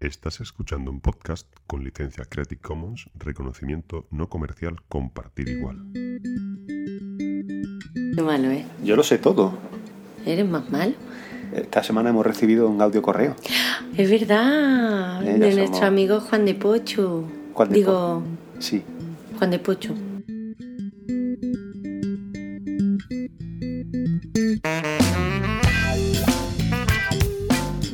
Estás 0.00 0.40
escuchando 0.40 0.90
un 0.90 1.00
podcast 1.00 1.46
con 1.66 1.84
licencia 1.84 2.24
Creative 2.24 2.60
Commons, 2.60 3.10
reconocimiento 3.14 4.06
no 4.10 4.28
comercial, 4.30 4.76
compartir 4.88 5.48
igual. 5.48 5.84
Qué 5.92 6.20
malo, 8.22 8.50
¿eh? 8.50 8.64
Yo 8.82 8.96
lo 8.96 9.02
sé 9.02 9.18
todo. 9.18 9.58
¿Eres 10.24 10.48
más 10.48 10.70
malo? 10.70 10.94
Esta 11.54 11.82
semana 11.82 12.10
hemos 12.10 12.24
recibido 12.24 12.68
un 12.68 12.80
audio 12.80 13.02
correo. 13.02 13.34
Es 13.96 14.10
verdad. 14.10 15.22
Eh, 15.22 15.38
de 15.38 15.52
somos- 15.52 15.68
nuestro 15.68 15.86
amigo 15.86 16.20
Juan 16.20 16.44
de 16.46 16.54
Pocho. 16.54 17.24
Juan 17.52 17.68
de 17.68 17.74
Digo, 17.74 18.22
Sí. 18.58 18.82
Juan 19.38 19.50
de 19.50 19.58
Pocho. 19.58 19.94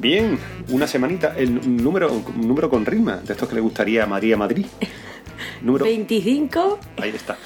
Bien, 0.01 0.39
una 0.77 0.87
semanita, 0.87 1.35
el 1.39 1.57
un 1.59 1.77
número, 1.79 2.13
un 2.13 2.47
número 2.47 2.69
con 2.69 2.85
rima, 2.85 3.17
de 3.17 3.33
estos 3.33 3.49
que 3.49 3.55
le 3.55 3.63
gustaría 3.63 4.05
a 4.05 4.07
María 4.07 4.37
Madrid. 4.37 4.67
Número. 5.63 5.85
25. 5.87 6.79
Ahí 7.01 7.11
está. 7.11 7.37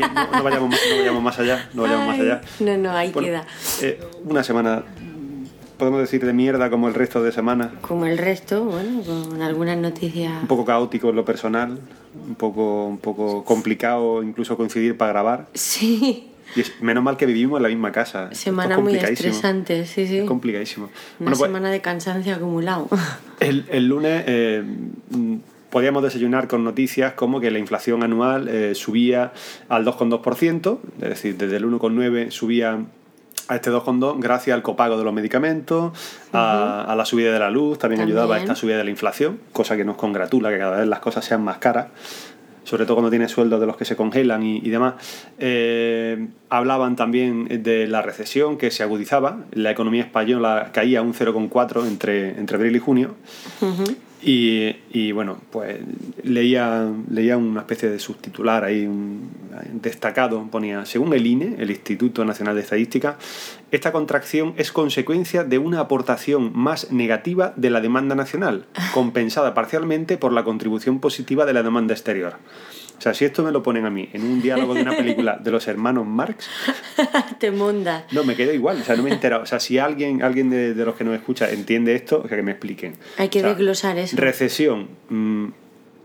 No, 0.00 0.08
no 0.38 0.42
vayamos, 0.42 0.70
más- 0.70 0.80
no 0.90 0.96
vayamos 0.98 1.22
más 1.22 1.38
allá, 1.38 1.68
no 1.74 1.82
vayamos 1.82 2.06
más 2.08 2.18
allá. 2.20 2.40
No, 2.60 2.76
no, 2.78 2.90
ahí 2.92 3.10
Bueno, 3.12 3.28
queda. 3.28 3.46
eh, 3.82 4.00
una 4.24 4.42
semana, 4.42 4.84
podemos 5.76 6.00
decir 6.00 6.24
de 6.24 6.32
mierda 6.32 6.70
como 6.70 6.88
el 6.88 6.94
resto 6.94 7.22
de 7.22 7.30
semanas. 7.30 7.70
Como 7.82 8.06
el 8.06 8.16
resto, 8.18 8.64
bueno, 8.64 9.02
con 9.02 9.42
algunas 9.42 9.76
noticias. 9.76 10.32
Un 10.42 10.48
poco 10.48 10.64
caótico 10.64 11.10
en 11.10 11.16
lo 11.16 11.24
personal, 11.26 11.78
un 12.26 12.34
poco, 12.36 12.86
un 12.86 12.98
poco 12.98 13.44
complicado 13.44 14.22
incluso 14.22 14.56
coincidir 14.56 14.96
para 14.96 15.12
grabar. 15.12 15.46
Sí, 15.54 16.27
Y 16.56 16.60
es, 16.60 16.80
menos 16.80 17.04
mal 17.04 17.16
que 17.16 17.26
vivimos 17.26 17.58
en 17.58 17.62
la 17.62 17.68
misma 17.68 17.92
casa. 17.92 18.28
Es 18.32 18.38
semana 18.38 18.78
muy 18.78 18.94
estresante, 18.96 19.84
sí, 19.86 20.06
sí. 20.06 20.18
Es 20.18 20.24
complicadísimo. 20.24 20.86
Una 20.86 20.92
Bueno, 21.18 21.36
pues, 21.38 21.48
semana 21.48 21.70
de 21.70 21.80
cansancio 21.80 22.34
acumulado. 22.34 22.88
El, 23.40 23.66
el 23.70 23.86
lunes 23.86 24.24
eh, 24.26 24.64
mm, 25.10 25.36
podíamos 25.70 26.02
desayunar 26.02 26.48
con 26.48 26.64
noticias 26.64 27.12
como 27.12 27.40
que 27.40 27.50
la 27.52 27.58
inflación 27.60 28.02
anual 28.02 28.48
eh, 28.48 28.74
subía 28.74 29.32
al 29.68 29.84
2,2%, 29.84 30.78
es 31.02 31.08
decir, 31.08 31.36
desde 31.36 31.56
el 31.58 31.64
1,9 31.66 32.30
subía 32.30 32.78
a 33.48 33.54
este 33.54 33.70
2,2 33.70 34.16
gracias 34.18 34.54
al 34.54 34.62
copago 34.62 34.98
de 34.98 35.04
los 35.04 35.12
medicamentos, 35.14 35.92
a, 36.32 36.84
a 36.84 36.96
la 36.96 37.04
subida 37.04 37.32
de 37.32 37.38
la 37.38 37.50
luz, 37.50 37.78
también, 37.78 38.00
También. 38.00 38.18
ayudaba 38.18 38.34
a 38.36 38.38
esta 38.38 38.54
subida 38.54 38.76
de 38.78 38.84
la 38.84 38.90
inflación, 38.90 39.38
cosa 39.52 39.76
que 39.76 39.84
nos 39.84 39.96
congratula 39.96 40.50
que 40.50 40.58
cada 40.58 40.78
vez 40.78 40.86
las 40.88 40.98
cosas 41.00 41.24
sean 41.24 41.42
más 41.42 41.58
caras. 41.58 41.86
Sobre 42.68 42.84
todo 42.84 42.96
cuando 42.96 43.08
tienes 43.08 43.30
sueldos 43.30 43.60
de 43.60 43.66
los 43.66 43.78
que 43.78 43.86
se 43.86 43.96
congelan 43.96 44.42
y, 44.42 44.68
demás. 44.68 44.94
Eh, 45.38 46.28
hablaban 46.50 46.96
también 46.96 47.62
de 47.62 47.86
la 47.86 48.02
recesión 48.02 48.58
que 48.58 48.70
se 48.70 48.82
agudizaba. 48.82 49.38
La 49.52 49.70
economía 49.70 50.02
española 50.02 50.68
caía 50.70 51.00
un 51.00 51.14
0,4 51.14 51.86
entre, 51.86 52.38
entre 52.38 52.56
abril 52.58 52.76
y 52.76 52.78
junio. 52.78 53.14
Y, 54.20 54.74
y, 54.90 55.12
bueno, 55.12 55.38
pues 55.50 55.78
leía, 56.22 56.90
leía 57.08 57.36
una 57.36 57.60
especie 57.60 57.88
de 57.88 57.98
subtitular 58.00 58.64
ahí, 58.64 58.84
un 58.84 59.30
destacado, 59.72 60.44
ponía, 60.50 60.84
según 60.86 61.12
el 61.12 61.26
INE, 61.26 61.56
el 61.58 61.70
Instituto 61.70 62.24
Nacional 62.24 62.54
de 62.56 62.62
Estadística, 62.62 63.16
esta 63.70 63.92
contracción 63.92 64.54
es 64.56 64.72
consecuencia 64.72 65.44
de 65.44 65.58
una 65.58 65.80
aportación 65.80 66.52
más 66.54 66.90
negativa 66.90 67.52
de 67.56 67.70
la 67.70 67.80
demanda 67.80 68.14
nacional, 68.14 68.66
compensada 68.94 69.54
parcialmente 69.54 70.16
por 70.16 70.32
la 70.32 70.44
contribución 70.44 71.00
positiva 71.00 71.46
de 71.46 71.52
la 71.52 71.62
demanda 71.62 71.94
exterior. 71.94 72.34
O 72.98 73.00
sea, 73.00 73.14
si 73.14 73.24
esto 73.24 73.44
me 73.44 73.52
lo 73.52 73.62
ponen 73.62 73.86
a 73.86 73.90
mí 73.90 74.08
en 74.12 74.24
un 74.24 74.42
diálogo 74.42 74.74
de 74.74 74.82
una 74.82 74.96
película 74.96 75.38
de 75.42 75.50
los 75.52 75.66
hermanos 75.68 76.04
Marx, 76.06 76.48
Te 77.38 77.50
mondas. 77.52 78.04
no, 78.12 78.24
me 78.24 78.34
quedo 78.34 78.52
igual, 78.52 78.80
o 78.80 78.84
sea, 78.84 78.96
no 78.96 79.02
me 79.04 79.10
he 79.10 79.12
enterado. 79.14 79.42
O 79.42 79.46
sea, 79.46 79.60
si 79.60 79.78
alguien, 79.78 80.22
alguien 80.22 80.50
de, 80.50 80.74
de 80.74 80.84
los 80.84 80.96
que 80.96 81.04
nos 81.04 81.14
escucha 81.14 81.50
entiende 81.50 81.94
esto, 81.94 82.24
que 82.24 82.42
me 82.42 82.50
expliquen. 82.52 82.94
Hay 83.16 83.28
que 83.28 83.38
O 83.38 83.42
sea, 83.42 83.50
desglosar 83.50 83.98
eso. 83.98 84.16
Recesión. 84.16 84.88
mm, 85.08 85.46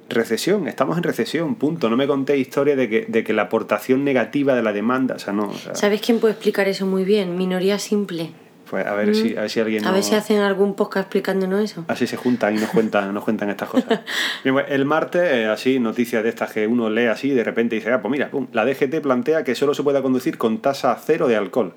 recesión, 0.09 0.67
estamos 0.67 0.97
en 0.97 1.03
recesión, 1.03 1.55
punto. 1.55 1.89
No 1.89 1.97
me 1.97 2.05
conté 2.05 2.37
historia 2.37 2.75
de 2.75 2.87
que, 2.89 3.05
de 3.07 3.23
que 3.23 3.33
la 3.33 3.43
aportación 3.43 4.03
negativa 4.03 4.53
de 4.53 4.61
la 4.61 4.71
demanda, 4.73 5.15
o 5.15 5.19
sea, 5.19 5.33
no. 5.33 5.47
o 5.49 5.53
sea, 5.57 5.73
¿Sabes 5.75 6.01
quién 6.01 6.19
puede 6.19 6.33
explicar 6.33 6.67
eso 6.67 6.85
muy 6.85 7.03
bien? 7.03 7.35
Minoría 7.37 7.79
simple. 7.79 8.29
Pues 8.69 8.85
a 8.85 8.93
ver, 8.93 9.15
si, 9.15 9.35
a 9.35 9.41
ver 9.41 9.49
si 9.49 9.59
alguien. 9.59 9.85
A 9.85 9.91
ver 9.91 10.03
si 10.03 10.15
hacen 10.15 10.39
algún 10.39 10.75
podcast 10.75 11.05
explicándonos 11.05 11.63
eso. 11.63 11.85
Así 11.87 12.07
se 12.07 12.17
juntan 12.17 12.55
y 12.55 12.59
nos 12.59 12.69
cuentan, 12.69 13.13
nos 13.13 13.23
cuentan 13.23 13.49
estas 13.49 13.69
cosas. 13.69 14.01
Bien, 14.43 14.55
pues, 14.55 14.65
el 14.69 14.85
martes, 14.85 15.21
eh, 15.23 15.45
así, 15.45 15.79
noticias 15.79 16.23
de 16.23 16.29
estas 16.29 16.51
que 16.51 16.67
uno 16.67 16.89
lee 16.89 17.05
así 17.05 17.29
y 17.29 17.33
de 17.33 17.43
repente 17.43 17.75
dice, 17.75 17.91
ah, 17.91 18.01
pues 18.01 18.11
mira, 18.11 18.29
pum, 18.29 18.47
la 18.51 18.65
DGT 18.65 19.01
plantea 19.01 19.43
que 19.43 19.55
solo 19.55 19.73
se 19.73 19.83
pueda 19.83 20.01
conducir 20.01 20.37
con 20.37 20.61
tasa 20.61 20.97
cero 21.03 21.27
de 21.27 21.35
alcohol. 21.35 21.73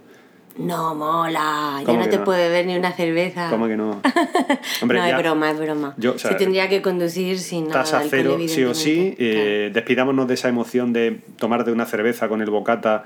No 0.59 0.95
mola, 0.95 1.77
ya 1.81 1.85
¿Cómo 1.85 2.01
no 2.01 2.09
te 2.09 2.19
no? 2.19 2.25
puede 2.25 2.49
ver 2.49 2.65
ni 2.67 2.77
una 2.77 2.93
cerveza. 2.93 3.51
¿Cómo 3.51 3.67
que 3.69 3.77
no? 3.77 4.01
Hombre, 4.83 4.99
no, 4.99 5.07
ya- 5.07 5.17
es 5.17 5.23
broma, 5.23 5.51
es 5.51 5.59
broma. 5.59 5.95
Yo, 5.99 6.15
o 6.15 6.19
sea, 6.19 6.31
Se 6.33 6.37
tendría 6.39 6.69
que 6.69 6.81
conducir 6.83 7.39
sin 7.39 7.69
nada 7.69 7.81
tasa 7.85 8.03
cero, 8.09 8.37
sí 8.47 8.65
o 8.65 8.73
sí. 8.75 9.15
eh, 9.19 9.71
despidámonos 9.73 10.27
de 10.29 10.35
esa 10.35 10.49
emoción 10.49 10.93
de 10.93 11.21
tomarte 11.39 11.71
una 11.73 11.85
cerveza 11.85 12.29
con 12.29 12.41
el 12.41 12.51
bocata 12.51 13.05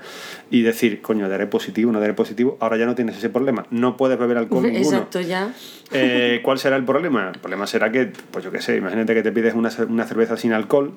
y 0.49 0.61
decir, 0.61 1.01
coño, 1.01 1.27
daré 1.27 1.45
positivo, 1.47 1.91
no 1.91 1.99
daré 1.99 2.13
positivo. 2.13 2.57
Ahora 2.61 2.77
ya 2.77 2.85
no 2.85 2.95
tienes 2.95 3.17
ese 3.17 3.29
problema. 3.29 3.65
No 3.69 3.97
puedes 3.97 4.17
beber 4.17 4.37
alcohol 4.37 4.63
ninguno. 4.71 4.97
Exacto, 4.97 5.19
ya. 5.21 5.53
Eh, 5.91 6.39
¿Cuál 6.43 6.57
será 6.57 6.77
el 6.77 6.85
problema? 6.85 7.31
El 7.33 7.39
problema 7.39 7.67
será 7.67 7.91
que, 7.91 8.11
pues 8.31 8.45
yo 8.45 8.51
qué 8.51 8.61
sé, 8.61 8.77
imagínate 8.77 9.13
que 9.13 9.23
te 9.23 9.31
pides 9.31 9.53
una, 9.55 9.69
una 9.89 10.05
cerveza 10.05 10.37
sin 10.37 10.53
alcohol 10.53 10.93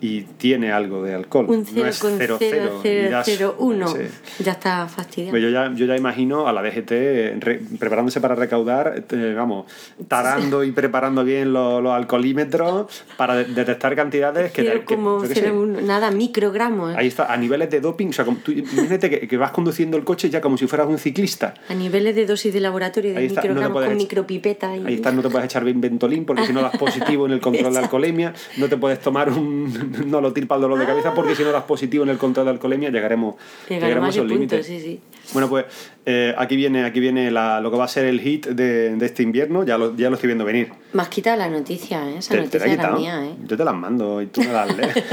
y 0.00 0.22
tiene 0.22 0.72
algo 0.72 1.02
de 1.02 1.14
alcohol. 1.14 1.46
Un 1.48 1.66
no 1.74 1.86
es 1.86 2.02
0,0 2.02 2.80
y 2.84 3.08
das- 3.10 3.26
0,001. 3.26 3.88
sí. 3.88 4.42
Ya 4.44 4.52
está 4.52 4.86
fastidiado. 4.88 5.30
Pues 5.30 5.42
yo 5.42 5.48
ya, 5.50 5.72
yo 5.74 5.86
ya 5.86 5.96
imagino 5.96 6.46
a 6.48 6.52
la 6.52 6.62
DGT 6.62 6.90
eh, 6.92 7.36
re- 7.40 7.60
preparándose 7.78 8.20
para 8.20 8.34
recaudar, 8.34 9.04
eh, 9.10 9.34
vamos, 9.36 9.66
tarando 10.08 10.64
y 10.64 10.72
preparando 10.72 11.24
bien 11.24 11.52
los, 11.52 11.82
los 11.82 11.92
alcoholímetros 11.92 13.04
para 13.16 13.36
de- 13.36 13.44
detectar 13.46 13.94
cantidades 13.96 14.52
que... 14.52 14.62
Cero 14.62 14.80
que- 14.86 14.94
como 14.94 15.24
sé. 15.24 15.34
0,1, 15.50 15.82
nada, 15.82 16.10
microgramos. 16.10 16.94
Ahí 16.96 17.06
está, 17.08 17.32
a 17.32 17.36
niveles 17.36 17.70
de 17.70 17.80
doping, 17.80 18.08
o 18.08 18.12
sea, 18.12 18.24
como 18.24 18.38
tú, 18.38 18.52
imagínate 18.52 19.08
que, 19.10 19.26
que 19.28 19.36
vas 19.36 19.50
conduciendo 19.50 19.96
el 19.96 20.04
coche 20.04 20.28
ya 20.30 20.40
como 20.40 20.56
si 20.58 20.66
fueras 20.66 20.86
un 20.88 20.98
ciclista. 20.98 21.54
A 21.68 21.74
niveles 21.74 22.14
de 22.14 22.26
dosis 22.26 22.52
de 22.52 22.60
laboratorio 22.60 23.12
de 23.12 23.18
Ahí 23.18 23.26
está, 23.26 23.40
no 23.40 23.42
te 23.42 23.48
microgramos 23.54 23.84
con 23.86 23.96
micropipeta. 23.96 24.76
Y... 24.76 24.86
Ahí 24.86 24.94
está, 24.94 25.12
no 25.12 25.22
te 25.22 25.30
puedes 25.30 25.46
echar 25.46 25.64
bien 25.64 25.80
Ventolin 25.80 26.24
porque 26.24 26.44
si 26.46 26.52
no 26.52 26.60
das 26.62 26.76
positivo 26.78 27.26
en 27.26 27.32
el 27.32 27.40
control 27.40 27.72
de 27.72 27.78
alcoholemia, 27.80 28.34
no 28.58 28.68
te 28.68 28.76
puedes 28.76 29.00
tomar 29.00 29.30
un 29.30 29.85
nolotil 30.06 30.46
para 30.46 30.56
el 30.58 30.62
dolor 30.62 30.78
de 30.78 30.86
cabeza 30.86 31.14
porque 31.14 31.34
si 31.34 31.42
no 31.42 31.52
das 31.52 31.64
positivo 31.64 32.04
en 32.04 32.10
el 32.10 32.18
control 32.18 32.46
de 32.46 32.52
alcoholemia 32.52 32.90
llegaremos, 32.90 33.36
Llegaremos 33.68 34.06
a 34.06 34.10
esos 34.10 34.26
límites. 34.26 34.66
sí, 34.66 34.80
sí. 34.80 35.00
Bueno, 35.32 35.48
pues 35.48 35.64
eh, 36.06 36.32
aquí 36.38 36.54
viene, 36.54 36.84
aquí 36.84 37.00
viene 37.00 37.30
la- 37.32 37.60
lo 37.60 37.70
que 37.72 37.76
va 37.76 37.84
a 37.84 37.88
ser 37.88 38.04
el 38.04 38.20
hit 38.20 38.46
de, 38.46 38.94
de 38.94 39.06
este 39.06 39.24
invierno, 39.24 39.64
ya 39.64 39.76
lo, 39.76 39.96
ya 39.96 40.08
lo 40.08 40.14
estoy 40.14 40.28
viendo 40.28 40.44
venir. 40.44 40.70
Me 40.92 41.02
has 41.02 41.08
quitado 41.08 41.36
la 41.36 41.48
noticia, 41.48 42.08
¿eh? 42.08 42.18
Esa 42.18 42.30
Te- 42.30 42.36
te 42.36 42.42
noticia 42.44 42.66
la 42.68 42.72
era 42.74 42.90
mía, 42.96 43.24
¿eh? 43.26 43.34
Yo 43.44 43.56
te 43.56 43.64
las 43.64 43.74
mando 43.74 44.22
y 44.22 44.26
tú 44.26 44.40
me 44.42 44.52
las 44.52 44.76
lees. 44.76 44.94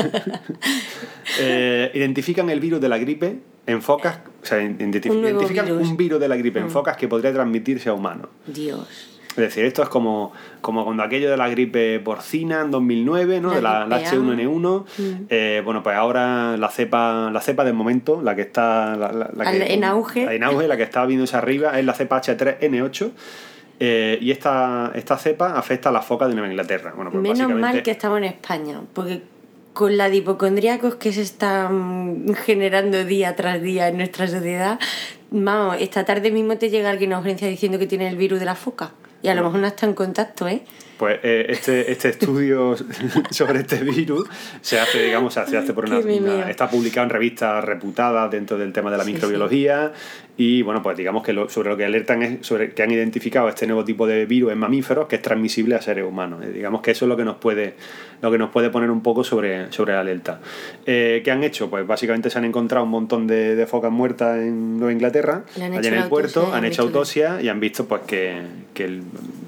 Eh, 1.40 1.90
identifican 1.94 2.50
el 2.50 2.59
virus 2.59 2.81
de 2.81 2.90
la 2.90 2.97
gripe 2.97 3.38
en 3.66 3.81
focas, 3.81 4.19
o 4.41 4.45
sea, 4.45 4.57
Un 4.59 4.75
identifican 4.79 5.66
virus. 5.66 5.88
Un 5.90 5.97
virus 5.97 6.19
de 6.19 6.28
la 6.28 6.35
gripe 6.35 6.59
en 6.59 6.69
focas 6.69 6.97
que 6.97 7.07
podría 7.07 7.31
transmitirse 7.34 7.90
a 7.90 7.94
humanos. 7.94 8.28
Dios. 8.45 9.12
Es 9.34 9.38
decir, 9.38 9.66
esto 9.66 9.82
es 9.84 9.90
como, 9.90 10.32
como 10.62 10.84
cuando 10.86 11.02
aquello 11.04 11.30
de 11.32 11.38
la 11.38 11.50
gripe 11.50 12.00
porcina 12.00 12.62
en 12.62 12.72
2009, 12.72 13.42
¿no? 13.42 13.50
La 13.50 13.56
de 13.56 13.62
la, 13.62 13.86
la 13.88 13.98
gripe 14.00 14.10
A. 14.10 14.12
H1N1. 14.14 14.84
Mm. 14.98 15.04
Eh, 15.30 15.62
bueno, 15.66 15.82
pues 15.84 15.96
ahora 15.96 16.56
la 16.58 16.70
cepa, 16.70 17.30
la 17.32 17.42
cepa 17.42 17.64
del 17.64 17.74
momento, 17.74 18.22
la 18.22 18.36
que 18.36 18.42
está... 18.44 18.96
La, 18.96 19.12
la- 19.12 19.30
la 19.36 19.52
que- 19.52 19.74
en 19.74 19.84
auge. 19.84 20.36
En 20.36 20.44
auge, 20.44 20.68
la 20.68 20.78
que 20.78 20.84
está 20.84 21.06
viéndose 21.06 21.36
arriba, 21.36 21.78
es 21.80 21.86
la 21.86 21.94
cepa 21.94 22.22
H3N8. 22.22 23.12
eh, 23.80 24.18
y 24.22 24.32
esta, 24.32 24.92
esta 24.96 25.18
cepa 25.18 25.58
afecta 25.58 25.90
a 25.90 25.92
las 25.92 26.06
focas 26.06 26.28
de 26.30 26.36
Nueva 26.36 26.50
Inglaterra. 26.50 26.94
Bueno, 26.96 27.12
pues 27.12 27.24
Menos 27.24 27.52
mal 27.60 27.82
que 27.84 27.92
estamos 27.92 28.20
en 28.20 28.26
España, 28.26 28.82
porque 28.94 29.24
con 29.74 29.98
la 29.98 30.08
de 30.10 30.18
hipocondríacos 30.18 30.96
que 30.96 31.12
se 31.12 31.24
están 31.24 32.26
generando 32.46 33.04
día 33.06 33.36
tras 33.36 33.60
día 33.62 33.88
en 33.88 33.98
nuestra 33.98 34.28
sociedad, 34.28 34.80
vamos, 35.32 35.78
esta 35.80 36.06
tarde 36.06 36.30
mismo 36.30 36.56
te 36.58 36.70
llega 36.70 36.92
alguien 36.92 37.12
a 37.14 37.18
urgencia 37.20 37.48
diciendo 37.48 37.80
que 37.80 37.88
tiene 37.88 38.08
el 38.08 38.16
virus 38.16 38.40
de 38.40 38.46
la 38.46 38.54
foca. 38.56 38.92
Y 39.23 39.29
a 39.29 39.35
lo 39.35 39.44
mejor 39.44 39.61
no 39.61 39.67
está 39.67 39.85
en 39.85 39.94
contacto, 39.94 40.47
¿eh? 40.47 40.61
Pues 40.97 41.19
eh, 41.23 41.47
este, 41.50 41.91
este 41.91 42.09
estudio 42.09 42.75
sobre 43.31 43.61
este 43.61 43.78
virus 43.78 44.28
se 44.61 44.79
hace, 44.79 45.02
digamos, 45.02 45.34
se 45.34 45.58
hace 45.58 45.73
por 45.73 45.85
una, 45.85 46.49
está 46.49 46.70
publicado 46.70 47.05
en 47.05 47.09
revistas 47.09 47.64
reputadas 47.64 48.29
dentro 48.29 48.58
del 48.58 48.72
tema 48.73 48.91
de 48.91 48.97
la 48.97 49.03
Sí, 49.03 49.14
microbiología 49.14 49.93
y 50.35 50.64
bueno, 50.64 50.82
pues 50.82 50.97
digamos 50.97 51.24
que 51.24 51.32
lo- 51.32 51.47
sobre 51.47 51.70
lo 51.70 51.78
que 51.78 51.85
alertan 51.85 52.24
es 52.24 52.46
sobre 52.46 52.74
que 52.74 52.82
han 52.82 52.90
identificado 52.91 53.47
este 53.50 53.68
nuevo 53.68 53.85
tipo 53.85 54.08
de 54.08 54.26
virus 54.26 54.52
en 54.52 54.58
mamíferos 54.58 55.08
que 55.08 55.18
es 55.18 55.22
transmisible 55.22 55.76
a 55.76 55.82
seres 55.82 56.06
humanos. 56.06 56.44
Eh, 56.44 56.50
digamos 56.52 56.82
que 56.82 56.91
eso 56.91 57.06
es 57.06 57.09
lo 57.09 57.16
que 57.16 57.24
nos 57.24 57.35
puede, 57.38 57.76
lo 58.22 58.32
que 58.32 58.38
nos 58.40 58.50
puede 58.50 58.72
poner 58.72 58.90
un 58.90 59.02
poco 59.02 59.24
sobre, 59.24 59.72
sobre 59.72 59.94
la 59.94 60.00
alerta. 60.00 60.40
Eh, 60.88 61.22
¿Qué 61.24 61.30
han 61.30 61.44
hecho? 61.44 61.70
Pues 61.70 61.85
básicamente 61.85 62.32
se 62.32 62.38
han 62.40 62.46
encontrado 62.46 62.84
un 62.84 62.90
montón 62.91 63.28
de, 63.28 63.56
de 63.56 63.68
focas 63.68 63.91
muertas 63.91 64.40
en 64.40 64.78
Nueva 64.78 64.91
Inglaterra, 64.91 65.44
allá 65.56 65.66
en 65.68 65.94
el 65.94 66.09
puerto, 66.09 66.47
han 66.47 66.56
han 66.64 66.66
hecho 66.66 66.82
autopsia 66.82 67.40
y 67.41 67.50
han 67.50 67.59
visto 67.59 67.86
pues 67.86 68.02
que, 68.08 68.41
que 68.74 69.02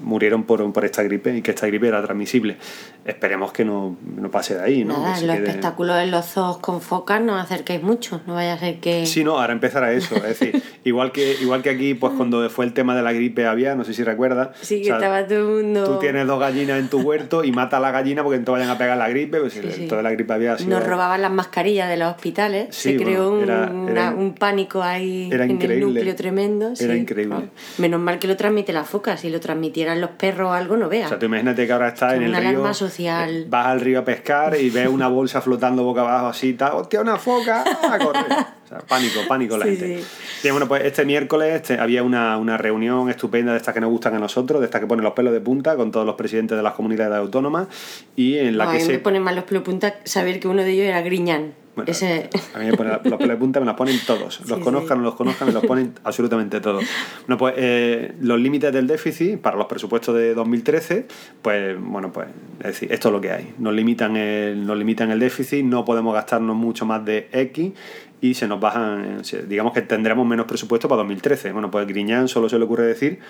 murieron 0.04 0.44
por, 0.44 0.72
por 0.72 0.84
esta 0.84 1.02
gripe 1.02 1.36
y 1.36 1.42
que 1.42 1.50
esta 1.50 1.66
gripe 1.66 1.88
era 1.88 2.00
transmisible. 2.02 2.58
Esperemos 3.04 3.52
que 3.52 3.64
no, 3.64 3.96
no 4.16 4.30
pase 4.30 4.54
de 4.56 4.62
ahí, 4.62 4.84
¿no? 4.84 4.98
Nada, 4.98 5.18
Que 5.18 5.26
los 5.26 5.36
quede- 5.36 5.46
espectáculos 5.48 5.96
en 6.02 6.10
los 6.10 6.26
zoos 6.26 6.58
con 6.58 6.80
focas 6.80 7.20
no 7.20 7.36
acerquéis 7.36 7.82
mucho, 7.82 8.20
no 8.26 8.34
vaya 8.34 8.54
a 8.54 8.58
ser 8.58 8.78
que... 8.80 9.06
Sí, 9.06 9.22
no, 9.24 9.38
ahora 9.40 9.52
empezará 9.52 9.92
eso. 9.92 10.16
Es 10.16 10.22
decir, 10.40 10.60
igual 10.86 11.12
que, 11.12 11.36
igual 11.42 11.62
que 11.62 11.70
aquí, 11.70 11.94
pues 11.94 12.12
cuando 12.16 12.48
fue 12.48 12.64
el 12.64 12.72
tema 12.72 12.96
de 12.96 13.02
la 13.02 13.12
gripe 13.12 13.46
había, 13.46 13.74
no 13.74 13.84
sé 13.84 13.92
si 13.92 14.02
recuerdas. 14.04 14.50
Sí, 14.62 14.76
que 14.82 14.82
o 14.82 14.84
sea, 14.86 14.96
estaba 14.96 15.26
todo 15.26 15.38
el 15.58 15.64
mundo... 15.64 15.84
Tú 15.84 15.98
tienes 15.98 16.26
dos 16.26 16.40
gallinas 16.40 16.78
en 16.80 16.88
tu 16.88 17.00
huerto 17.00 17.44
y 17.44 17.52
mata 17.52 17.76
a 17.76 17.80
la 17.80 17.90
gallina 17.90 18.22
porque 18.22 18.38
te 18.38 18.50
vayan 18.50 18.70
a 18.70 18.78
pegar 18.78 18.96
la 18.96 19.08
gripe. 19.08 19.40
Pues 19.40 19.52
Sí, 19.52 19.58
el- 19.58 19.72
sí. 19.72 19.86
toda 19.88 20.02
la 20.02 20.10
gripe 20.12 20.32
había 20.32 20.56
sido. 20.56 20.70
Nos 20.78 20.86
robaban 20.88 21.20
las 21.22 21.30
mascarillas 21.32 21.88
de 21.88 21.96
los 21.96 22.08
hospitales, 22.14 22.68
Sí, 22.70 22.92
se 22.92 22.96
creó 23.04 23.30
bueno, 23.36 23.52
era- 23.52 23.70
un, 23.70 23.88
era- 23.88 24.10
un 24.10 24.34
pánico 24.34 24.82
ahí 24.82 25.28
era 25.32 25.44
en 25.44 25.50
el 25.50 25.56
increíble. 25.56 25.86
núcleo 25.94 26.14
tremendo. 26.16 26.72
Era 26.78 26.94
increíble. 26.96 27.36
Ah, 27.38 27.42
Menos 27.78 28.00
mal 28.00 28.18
que 28.18 28.26
lo 28.28 28.36
transmite 28.36 28.72
la 28.72 28.84
foca, 28.84 29.16
si 29.16 29.28
lo 29.28 29.40
transmitieran 29.40 30.00
los 30.00 30.10
perros 30.10 30.50
o 30.50 30.52
algo, 30.52 30.76
no 30.76 30.86
O 30.86 30.88
veas. 30.88 31.08
sea, 31.08 31.18
tú 31.18 31.26
imagínate 31.26 31.66
que 31.66 31.72
ahora 31.72 31.88
estás 31.88 32.12
Es 32.12 32.18
en 32.18 32.22
el 32.24 32.30
una 32.30 32.40
río. 32.40 32.48
alarma 32.50 32.74
social. 32.74 33.30
eh, 33.30 33.46
Vas 33.48 33.66
al 33.66 33.80
río 33.80 33.98
a 34.00 34.04
pescar 34.04 34.56
y 34.60 34.70
ves 34.70 34.88
una 34.88 35.08
bolsa 35.08 35.40
flotando 35.40 35.82
boca 35.84 36.02
abajo 36.02 36.26
así, 36.28 36.54
tal, 36.54 36.72
hostia, 36.74 37.00
una 37.00 37.16
foca, 37.16 37.62
a 37.62 37.98
correr. 37.98 38.24
O 38.66 38.68
sea, 38.68 38.78
pánico, 38.80 39.20
pánico 39.28 39.56
la 39.56 39.64
Sí, 39.64 39.76
gente. 39.76 39.98
sí. 40.02 40.06
Bien, 40.42 40.54
bueno, 40.54 40.68
pues 40.68 40.84
este 40.84 41.04
miércoles 41.04 41.54
este, 41.54 41.78
había 41.78 42.02
una, 42.02 42.36
una 42.36 42.58
reunión 42.58 43.08
estupenda 43.08 43.52
de 43.52 43.58
estas 43.58 43.72
que 43.72 43.80
nos 43.80 43.90
gustan 43.90 44.14
a 44.14 44.18
nosotros, 44.18 44.60
de 44.60 44.66
estas 44.66 44.80
que 44.80 44.86
ponen 44.86 45.04
los 45.04 45.14
pelos 45.14 45.32
de 45.32 45.40
punta 45.40 45.76
con 45.76 45.90
todos 45.92 46.04
los 46.04 46.16
presidentes 46.16 46.56
de 46.56 46.62
las 46.62 46.74
comunidades 46.74 47.16
autónomas 47.16 47.68
y 48.16 48.36
en 48.38 48.58
la 48.58 48.64
No, 48.64 48.70
a 48.70 48.72
que 48.74 48.78
mí 48.80 48.84
se... 48.84 48.92
me 48.92 48.98
ponen 48.98 49.22
mal 49.22 49.34
los 49.36 49.44
pelos 49.44 49.62
de 49.62 49.70
punta 49.70 49.94
saber 50.04 50.40
que 50.40 50.48
uno 50.48 50.62
de 50.62 50.70
ellos 50.70 50.86
era 50.86 51.00
Griñán. 51.02 51.54
Bueno, 51.76 51.90
Ese... 51.92 52.30
A 52.54 52.58
mí 52.58 52.64
me 52.64 52.72
ponen 52.72 52.92
los 52.92 53.02
pelos 53.02 53.28
de 53.28 53.36
punta, 53.36 53.60
me 53.60 53.66
los 53.66 53.74
ponen 53.76 53.98
todos. 54.06 54.40
Los 54.48 54.58
Sí, 54.58 54.64
conozcan 54.64 55.00
o 55.00 55.02
los 55.02 55.14
conozcan, 55.14 55.48
me 55.48 55.52
los 55.52 55.66
ponen 55.66 55.92
absolutamente 56.04 56.58
todos. 56.62 56.82
Bueno, 57.26 57.36
pues 57.36 57.52
eh, 57.58 58.14
los 58.22 58.40
límites 58.40 58.72
del 58.72 58.86
déficit 58.86 59.38
para 59.38 59.58
los 59.58 59.66
presupuestos 59.66 60.14
de 60.16 60.32
2013, 60.32 61.06
pues 61.42 61.76
bueno, 61.78 62.10
pues 62.14 62.28
es 62.60 62.66
decir, 62.68 62.90
esto 62.90 63.08
es 63.08 63.12
lo 63.12 63.20
que 63.20 63.30
hay. 63.30 63.52
Nos 63.58 63.74
limitan 63.74 64.16
el, 64.16 64.64
nos 64.66 64.78
limitan 64.78 65.10
el 65.10 65.18
déficit, 65.20 65.66
no 65.66 65.84
podemos 65.84 66.14
gastarnos 66.14 66.56
mucho 66.56 66.86
más 66.86 67.04
de 67.04 67.28
X 67.30 67.72
y 68.20 68.34
se 68.34 68.48
nos 68.48 68.60
bajan, 68.60 69.22
digamos 69.48 69.72
que 69.72 69.82
tendremos 69.82 70.26
menos 70.26 70.46
presupuesto 70.46 70.88
para 70.88 70.98
2013. 70.98 71.52
Bueno, 71.52 71.70
pues 71.70 71.86
Griñán 71.86 72.28
solo 72.28 72.48
se 72.48 72.58
le 72.58 72.64
ocurre 72.64 72.86
decir 72.86 73.20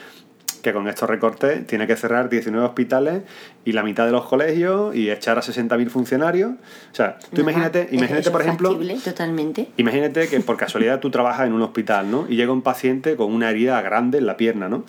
que 0.62 0.72
con 0.72 0.88
estos 0.88 1.08
recortes 1.08 1.64
tiene 1.66 1.86
que 1.86 1.94
cerrar 1.94 2.28
19 2.28 2.66
hospitales 2.66 3.22
y 3.64 3.72
la 3.72 3.84
mitad 3.84 4.04
de 4.04 4.10
los 4.10 4.24
colegios 4.24 4.96
y 4.96 5.10
echar 5.10 5.38
a 5.38 5.40
60.000 5.40 5.88
funcionarios. 5.88 6.50
O 6.50 6.94
sea, 6.94 7.18
tú 7.32 7.42
imagínate, 7.42 7.88
imagínate 7.92 8.30
por 8.32 8.42
ejemplo, 8.42 8.70
factible, 8.70 8.98
totalmente. 9.04 9.68
Imagínate 9.76 10.28
que 10.28 10.40
por 10.40 10.56
casualidad 10.56 10.98
tú 10.98 11.10
trabajas 11.10 11.46
en 11.46 11.52
un 11.52 11.62
hospital, 11.62 12.10
¿no? 12.10 12.26
Y 12.28 12.34
llega 12.34 12.52
un 12.52 12.62
paciente 12.62 13.14
con 13.14 13.32
una 13.32 13.50
herida 13.50 13.80
grande 13.80 14.18
en 14.18 14.26
la 14.26 14.36
pierna, 14.36 14.68
¿no? 14.68 14.84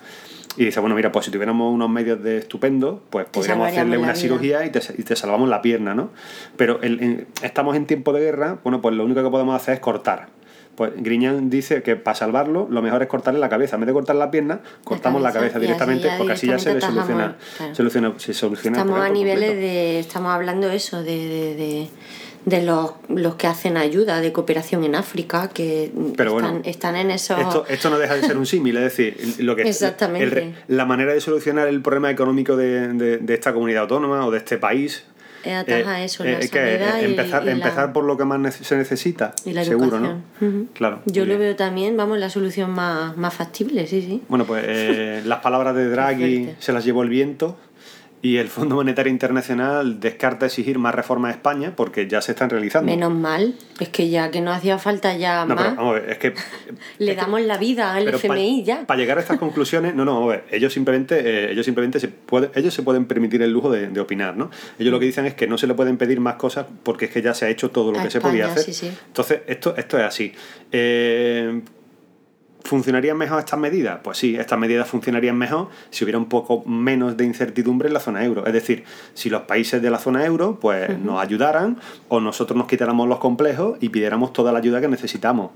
Y 0.57 0.65
dice, 0.65 0.79
bueno, 0.79 0.95
mira, 0.95 1.11
pues 1.11 1.25
si 1.25 1.31
tuviéramos 1.31 1.71
unos 1.73 1.89
medios 1.89 2.21
de 2.23 2.37
estupendo, 2.37 3.03
pues 3.09 3.27
podríamos 3.27 3.67
hacerle 3.67 3.97
una 3.97 4.07
vida. 4.07 4.15
cirugía 4.15 4.65
y 4.65 4.71
te, 4.71 4.81
y 4.97 5.03
te 5.03 5.15
salvamos 5.15 5.47
la 5.49 5.61
pierna, 5.61 5.93
¿no? 5.93 6.09
Pero 6.55 6.81
el- 6.81 7.01
en- 7.01 7.27
estamos 7.43 7.75
en 7.75 7.85
tiempo 7.85 8.11
de 8.11 8.21
guerra, 8.21 8.57
bueno, 8.63 8.81
pues 8.81 8.95
lo 8.95 9.05
único 9.05 9.23
que 9.23 9.29
podemos 9.29 9.55
hacer 9.55 9.75
es 9.75 9.79
cortar. 9.79 10.29
Pues 10.75 10.91
Griñán 10.95 11.49
dice 11.49 11.81
que 11.81 11.95
para 11.95 12.13
salvarlo 12.13 12.67
lo 12.69 12.81
mejor 12.83 13.01
es 13.01 13.07
cortarle 13.07 13.39
la 13.39 13.49
cabeza. 13.49 13.75
En 13.77 13.81
vez 13.81 13.87
de 13.87 13.93
cortar 13.93 14.15
la 14.15 14.29
pierna, 14.29 14.59
cortamos 14.83 15.21
la 15.23 15.31
cabeza, 15.31 15.53
cabeza, 15.53 15.57
y 15.57 15.57
así 15.57 15.65
directamente, 15.95 16.09
porque 16.19 16.33
así 16.33 16.45
ya 16.47 16.59
se 16.59 16.73
le 16.75 16.81
soluciona, 16.81 17.35
claro. 17.57 17.73
soluciona, 17.75 18.13
se 18.17 18.33
soluciona 18.35 18.77
Estamos 18.77 18.99
a 18.99 19.09
niveles 19.09 19.49
completo. 19.49 19.59
de. 19.61 19.99
Estamos 19.99 20.31
hablando 20.33 20.69
eso, 20.69 21.01
de, 21.01 21.17
de, 21.17 21.55
de, 21.55 21.89
de 22.47 22.63
los, 22.63 22.91
los 23.09 23.35
que 23.35 23.45
hacen 23.45 23.75
ayuda 23.75 24.21
de 24.21 24.31
cooperación 24.31 24.85
en 24.85 24.95
África, 24.95 25.49
que 25.49 25.91
Pero 26.15 26.37
están, 26.37 26.51
bueno, 26.53 26.61
están 26.63 26.95
en 26.95 27.11
esos. 27.11 27.37
Esto, 27.39 27.65
esto 27.67 27.89
no 27.89 27.99
deja 27.99 28.15
de 28.15 28.21
ser 28.23 28.37
un 28.37 28.45
símil, 28.45 28.77
es 28.77 28.83
decir, 28.83 29.35
lo 29.39 29.53
que 29.57 29.63
Exactamente. 29.69 30.53
el 30.67 30.75
la 30.77 30.85
manera 30.85 31.13
de 31.13 31.19
solucionar 31.19 31.67
el 31.67 31.81
problema 31.81 32.09
económico 32.09 32.55
de, 32.55 32.87
de- 32.93 33.17
de 33.17 33.33
esta 33.33 33.51
comunidad 33.53 33.81
autónoma 33.81 34.25
o 34.25 34.31
de 34.31 34.37
este 34.37 34.57
país 34.57 35.03
Es 35.43 35.53
atajar 35.57 36.01
eso, 36.01 36.23
la 36.23 36.39
es 36.39 36.49
que 36.49 36.57
sanidad 36.79 37.01
y- 37.01 37.05
empezar, 37.05 37.45
y 37.45 37.49
empezar 37.49 37.91
por 37.91 38.05
lo 38.05 38.15
que 38.15 38.23
más 38.23 38.55
se 38.55 38.77
necesita, 38.77 39.33
y 39.43 39.51
la 39.51 39.65
seguro, 39.65 39.99
¿no? 39.99 40.21
Claro. 40.73 41.01
Yo 41.05 41.23
lo 41.23 41.27
bien. 41.31 41.39
veo 41.41 41.55
también, 41.57 41.97
vamos, 41.97 42.17
la 42.17 42.29
solución 42.29 42.71
más, 42.71 43.17
más 43.17 43.33
factible, 43.33 43.85
sí, 43.87 44.01
sí. 44.01 44.21
Bueno, 44.29 44.45
pues 44.45 44.63
eh, 44.65 45.21
las 45.25 45.39
palabras 45.39 45.75
de 45.75 45.89
Draghi 45.89 46.51
se 46.59 46.71
las 46.71 46.85
llevó 46.85 47.03
el 47.03 47.09
viento 47.09 47.57
y 48.21 48.37
el 48.37 48.47
Fondo 48.47 48.75
Monetario 48.75 49.11
Internacional 49.11 49.99
descarta 49.99 50.47
exigir 50.47 50.79
más 50.79 50.95
reformas 50.95 51.31
a 51.31 51.35
España 51.35 51.73
porque 51.75 52.07
ya 52.07 52.21
se 52.21 52.31
están 52.31 52.49
realizando. 52.49 52.91
Menos 52.91 53.13
mal, 53.13 53.55
es 53.79 53.89
que 53.89 54.09
ya 54.09 54.31
que 54.31 54.41
no 54.41 54.51
hacía 54.51 54.79
falta 54.79 55.15
ya 55.15 55.45
no, 55.45 55.53
más, 55.55 55.63
pero 55.63 55.75
vamos 55.75 55.91
a 55.91 55.99
ver, 55.99 56.09
es 56.09 56.17
que 56.17 56.33
le 56.97 57.15
damos 57.15 57.41
la 57.41 57.57
vida 57.57 57.93
al 57.93 58.07
FMI 58.07 58.63
ya. 58.63 58.87
Para 58.87 58.99
llegar 58.99 59.17
a 59.17 59.21
estas 59.21 59.37
conclusiones, 59.39 59.93
no, 59.93 60.03
no, 60.03 60.15
vamos 60.15 60.33
a 60.33 60.37
ver, 60.37 60.45
ellos 60.51 60.73
simplemente, 60.73 61.19
eh, 61.19 61.51
ellos 61.51 61.65
simplemente 61.65 61.99
se 61.99 62.07
puede, 62.07 62.49
ellos 62.55 62.73
se 62.73 62.81
pueden 62.81 63.05
permitir 63.05 63.41
el 63.41 63.51
lujo 63.51 63.69
de, 63.69 63.87
de 63.87 63.99
opinar, 63.99 64.35
¿no? 64.35 64.49
Ellos 64.79 64.91
lo 64.91 64.99
que 64.99 65.05
dicen 65.05 65.25
es 65.25 65.35
que 65.35 65.45
no 65.47 65.57
se 65.57 65.67
le 65.67 65.75
pueden 65.75 65.97
pedir 65.97 66.19
más 66.19 66.35
cosas 66.35 66.65
porque 66.83 67.05
es 67.05 67.11
que 67.11 67.21
ya 67.21 67.33
se 67.33 67.45
ha 67.45 67.49
hecho 67.49 67.69
todo 67.69 67.91
lo 67.91 67.99
A 67.99 68.03
que 68.03 68.09
se 68.09 68.19
podía 68.19 68.47
hacer. 68.47 68.63
sí, 68.63 68.73
sí. 68.73 68.91
Entonces, 69.07 69.41
esto, 69.47 69.75
esto 69.77 69.97
es 69.97 70.03
así. 70.03 70.33
Eh, 70.71 71.61
¿Funcionarían 72.67 73.17
mejor 73.17 73.39
estas 73.39 73.57
medidas? 73.59 73.99
Pues 74.03 74.17
sí, 74.17 74.35
estas 74.35 74.59
medidas 74.59 74.87
funcionarían 74.87 75.37
mejor 75.37 75.69
si 75.89 76.03
hubiera 76.03 76.17
un 76.17 76.25
poco 76.27 76.63
menos 76.65 77.15
de 77.15 77.23
incertidumbre 77.23 77.87
en 77.87 77.93
la 77.93 78.01
zona 78.01 78.23
euro. 78.25 78.45
Es 78.45 78.51
decir, 78.51 78.83
si 79.13 79.29
los 79.29 79.43
países 79.43 79.81
de 79.81 79.89
la 79.89 79.99
zona 79.99 80.25
euro 80.25 80.59
pues, 80.59 80.99
nos 80.99 81.21
ayudaran 81.21 81.77
o 82.09 82.19
nosotros 82.19 82.57
nos 82.57 82.67
quitáramos 82.67 83.07
los 83.07 83.19
complejos 83.19 83.77
y 83.79 83.87
pidiéramos 83.89 84.33
toda 84.33 84.51
la 84.51 84.59
ayuda 84.59 84.81
que 84.81 84.89
necesitamos. 84.89 85.51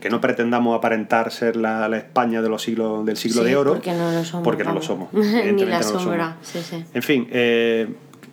Que 0.00 0.08
no 0.10 0.20
pretendamos 0.20 0.76
aparentar 0.76 1.30
ser 1.30 1.54
la, 1.56 1.88
la 1.88 1.96
España 1.98 2.42
de 2.42 2.48
los 2.48 2.60
siglos, 2.62 3.04
del 3.06 3.16
siglo 3.16 3.42
Sí, 3.42 3.48
de 3.48 3.56
oro. 3.56 3.72
porque 3.74 3.92
no 3.92 4.10
lo 4.10 4.24
somos, 4.24 4.44
porque 4.44 4.64
no 4.64 4.72
lo 4.72 4.82
somos. 4.82 5.12
Ni 5.12 5.64
la 5.64 5.78
no 5.80 5.92
lo 5.92 6.00
sombra, 6.00 6.36
somos. 6.42 6.46
sí, 6.46 6.58
sí. 6.62 6.84
En 6.92 7.02
fin, 7.02 7.28
eh, 7.30 7.86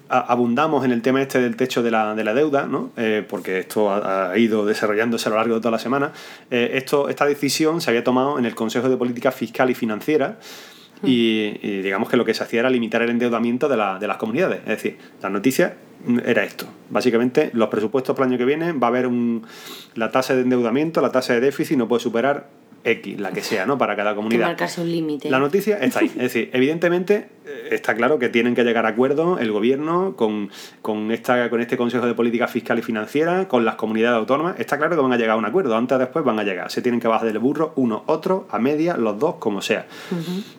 abundamos 0.09 0.85
en 0.85 0.91
el 0.91 1.01
tema 1.01 1.21
este 1.21 1.39
del 1.41 1.55
techo 1.55 1.81
de 1.83 1.91
la, 1.91 2.13
de 2.15 2.23
la 2.23 2.33
deuda, 2.33 2.65
¿no? 2.67 2.91
Eh, 2.97 3.25
porque 3.27 3.59
esto 3.59 3.89
ha, 3.91 4.31
ha 4.31 4.37
ido 4.37 4.65
desarrollándose 4.65 5.27
a 5.27 5.31
lo 5.31 5.37
largo 5.37 5.55
de 5.55 5.61
toda 5.61 5.71
la 5.71 5.79
semana. 5.79 6.11
Eh, 6.51 6.71
esto, 6.75 7.09
esta 7.09 7.25
decisión 7.25 7.81
se 7.81 7.89
había 7.89 8.03
tomado 8.03 8.37
en 8.39 8.45
el 8.45 8.53
Consejo 8.55 8.89
de 8.89 8.97
Política 8.97 9.31
Fiscal 9.31 9.69
y 9.69 9.73
Financiera. 9.75 10.37
Y, 11.05 11.59
y 11.61 11.81
digamos 11.81 12.09
que 12.09 12.15
lo 12.15 12.23
que 12.23 12.33
se 12.33 12.43
hacía 12.43 12.61
era 12.61 12.69
limitar 12.69 13.01
el 13.01 13.09
endeudamiento 13.09 13.67
de, 13.67 13.75
la- 13.75 13.99
de 13.99 14.07
las 14.07 14.15
comunidades. 14.15 14.59
Es 14.61 14.67
decir, 14.69 14.97
la 15.21 15.29
noticia 15.29 15.73
era 16.25 16.45
esto. 16.45 16.65
Básicamente, 16.89 17.49
los 17.53 17.67
presupuestos 17.67 18.15
para 18.15 18.25
el 18.27 18.31
año 18.31 18.37
que 18.37 18.45
viene 18.45 18.71
va 18.71 18.87
a 18.87 18.89
haber 18.89 19.07
un, 19.07 19.43
la 19.95 20.11
tasa 20.11 20.33
de 20.33 20.41
endeudamiento, 20.43 21.01
la 21.01 21.11
tasa 21.11 21.33
de 21.33 21.41
déficit 21.41 21.77
no 21.77 21.89
puede 21.89 22.01
superar 22.01 22.47
X, 22.83 23.19
la 23.19 23.31
que 23.31 23.41
sea, 23.41 23.65
¿no? 23.65 23.77
Para 23.77 23.95
cada 23.95 24.11
Que 24.11 24.15
comunidad. 24.17 24.47
marcarse 24.47 24.81
un 24.81 24.91
límite. 24.91 25.29
La 25.29 25.39
noticia 25.39 25.77
está 25.77 25.99
ahí. 25.99 26.07
Es 26.15 26.21
decir, 26.33 26.49
evidentemente 26.53 27.27
eh, 27.45 27.69
está 27.71 27.95
claro 27.95 28.19
que 28.19 28.29
tienen 28.29 28.55
que 28.55 28.63
llegar 28.63 28.85
a 28.85 28.89
acuerdos 28.89 29.39
el 29.41 29.51
gobierno 29.51 30.15
con, 30.15 30.49
con, 30.81 31.11
esta, 31.11 31.49
con 31.49 31.61
este 31.61 31.77
Consejo 31.77 32.05
de 32.05 32.13
Política 32.13 32.47
Fiscal 32.47 32.79
y 32.79 32.81
Financiera, 32.81 33.47
con 33.47 33.63
las 33.65 33.75
comunidades 33.75 34.17
autónomas. 34.17 34.59
Está 34.59 34.77
claro 34.77 34.95
que 34.95 35.01
van 35.01 35.13
a 35.13 35.17
llegar 35.17 35.31
a 35.31 35.37
un 35.37 35.45
acuerdo. 35.45 35.75
Antes 35.77 35.95
o 35.95 35.99
después 35.99 36.25
van 36.25 36.39
a 36.39 36.43
llegar. 36.43 36.69
Se 36.71 36.81
tienen 36.81 36.99
que 36.99 37.07
bajar 37.07 37.25
del 37.27 37.39
burro 37.39 37.73
uno, 37.75 38.03
otro, 38.07 38.47
a 38.51 38.59
media, 38.59 38.97
los 38.97 39.17
dos, 39.17 39.35
como 39.35 39.61
sea. 39.61 39.85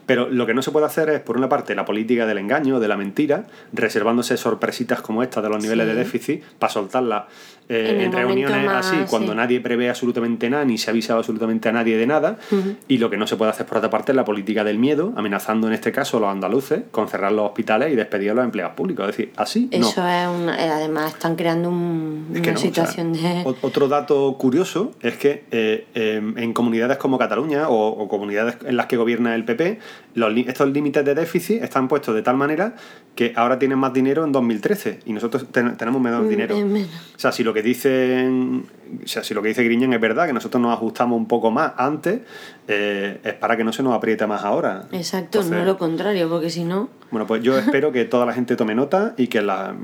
Pero 0.07 0.29
lo 0.31 0.47
que 0.47 0.55
no 0.55 0.63
se 0.63 0.71
puede 0.71 0.87
hacer 0.87 1.09
es, 1.11 1.21
por 1.21 1.37
una 1.37 1.49
parte, 1.49 1.75
la 1.75 1.85
política 1.85 2.27
del 2.27 2.39
engaño, 2.39 2.81
de 2.81 2.89
la 2.89 2.97
mentira, 2.97 3.45
reservándose 3.73 4.37
sorpresitas 4.37 5.01
como 5.03 5.23
esta 5.23 5.41
de 5.43 5.49
los 5.49 5.63
niveles 5.63 5.87
Sí. 5.87 5.93
de 5.93 5.99
déficit 5.99 6.43
para 6.59 6.73
soltarlas 6.73 7.25
eh, 7.69 8.03
En 8.05 8.13
reuniones 8.13 8.65
más, 8.67 8.87
así, 8.87 8.97
cuando 9.09 9.33
sí. 9.33 9.37
nadie 9.37 9.61
prevé 9.61 9.89
absolutamente 9.89 10.51
nada, 10.51 10.65
ni 10.65 10.77
se 10.79 10.91
ha 10.91 10.93
avisado 10.93 11.19
absolutamente 11.21 11.69
a 11.69 11.73
nadie 11.73 11.97
de 11.97 12.07
nada. 12.07 12.39
Y 12.89 12.99
lo 12.99 13.09
que 13.11 13.17
no 13.17 13.27
se 13.27 13.37
puede 13.37 13.51
hacer, 13.51 13.65
por 13.67 13.79
otra 13.79 13.89
parte, 13.91 14.13
es 14.13 14.17
la 14.17 14.25
política 14.25 14.65
del 14.65 14.79
miedo, 14.79 15.13
amenazando 15.17 15.67
en 15.69 15.73
este 15.73 15.91
caso 15.93 16.19
a 16.19 16.21
los 16.21 16.31
andaluces 16.31 16.83
con 16.91 17.09
cerrar 17.09 17.33
los 17.33 17.47
hospitales 17.47 17.93
y 17.93 17.97
despedir 17.97 18.31
a 18.31 18.35
los 18.35 18.45
empleados 18.45 18.75
públicos. 18.75 19.09
Es 19.09 19.17
decir, 19.17 19.33
así 19.37 19.69
no. 19.73 19.89
Eso 19.89 20.07
es 20.07 20.29
una, 20.29 20.63
eh, 20.63 20.69
además 20.69 21.15
están 21.15 21.37
creando 21.37 21.71
un- 21.71 22.27
Es 22.35 22.41
una 22.41 22.53
o 22.53 22.57
sea, 22.57 22.57
situación 22.59 23.13
de 23.15 23.43
Otro 23.63 23.89
dato 23.89 24.37
curioso 24.39 24.93
es 25.01 25.17
que 25.17 25.45
eh, 25.51 25.87
eh, 25.95 26.23
en 26.37 26.53
comunidades 26.53 26.99
como 26.99 27.19
Cataluña 27.19 27.69
o, 27.69 27.89
o 27.89 28.09
comunidades 28.09 28.57
en 28.67 28.77
las 28.77 28.87
que 28.87 28.97
gobierna 28.97 29.35
el 29.35 29.45
PP, 29.47 29.79
los 30.15 30.35
estos 30.37 30.69
límites 30.71 31.05
de 31.05 31.15
déficit 31.15 31.63
están 31.63 31.89
puestos 31.89 32.15
de 32.15 32.21
tal 32.23 32.37
manera 32.37 32.75
que 33.15 33.33
ahora 33.37 33.59
tienen 33.59 33.79
más 33.79 33.93
dinero 33.93 34.25
en 34.25 34.33
2013 34.33 34.99
y 35.07 35.13
nosotros 35.13 35.47
ten- 35.53 35.77
tenemos 35.77 36.01
menos 36.03 36.25
Mm, 36.25 36.29
dinero. 36.29 36.57
O 36.59 37.19
sea, 37.19 37.31
si 37.33 37.45
lo 37.45 37.54
que 37.55 37.63
dicen, 37.63 38.67
o 39.03 39.07
sea, 39.07 39.25
si 39.25 39.33
lo 39.33 39.41
que 39.41 39.49
dice 39.49 39.65
Griñán 39.65 39.93
es 39.95 40.01
verdad, 40.01 40.27
que 40.27 40.33
nosotros 40.33 40.61
nos 40.61 40.73
ajustamos 40.73 41.17
un 41.17 41.27
poco 41.27 41.51
más 41.51 41.73
antes, 41.79 42.21
eh, 42.69 43.21
es 43.25 43.35
para 43.35 43.57
que 43.57 43.65
no 43.65 43.73
se 43.73 43.83
nos 43.83 43.95
apriete 43.95 44.27
más 44.27 44.43
ahora. 44.45 44.85
Exacto, 44.93 45.39
Entonces, 45.41 45.53
no 45.53 45.65
lo 45.65 45.77
contrario, 45.79 46.29
porque 46.29 46.51
si 46.51 46.65
no, 46.65 46.89
bueno, 47.11 47.27
pues 47.27 47.43
yo 47.43 47.57
espero 47.59 47.93
que 47.93 48.05
toda 48.05 48.27
la 48.27 48.33
gente 48.33 48.57
tome 48.57 48.75
nota 48.75 49.15
y 49.17 49.27
que 49.29 49.43
la, 49.43 49.75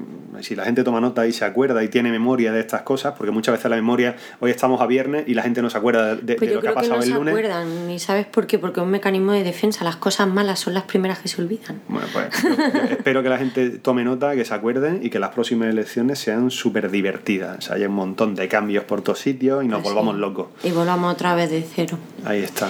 si 0.40 0.56
la 0.56 0.64
gente 0.64 0.82
toma 0.82 1.00
nota 1.00 1.26
y 1.26 1.32
se 1.32 1.44
acuerda 1.44 1.82
y 1.84 1.88
tiene 1.88 2.10
memoria 2.10 2.52
de 2.52 2.60
estas 2.60 2.82
cosas, 2.82 3.14
porque 3.16 3.30
muchas 3.30 3.52
veces 3.54 3.70
la 3.70 3.76
memoria, 3.76 4.16
hoy 4.40 4.50
estamos 4.50 4.80
a 4.80 4.86
viernes 4.86 5.24
y 5.28 5.34
la 5.34 5.42
gente 5.42 5.60
no 5.62 5.68
se 5.70 5.76
acuerda 5.78 6.16
de, 6.16 6.22
de 6.22 6.34
pues 6.36 6.52
lo 6.52 6.60
que 6.60 6.68
ha 6.68 6.72
creo 6.72 6.82
que 6.82 6.88
pasado 6.88 6.96
no 6.96 7.02
el 7.02 7.08
se 7.08 7.14
lunes. 7.14 7.34
acuerdan. 7.34 7.90
¿Y 7.90 7.98
sabes 7.98 8.26
por 8.26 8.46
qué? 8.46 8.58
Porque 8.58 8.80
es 8.80 8.84
un 8.84 8.90
mecanismo 8.90 9.32
de 9.32 9.44
defensa. 9.44 9.84
Las 9.84 9.96
cosas 9.96 10.26
malas 10.28 10.58
son 10.58 10.72
las 10.74 10.84
primeras 10.84 11.18
que 11.18 11.28
se 11.28 11.40
olvidan. 11.42 11.80
Bueno, 11.88 12.06
pues 12.12 12.42
yo- 12.42 12.48
yo 12.56 12.94
espero 12.96 13.22
que 13.22 13.28
la 13.28 13.38
gente 13.38 13.70
tome 13.78 14.02
nota, 14.04 14.34
que 14.34 14.44
se 14.44 14.54
acuerden 14.54 15.00
y 15.02 15.10
que 15.10 15.18
las 15.18 15.30
próximas 15.30 15.68
elecciones 15.68 16.18
sean 16.18 16.50
súper 16.50 16.90
divertidas. 16.90 17.58
O 17.58 17.60
sea, 17.60 17.76
haya 17.76 17.88
un 17.88 17.94
montón 17.94 18.34
de 18.34 18.48
cambios 18.48 18.84
por 18.84 19.02
todos 19.02 19.18
sitios 19.20 19.62
y 19.62 19.68
nos 19.68 19.80
Así. 19.80 19.88
volvamos 19.88 20.16
locos. 20.16 20.48
Y 20.64 20.70
volvamos 20.72 21.12
otra 21.12 21.34
vez 21.34 21.50
de 21.50 21.62
cero. 21.62 21.98
Ahí 22.24 22.40
está. 22.42 22.69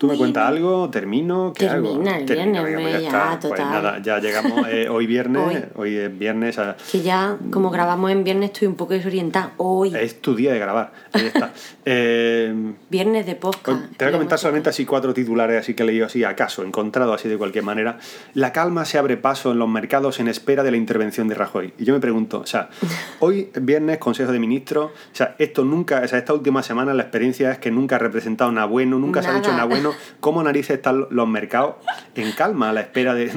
Tú 0.00 0.06
me 0.06 0.16
cuentas 0.16 0.48
algo, 0.48 0.88
termino, 0.88 1.52
¿qué 1.54 1.68
hago? 1.68 1.90
Termina 1.90 2.16
el 2.16 2.24
viernes, 2.24 3.02
ya, 3.02 3.06
está. 3.08 3.38
Pues 3.38 3.60
total. 3.60 3.70
nada, 3.70 3.98
ya 4.02 4.18
llegamos 4.18 4.66
eh, 4.70 4.88
hoy 4.90 5.06
viernes, 5.06 5.42
Hoy. 5.46 5.62
hoy. 5.76 5.96
es 5.96 6.18
viernes, 6.18 6.58
a- 6.58 6.74
Que 6.90 7.02
ya, 7.02 7.36
como 7.50 7.68
grabamos 7.70 8.10
en 8.10 8.24
viernes, 8.24 8.52
estoy 8.52 8.66
un 8.68 8.76
poco 8.76 8.94
desorientada. 8.94 9.52
Hoy, 9.58 9.94
es 9.94 10.22
tu 10.22 10.34
día 10.34 10.54
de 10.54 10.58
grabar. 10.58 10.92
Ahí 11.12 11.26
está. 11.26 11.52
Eh, 11.92 12.54
viernes 12.88 13.26
de 13.26 13.34
podcast. 13.34 13.80
Te 13.96 14.04
voy 14.04 14.10
a 14.10 14.12
comentar 14.12 14.38
solamente 14.38 14.68
así 14.68 14.84
cuatro 14.84 15.12
titulares 15.12 15.58
así 15.58 15.74
que 15.74 15.82
he 15.82 15.86
leído 15.86 16.06
así 16.06 16.22
acaso, 16.22 16.62
encontrado 16.62 17.12
así 17.12 17.28
de 17.28 17.36
cualquier 17.36 17.64
manera. 17.64 17.98
La 18.34 18.52
calma 18.52 18.84
se 18.84 18.96
abre 18.98 19.16
paso 19.16 19.50
en 19.50 19.58
los 19.58 19.68
mercados 19.68 20.20
en 20.20 20.28
espera 20.28 20.62
de 20.62 20.70
la 20.70 20.76
intervención 20.76 21.26
de 21.26 21.34
Rajoy. 21.34 21.72
Y 21.78 21.84
yo 21.84 21.94
me 21.94 21.98
pregunto, 21.98 22.38
o 22.40 22.46
sea, 22.46 22.68
hoy 23.18 23.50
viernes, 23.60 23.98
Consejo 23.98 24.30
de 24.30 24.38
Ministros, 24.38 24.92
o 24.92 25.14
sea, 25.16 25.34
esto 25.38 25.64
nunca, 25.64 26.02
o 26.04 26.06
sea, 26.08 26.18
esta 26.18 26.32
última 26.32 26.62
semana 26.62 26.94
la 26.94 27.02
experiencia 27.02 27.50
es 27.50 27.58
que 27.58 27.70
nunca 27.72 27.96
ha 27.96 27.98
representado 27.98 28.52
nada 28.52 28.66
bueno, 28.68 28.98
nunca 28.98 29.20
se 29.22 29.28
ha 29.28 29.34
dicho 29.34 29.50
Nada. 29.50 29.64
nada 29.64 29.74
¿Cómo 30.20 30.42
narices 30.42 30.76
están 30.76 31.06
los 31.10 31.28
mercados 31.28 31.76
en 32.14 32.32
calma 32.32 32.70
a 32.70 32.72
la 32.72 32.80
espera 32.82 33.14
de... 33.14 33.30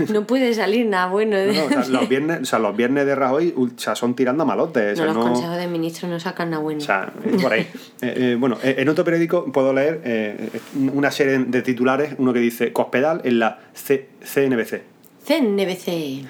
No 0.12 0.26
puede 0.26 0.54
salir 0.54 0.86
nada 0.86 1.06
bueno 1.06 1.36
de... 1.36 1.52
No, 1.54 1.60
no, 1.70 1.80
o 1.80 1.82
sea, 1.82 1.88
los 1.88 2.08
viernes, 2.08 2.40
o 2.42 2.44
sea, 2.44 2.58
los 2.58 2.76
viernes 2.76 3.06
de 3.06 3.14
Rajoy 3.14 3.54
o 3.56 3.68
sea, 3.76 3.94
son 3.94 4.14
tirando 4.14 4.42
a 4.42 4.46
malotes. 4.46 4.98
o 5.00 5.04
No, 5.06 5.12
los 5.14 5.24
consejos 5.24 5.56
de 5.56 5.66
ministros 5.66 6.10
no 6.10 6.18
sacan 6.20 6.50
nada 6.50 6.62
bueno. 6.62 6.80
o 6.80 6.84
sea, 6.84 7.12
eh, 7.24 7.36
por 7.40 7.52
ahí. 7.52 7.66
Eh, 8.02 8.14
eh, 8.32 8.36
bueno, 8.40 8.56
en 8.62 8.88
otro 8.88 9.04
periódico 9.04 9.44
puedo 9.52 9.74
leer 9.74 10.00
eh, 10.04 10.48
una 10.94 11.10
serie 11.10 11.38
de 11.38 11.60
titulares, 11.60 12.14
uno 12.16 12.32
que 12.32 12.38
dice 12.38 12.72
Cospedal 12.72 13.20
en 13.24 13.38
la 13.38 13.58
C- 13.74 14.08
CNBC. 14.24 14.80
CNBC. 15.26 16.24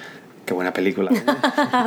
Qué 0.45 0.55
buena 0.55 0.73
película. 0.73 1.13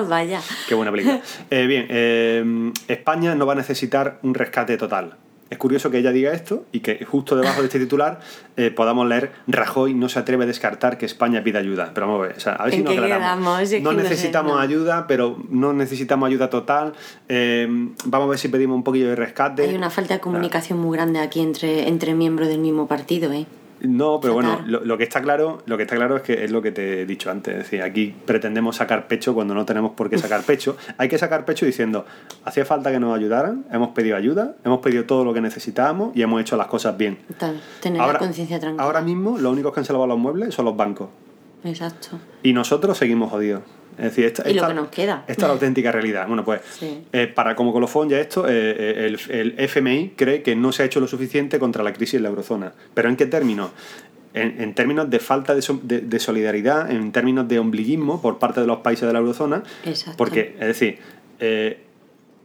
Vaya. 0.08 0.40
Qué 0.70 0.76
buena 0.76 0.90
película. 0.92 1.20
Eh, 1.50 1.66
bien, 1.68 1.88
eh, 1.90 2.72
España 2.88 3.36
no 3.36 3.46
va 3.46 3.54
a 3.54 3.56
necesitar 3.58 4.20
un 4.24 4.34
rescate 4.34 4.78
total. 4.78 5.16
Es 5.50 5.58
curioso 5.58 5.92
que 5.92 6.00
ella 6.00 6.12
diga 6.12 6.32
esto 6.34 6.66
y 6.72 6.80
que 6.80 7.06
justo 7.06 7.36
debajo 7.36 7.62
de 7.62 7.68
este 7.68 7.80
titular 7.80 8.20
eh, 8.58 8.72
podamos 8.72 9.08
leer 9.08 9.32
Rajoy 9.48 9.94
no 9.94 10.10
se 10.10 10.20
atreve 10.20 10.46
a 10.46 10.48
descartar 10.48 10.98
que 10.98 11.06
España 11.06 11.44
pida 11.44 11.60
ayuda. 11.60 11.92
Pero 11.94 12.08
vamos 12.08 12.24
a 12.24 12.28
ver, 12.28 12.38
o 12.38 12.40
sea, 12.40 12.54
a 12.54 12.64
ver 12.64 12.74
si 12.74 12.80
¿En 12.80 12.86
nos 12.86 12.98
aclaramos. 12.98 13.60
no 13.60 13.66
sé, 13.66 13.82
necesitamos 13.98 14.54
no. 14.54 14.60
ayuda, 14.60 15.06
pero 15.08 15.38
no 15.50 15.74
necesitamos 15.74 16.28
ayuda 16.28 16.50
total. 16.50 16.94
Eh, 17.30 17.68
vamos 18.06 18.28
a 18.28 18.30
ver 18.32 18.40
si 18.40 18.48
pedimos 18.48 18.76
un 18.76 18.84
poquillo 18.84 19.10
de 19.10 19.16
rescate. 19.16 19.64
Hay 19.64 19.76
una 19.76 19.90
falta 19.90 20.16
de 20.16 20.20
comunicación 20.20 20.80
muy 20.80 20.98
grande 20.98 21.20
aquí 21.20 21.40
entre, 21.42 21.88
entre 21.88 22.16
miembros 22.16 22.48
del 22.48 22.60
mismo 22.60 22.88
partido, 22.88 23.32
¿eh? 23.32 23.46
No, 23.84 24.20
pero 24.22 24.34
bueno, 24.34 24.62
lo, 24.66 24.80
lo 24.84 24.98
que 24.98 25.04
está 25.04 25.22
claro, 25.22 25.62
lo 25.66 25.76
que 25.76 25.84
está 25.84 25.98
claro 25.98 26.16
es 26.16 26.24
que 26.24 26.46
es 26.46 26.52
lo 26.52 26.62
que 26.62 26.72
te 26.72 27.02
he 27.02 27.06
dicho 27.06 27.30
antes. 27.30 27.54
Es 27.54 27.64
decir, 27.64 27.82
aquí 27.82 28.16
pretendemos 28.26 28.78
sacar 28.78 29.08
pecho 29.08 29.34
cuando 29.34 29.54
no 29.54 29.66
tenemos 29.66 29.92
por 29.92 30.10
qué 30.10 30.18
sacar 30.18 30.42
pecho. 30.44 30.78
Hay 30.98 31.10
que 31.10 31.18
sacar 31.18 31.44
pecho 31.44 31.66
diciendo, 31.66 32.06
hacía 32.46 32.64
falta 32.64 32.92
que 32.92 33.00
nos 33.00 33.18
ayudaran, 33.18 33.66
hemos 33.72 33.90
pedido 33.90 34.16
ayuda, 34.16 34.56
hemos 34.64 34.80
pedido 34.80 35.04
todo 35.04 35.26
lo 35.26 35.34
que 35.34 35.42
necesitábamos 35.42 36.16
y 36.16 36.22
hemos 36.22 36.40
hecho 36.40 36.56
las 36.56 36.68
cosas 36.68 36.98
bien. 36.98 37.20
Tal, 37.38 37.62
tener 37.82 38.02
la 38.02 38.18
conciencia 38.18 38.58
tranquila. 38.60 38.84
ahora 38.84 39.02
mismo, 39.02 39.38
los 39.38 39.52
únicos 39.52 39.74
que 39.74 39.82
han 39.82 39.86
salvado 39.86 40.08
los 40.08 40.18
muebles 40.18 40.56
son 40.56 40.64
los 40.66 40.78
bancos. 40.78 41.10
Exacto. 41.66 42.20
Y 42.42 42.54
nosotros 42.54 42.98
seguimos 42.98 43.32
jodidos. 43.32 43.64
Es 43.98 44.04
decir, 44.06 44.26
esta, 44.26 44.44
Y 44.50 44.54
lo 44.54 44.62
esta- 44.62 44.68
que 44.70 44.74
nos 44.74 44.88
queda. 44.90 45.24
Esta 45.28 45.32
es 45.44 45.48
la 45.48 45.54
auténtica 45.54 45.92
realidad. 45.92 46.28
Bueno, 46.28 46.44
pues, 46.44 46.62
Sí. 46.80 47.04
eh, 47.12 47.28
para 47.28 47.56
como 47.56 47.72
colofón 47.74 48.10
ya 48.10 48.20
esto, 48.20 48.48
eh, 48.48 48.52
eh, 48.54 49.06
el, 49.30 49.32
el 49.32 49.56
FMI 49.60 50.14
cree 50.16 50.42
que 50.42 50.56
no 50.56 50.72
se 50.72 50.84
ha 50.84 50.86
hecho 50.86 51.00
lo 51.00 51.08
suficiente 51.08 51.60
contra 51.60 51.84
la 51.84 51.94
crisis 51.94 52.16
en 52.16 52.24
la 52.24 52.30
eurozona. 52.30 52.74
¿Pero 52.94 53.10
en 53.10 53.16
qué 53.16 53.26
términos? 53.26 53.72
En, 54.34 54.60
en 54.62 54.74
términos 54.74 55.10
de 55.12 55.20
falta 55.20 55.54
de, 55.54 55.62
so- 55.62 55.80
de- 55.84 56.02
de 56.02 56.20
solidaridad, 56.20 56.90
en 56.90 57.12
términos 57.12 57.48
de 57.48 57.60
ombliguismo 57.60 58.20
por 58.22 58.40
parte 58.40 58.62
de 58.62 58.68
los 58.68 58.78
países 58.80 59.06
de 59.08 59.14
la 59.14 59.20
eurozona. 59.20 59.62
Exacto. 59.86 60.18
Porque, 60.18 60.56
es 60.60 60.68
decir, 60.68 60.98
eh, 61.40 61.80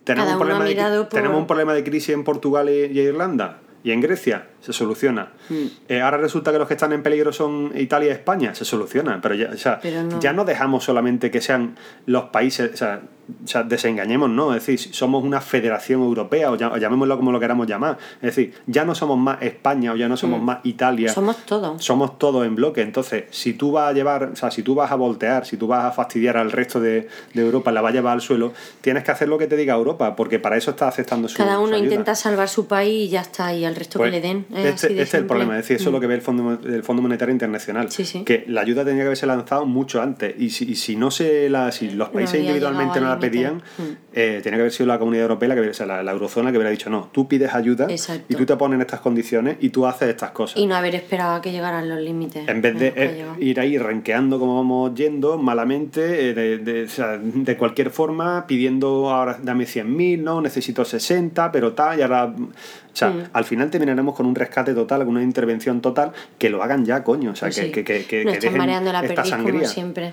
tenemos, 0.05 0.33
un 0.33 0.38
problema 0.38 0.64
de, 0.64 0.75
por- 0.99 1.09
tenemos 1.09 1.38
un 1.38 1.47
problema 1.47 1.73
de 1.75 1.85
crisis 1.85 2.11
en 2.11 2.25
Portugal 2.25 2.69
y, 2.69 2.73
y 2.93 3.00
Irlanda. 3.00 3.61
Y 3.88 3.92
en 3.92 4.02
Grecia 4.02 4.49
se 4.61 4.75
soluciona. 4.75 5.33
Mm. 5.49 5.64
Eh, 5.88 6.02
ahora 6.02 6.18
resulta 6.18 6.52
que 6.52 6.59
los 6.59 6.68
que 6.68 6.75
están 6.75 6.92
en 6.92 7.02
peligro 7.02 7.33
son 7.33 7.73
Italia 7.75 8.11
y 8.11 8.12
España. 8.12 8.54
Se 8.54 8.66
soluciona. 8.66 9.18
Pero 9.23 9.35
ya, 9.35 9.49
o 9.50 9.57
sea, 9.57 9.80
Pero 9.80 10.02
no. 10.02 10.21
ya 10.21 10.35
no 10.35 10.45
dejamos 10.45 10.85
solamente 10.85 11.30
que 11.30 11.40
sean 11.40 11.75
los 12.04 12.25
países, 12.25 12.71
o 12.75 12.76
sea, 12.76 13.00
o 13.44 13.47
sea, 13.47 13.62
desengañemos, 13.62 14.30
¿no? 14.30 14.54
Es 14.54 14.66
decir, 14.66 14.94
somos 14.94 15.23
una 15.23 15.40
federación 15.40 16.02
europea, 16.02 16.50
o, 16.50 16.54
o 16.54 16.76
llamémoslo 16.76 17.16
como 17.16 17.32
lo 17.32 17.40
queramos 17.40 17.66
llamar. 17.66 17.99
Es 18.16 18.35
decir, 18.37 18.54
ya 18.66 18.85
no 18.85 18.94
somos 18.94 19.18
más 19.18 19.42
España 19.42 19.92
o 19.92 19.97
ya 19.97 20.08
no 20.08 20.16
somos 20.16 20.40
más 20.42 20.58
Italia. 20.64 21.11
Mm. 21.11 21.14
Somos 21.14 21.37
todos. 21.47 21.85
Somos 21.85 22.18
todos 22.18 22.47
en 22.47 22.54
bloque. 22.54 22.82
Entonces, 22.82 23.25
si 23.30 23.52
tú 23.54 23.73
vas 23.73 23.90
a 23.90 23.92
llevar, 23.92 24.25
o 24.32 24.37
sea, 24.37 24.50
si 24.50 24.62
tú 24.62 24.75
vas 24.75 24.90
a 24.90 24.94
voltear, 24.94 25.44
si 25.47 25.56
tú 25.56 25.66
vas 25.66 25.85
a 25.85 25.90
fastidiar 25.92 26.37
al 26.37 26.50
resto 26.52 26.80
de, 26.80 27.08
de 27.35 27.42
Europa, 27.42 27.70
la 27.73 27.80
vas 27.80 27.90
a 27.90 27.94
llevar 27.94 28.12
al 28.14 28.20
suelo, 28.20 28.52
tienes 28.80 29.04
que 29.04 29.11
hacer 29.11 29.28
lo 29.28 29.38
que 29.38 29.47
te 29.47 29.56
diga 29.56 29.75
Europa, 29.75 30.16
porque 30.16 30.38
para 30.38 30.56
eso 30.56 30.70
estás 30.70 30.88
aceptando 30.88 31.28
su 31.28 31.37
Cada 31.37 31.56
su 31.56 31.62
uno 31.62 31.75
ayuda. 31.75 31.88
intenta 31.88 32.14
salvar 32.14 32.49
su 32.49 32.66
país 32.66 33.06
y 33.06 33.08
ya 33.11 33.20
está, 33.20 33.52
y 33.54 33.64
al 33.64 33.75
resto 33.76 33.99
Pues, 33.99 34.11
que 34.11 34.16
le 34.16 34.20
den. 34.26 34.47
Es 34.52 34.56
este 34.64 34.70
así 34.87 34.87
este 34.87 35.02
es 35.02 35.14
el 35.14 35.26
problema, 35.26 35.54
es 35.58 35.64
decir, 35.64 35.76
eso 35.76 35.90
es 35.90 35.92
lo 35.92 35.99
Mm. 35.99 36.00
que 36.00 36.06
ve 36.06 36.14
el 36.14 36.23
Fondo, 36.23 36.58
el 36.64 36.82
Fondo 36.82 37.02
Monetario 37.02 37.32
Internacional. 37.32 37.90
Sí, 37.90 38.04
sí. 38.04 38.23
Que 38.25 38.44
la 38.49 38.61
ayuda 38.62 38.85
tenía 38.85 39.02
que 39.02 39.06
haberse 39.06 39.26
lanzado 39.26 39.66
mucho 39.66 40.00
antes. 40.00 40.35
Y 40.38 40.50
si, 40.50 40.70
y 40.70 40.76
si 40.76 40.97
no 40.97 41.11
se 41.11 41.49
la, 41.50 41.73
si 41.73 41.90
los 41.90 42.08
países 42.11 42.40
individualmente 42.40 43.00
no 43.00 43.06
llegado 43.06 43.18
la 43.19 43.31
pedían, 43.31 43.55
Mm. 43.57 43.83
eh, 44.15 44.41
tenía 44.43 44.57
que 44.57 44.61
haber 44.63 44.73
sido 44.73 44.87
la 44.87 44.99
comunidad 44.99 45.23
europea, 45.25 45.55
que, 45.55 45.61
o 45.61 45.75
sea, 45.75 45.87
la, 45.87 46.03
la 46.03 46.13
eurozona, 46.13 46.51
que 46.51 46.59
hubiera 46.59 46.71
dicho, 46.71 46.91
no, 46.91 47.09
tú 47.13 47.29
pides 47.29 47.55
ayuda 47.55 47.87
Exacto. 47.89 48.25
y 48.29 48.35
tú 48.35 48.45
te 48.47 48.57
pones 48.57 48.77
en 48.77 48.81
estas 48.83 49.01
condiciones 49.01 49.57
y 49.61 49.71
tú 49.71 49.87
haces 49.87 50.09
estas 50.09 50.31
cosas. 50.31 50.57
Y 50.59 50.67
no 50.67 50.75
haber 50.77 50.95
esperado 50.95 51.37
a 51.37 51.41
que 51.43 51.53
llegaran 51.53 51.89
los 51.89 52.01
límites. 52.01 52.49
En 52.49 52.61
vez 52.63 52.79
de 52.79 52.93
eh, 52.97 53.25
ir 53.41 53.61
ahí 53.61 53.79
renqueando 53.79 54.39
como 54.39 54.57
vamos 54.57 54.95
yendo, 54.95 55.39
malamente, 55.39 56.31
eh, 56.31 56.35
de, 56.35 56.59
de- 56.59 56.85
o 56.85 56.89
sea, 56.89 57.19
de 57.19 57.57
cualquier 57.57 57.91
forma, 57.91 58.47
pidiendo 58.47 59.11
ahora 59.11 59.39
dame 59.43 59.65
100.000, 59.65 60.23
no, 60.23 60.41
necesito 60.41 60.85
60, 60.85 61.51
pero 61.53 61.73
tal, 61.73 61.99
y 61.99 62.03
ahora. 62.03 62.27
O 62.27 62.97
sea, 62.99 63.11
Mm. 63.11 63.23
al 63.33 63.45
final 63.45 63.71
terminaremos 63.71 64.15
con 64.17 64.27
un 64.27 64.35
rescate 64.35 64.75
total, 64.75 65.01
con 65.05 65.11
una 65.11 65.23
intervención 65.23 65.81
total, 65.81 66.11
que 66.37 66.51
lo 66.51 66.63
hagan 66.65 66.85
ya, 66.85 67.05
coño. 67.05 67.31
O 67.31 67.37
sea, 67.37 67.47
Pues 67.47 67.57
que, 67.61 67.67
sí. 67.67 67.71
que, 67.71 67.85
que, 67.85 68.05
que- 68.07 68.25
dejen 68.25 68.57
mareando 68.59 68.93
la 68.93 69.03
esta 69.05 69.23
perdiz 69.23 69.35
como 69.37 69.65
siempre. 69.65 70.13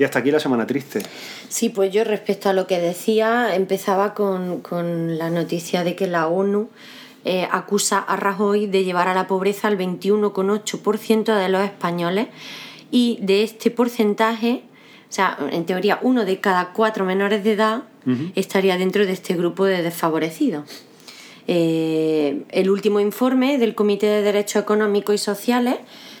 Y 0.00 0.04
hasta 0.04 0.20
aquí 0.20 0.30
la 0.30 0.40
semana 0.40 0.66
triste. 0.66 1.02
Sí, 1.50 1.68
pues 1.68 1.92
yo 1.92 2.04
respecto 2.04 2.48
a 2.48 2.54
lo 2.54 2.66
que 2.66 2.78
decía, 2.78 3.54
empezaba 3.54 4.14
con, 4.14 4.62
con 4.62 5.18
la 5.18 5.28
noticia 5.28 5.84
de 5.84 5.94
que 5.94 6.06
la 6.06 6.26
ONU 6.26 6.70
eh, 7.26 7.46
acusa 7.50 7.98
a 7.98 8.16
Rajoy 8.16 8.66
de 8.66 8.82
llevar 8.84 9.08
a 9.08 9.14
la 9.14 9.26
pobreza 9.26 9.68
al 9.68 9.76
21,8% 9.76 11.36
de 11.36 11.48
los 11.50 11.62
españoles 11.62 12.28
y 12.90 13.18
de 13.20 13.42
este 13.42 13.70
porcentaje, 13.70 14.62
o 15.10 15.12
sea, 15.12 15.36
en 15.52 15.66
teoría 15.66 15.98
uno 16.00 16.24
de 16.24 16.40
cada 16.40 16.72
cuatro 16.72 17.04
menores 17.04 17.44
de 17.44 17.52
edad 17.52 17.82
estaría 18.34 18.78
dentro 18.78 19.04
de 19.04 19.12
este 19.12 19.34
grupo 19.34 19.66
de 19.66 19.82
desfavorecidos. 19.82 20.64
Eh, 21.46 22.44
el 22.48 22.70
último 22.70 23.00
informe 23.00 23.58
del 23.58 23.74
Comité 23.74 24.06
de 24.06 24.22
Derechos 24.22 24.62
Económicos 24.62 25.14
y 25.14 25.18
Sociales 25.18 25.76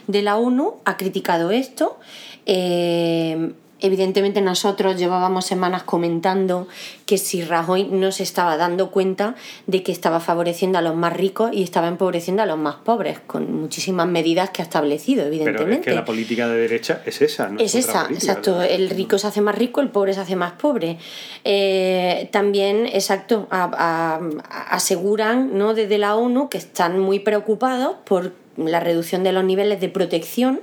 de 0.06 0.20
la 0.20 0.36
ONU 0.36 0.74
ha 0.84 0.98
criticado 0.98 1.50
esto. 1.50 1.98
Eh, 2.44 3.52
evidentemente 3.82 4.40
nosotros 4.40 4.96
llevábamos 4.98 5.44
semanas 5.46 5.82
comentando 5.82 6.68
que 7.06 7.18
si 7.18 7.42
Rajoy 7.42 7.84
no 7.84 8.12
se 8.12 8.22
estaba 8.22 8.56
dando 8.56 8.90
cuenta 8.90 9.34
de 9.66 9.82
que 9.82 9.92
estaba 9.92 10.20
favoreciendo 10.20 10.78
a 10.78 10.82
los 10.82 10.94
más 10.94 11.12
ricos 11.12 11.50
y 11.52 11.62
estaba 11.62 11.88
empobreciendo 11.88 12.42
a 12.42 12.46
los 12.46 12.58
más 12.58 12.76
pobres, 12.76 13.18
con 13.26 13.52
muchísimas 13.60 14.06
medidas 14.06 14.50
que 14.50 14.62
ha 14.62 14.64
establecido, 14.64 15.24
Pero 15.24 15.34
evidentemente. 15.34 15.74
es 15.80 15.84
que 15.86 15.92
la 15.94 16.04
política 16.04 16.48
de 16.48 16.56
derecha 16.58 17.02
es 17.06 17.20
esa, 17.22 17.48
¿no? 17.48 17.60
Es 17.60 17.74
otra 17.74 17.80
esa, 17.80 18.02
política, 18.04 18.32
exacto. 18.32 18.62
El 18.62 18.90
rico 18.90 19.18
se 19.18 19.26
hace 19.26 19.40
más 19.40 19.54
rico, 19.56 19.80
el 19.80 19.88
pobre 19.88 20.14
se 20.14 20.20
hace 20.20 20.36
más 20.36 20.52
pobre. 20.52 20.98
Eh, 21.44 22.28
también, 22.32 22.86
exacto, 22.86 23.46
a- 23.50 23.70
a- 23.72 24.74
aseguran 24.74 25.56
¿no? 25.56 25.74
desde 25.74 25.98
la 25.98 26.14
ONU 26.16 26.48
que 26.48 26.58
están 26.58 26.98
muy 26.98 27.18
preocupados 27.20 27.96
por 28.04 28.32
la 28.56 28.80
reducción 28.80 29.22
de 29.24 29.32
los 29.32 29.44
niveles 29.44 29.80
de 29.80 29.88
protección 29.88 30.60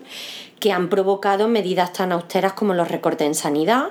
que 0.60 0.72
han 0.72 0.90
provocado 0.90 1.48
medidas 1.48 1.94
tan 1.94 2.12
austeras 2.12 2.54
como 2.54 2.74
los 2.74 2.90
recortes 2.90 3.28
en 3.28 3.36
sanidad, 3.36 3.90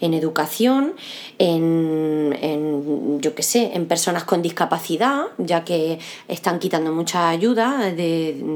en 0.00 0.14
educación, 0.14 0.94
en, 1.38 2.36
en, 2.40 3.20
yo 3.20 3.34
qué 3.34 3.42
sé, 3.42 3.72
en 3.74 3.86
personas 3.86 4.24
con 4.24 4.42
discapacidad, 4.42 5.26
ya 5.38 5.64
que 5.64 5.98
están 6.28 6.58
quitando 6.58 6.92
mucha 6.92 7.28
ayuda 7.28 7.78
de, 7.90 7.92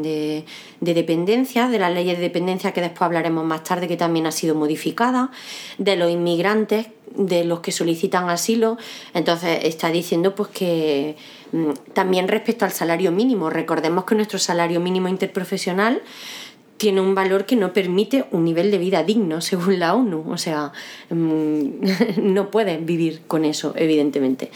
de, 0.03 0.45
de 0.81 0.95
dependencia, 0.95 1.69
de 1.69 1.79
las 1.79 1.93
leyes 1.93 2.17
de 2.17 2.23
dependencia 2.23 2.73
que 2.73 2.81
después 2.81 3.03
hablaremos 3.03 3.45
más 3.45 3.65
tarde, 3.65 3.89
que 3.89 3.97
también 3.97 4.27
ha 4.27 4.33
sido 4.33 4.55
modificada, 4.55 5.31
de 5.79 5.97
los 5.97 6.11
inmigrantes, 6.11 6.87
de 7.17 7.45
los 7.45 7.61
que 7.61 7.73
solicitan 7.73 8.29
asilo. 8.29 8.79
Entonces 9.15 9.61
está 9.65 9.91
diciendo 9.91 10.35
pues 10.35 10.49
que 10.51 11.17
mm, 11.53 11.71
también 11.93 12.29
respecto 12.29 12.65
al 12.65 12.73
salario 12.73 13.13
mínimo, 13.13 13.51
recordemos 13.51 14.05
que 14.05 14.15
nuestro 14.15 14.39
salario 14.39 14.81
mínimo 14.81 15.09
interprofesional 15.09 16.03
tiene 16.83 17.01
un 17.01 17.15
valor 17.15 17.47
que 17.47 17.55
no 17.55 17.73
permite 17.73 18.25
un 18.33 18.45
nivel 18.45 18.73
de 18.73 18.79
vida 18.79 19.05
digno, 19.05 19.41
según 19.41 19.79
la 19.79 19.95
ONU. 19.95 20.25
O 20.29 20.37
sea, 20.37 20.73
mm, 21.11 21.67
no 22.35 22.51
pueden 22.51 22.87
vivir 22.87 23.23
con 23.29 23.45
eso, 23.45 23.73
evidentemente. 23.77 24.51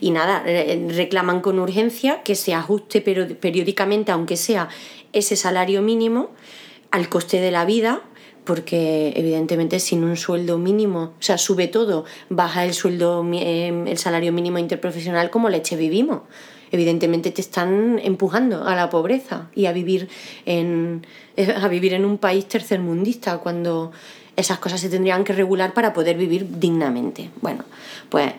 Y 0.00 0.12
nada, 0.12 0.44
reclaman 0.44 1.40
con 1.40 1.58
urgencia 1.58 2.22
que 2.22 2.36
se 2.36 2.54
ajuste 2.54 3.00
periódicamente, 3.00 4.12
aunque 4.12 4.36
sea 4.36 4.68
ese 5.12 5.34
salario 5.34 5.82
mínimo, 5.82 6.30
al 6.92 7.08
coste 7.08 7.40
de 7.40 7.50
la 7.50 7.64
vida, 7.64 8.02
porque 8.44 9.12
evidentemente 9.16 9.80
sin 9.80 10.04
un 10.04 10.16
sueldo 10.16 10.58
mínimo, 10.58 11.14
o 11.18 11.22
sea, 11.22 11.36
sube 11.36 11.66
todo, 11.66 12.04
baja 12.28 12.64
el 12.64 12.74
sueldo, 12.74 13.28
eh, 13.32 13.86
el 13.88 13.98
salario 13.98 14.32
mínimo 14.32 14.58
interprofesional, 14.58 15.30
como 15.30 15.48
leche 15.48 15.74
vivimos. 15.74 16.20
Evidentemente 16.72 17.30
te 17.30 17.40
están 17.40 18.00
empujando 18.02 18.64
a 18.64 18.74
la 18.74 18.90
pobreza 18.90 19.48
y 19.54 19.66
a 19.66 19.72
vivir 19.72 20.08
en, 20.46 21.06
a 21.60 21.68
vivir 21.68 21.92
en 21.94 22.04
un 22.04 22.18
país 22.18 22.46
tercermundista 22.48 23.38
cuando 23.38 23.92
esas 24.36 24.58
cosas 24.58 24.80
se 24.80 24.88
tendrían 24.88 25.24
que 25.24 25.32
regular 25.32 25.74
para 25.74 25.92
poder 25.92 26.16
vivir 26.16 26.58
dignamente. 26.58 27.30
Bueno, 27.40 27.64
pues 28.08 28.32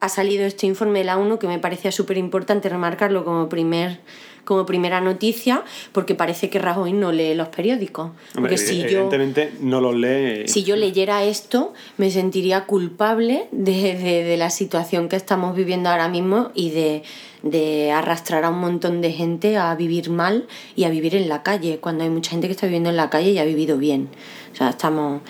ha 0.00 0.08
salido 0.08 0.44
este 0.44 0.66
informe 0.66 1.00
de 1.00 1.06
la 1.06 1.18
ONU 1.18 1.38
que 1.38 1.48
me 1.48 1.58
parecía 1.58 1.90
súper 1.90 2.16
importante 2.16 2.68
remarcarlo 2.68 3.24
como 3.24 3.48
primer 3.48 3.98
como 4.46 4.64
primera 4.64 5.02
noticia 5.02 5.62
porque 5.92 6.14
parece 6.14 6.48
que 6.48 6.58
Rajoy 6.58 6.94
no 6.94 7.12
lee 7.12 7.34
los 7.34 7.48
periódicos. 7.48 8.12
porque 8.34 8.56
si 8.56 8.80
evidentemente 8.80 9.52
no 9.60 9.82
los 9.82 9.94
lee. 9.94 10.48
Si 10.48 10.64
yo 10.64 10.76
leyera 10.76 11.24
esto, 11.24 11.74
me 11.98 12.10
sentiría 12.10 12.64
culpable 12.64 13.48
de, 13.52 14.36
la 14.38 14.48
situación 14.48 15.10
que 15.10 15.16
estamos 15.16 15.54
viviendo 15.54 15.90
ahora 15.90 16.08
mismo 16.08 16.50
y 16.54 16.70
de, 16.70 17.02
de, 17.42 17.92
arrastrar 17.92 18.44
a 18.44 18.48
un 18.48 18.60
montón 18.60 19.02
de 19.02 19.12
gente 19.12 19.58
a 19.58 19.74
vivir 19.74 20.08
mal 20.08 20.46
y 20.74 20.84
a 20.84 20.88
vivir 20.88 21.14
en 21.14 21.28
la 21.28 21.42
calle, 21.42 21.78
cuando 21.78 22.04
hay 22.04 22.10
mucha 22.10 22.30
gente 22.30 22.46
que 22.46 22.52
está 22.52 22.66
viviendo 22.66 22.88
en 22.88 22.96
la 22.96 23.10
calle 23.10 23.32
y 23.32 23.38
ha 23.38 23.44
vivido 23.44 23.76
bien. 23.76 24.08
O 24.52 24.56
sea, 24.56 24.70
estamos... 24.70 25.20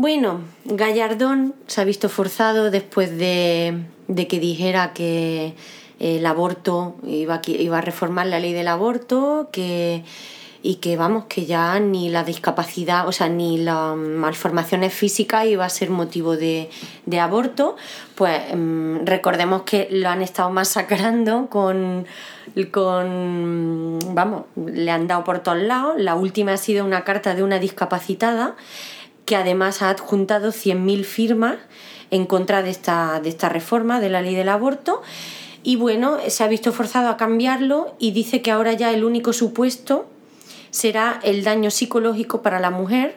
Bueno, 0.00 0.40
Gallardón 0.64 1.54
se 1.66 1.82
ha 1.82 1.84
visto 1.84 2.08
forzado 2.08 2.70
después 2.70 3.18
de, 3.18 3.84
que 4.06 4.40
dijera 4.40 4.94
que 4.94 5.52
el 6.00 6.26
aborto 6.26 6.96
iba, 7.06 7.40
iba 7.46 7.78
a 7.78 7.82
reformar 7.82 8.26
la 8.26 8.40
ley 8.40 8.52
del 8.52 8.68
aborto, 8.68 9.48
que 9.52 10.02
y 10.62 10.76
que 10.76 10.96
vamos, 10.96 11.24
que 11.24 11.46
ya 11.46 11.78
ni 11.80 12.10
la 12.10 12.22
discapacidad, 12.22 13.08
o 13.08 13.12
sea, 13.12 13.28
ni 13.28 13.56
las 13.58 13.96
malformaciones 13.96 14.92
físicas 14.92 15.46
iba 15.46 15.64
a 15.64 15.70
ser 15.70 15.88
motivo 15.88 16.36
de, 16.36 16.68
aborto, 17.18 17.76
pues 18.14 18.40
mm, 18.54 19.06
recordemos 19.06 19.62
que 19.62 19.88
lo 19.90 20.10
han 20.10 20.20
estado 20.20 20.50
masacrando 20.50 21.48
con, 21.48 22.06
con, 22.70 23.98
vamos, 24.10 24.44
le 24.56 24.90
han 24.90 25.06
dado 25.06 25.24
por 25.24 25.38
todos 25.38 25.58
lados, 25.58 25.94
la 25.98 26.14
última 26.14 26.52
ha 26.52 26.58
sido 26.58 26.84
una 26.84 27.04
carta 27.04 27.34
de 27.34 27.42
una 27.42 27.58
discapacitada, 27.58 28.54
que 29.24 29.36
además 29.36 29.80
ha 29.80 29.90
adjuntado 29.90 30.50
100.000 30.50 31.04
firmas 31.04 31.56
en 32.10 32.26
contra 32.26 32.62
de 32.62 32.70
esta, 32.70 33.20
de 33.20 33.28
esta 33.28 33.48
reforma 33.48 34.00
de 34.00 34.10
la 34.10 34.20
ley 34.20 34.34
del 34.34 34.48
aborto. 34.48 35.02
Y 35.62 35.76
bueno, 35.76 36.18
se 36.28 36.42
ha 36.42 36.48
visto 36.48 36.72
forzado 36.72 37.08
a 37.08 37.16
cambiarlo 37.16 37.94
y 37.98 38.12
dice 38.12 38.42
que 38.42 38.50
ahora 38.50 38.72
ya 38.72 38.92
el 38.92 39.04
único 39.04 39.32
supuesto 39.32 40.06
será 40.70 41.20
el 41.22 41.44
daño 41.44 41.70
psicológico 41.70 42.42
para 42.42 42.60
la 42.60 42.70
mujer, 42.70 43.16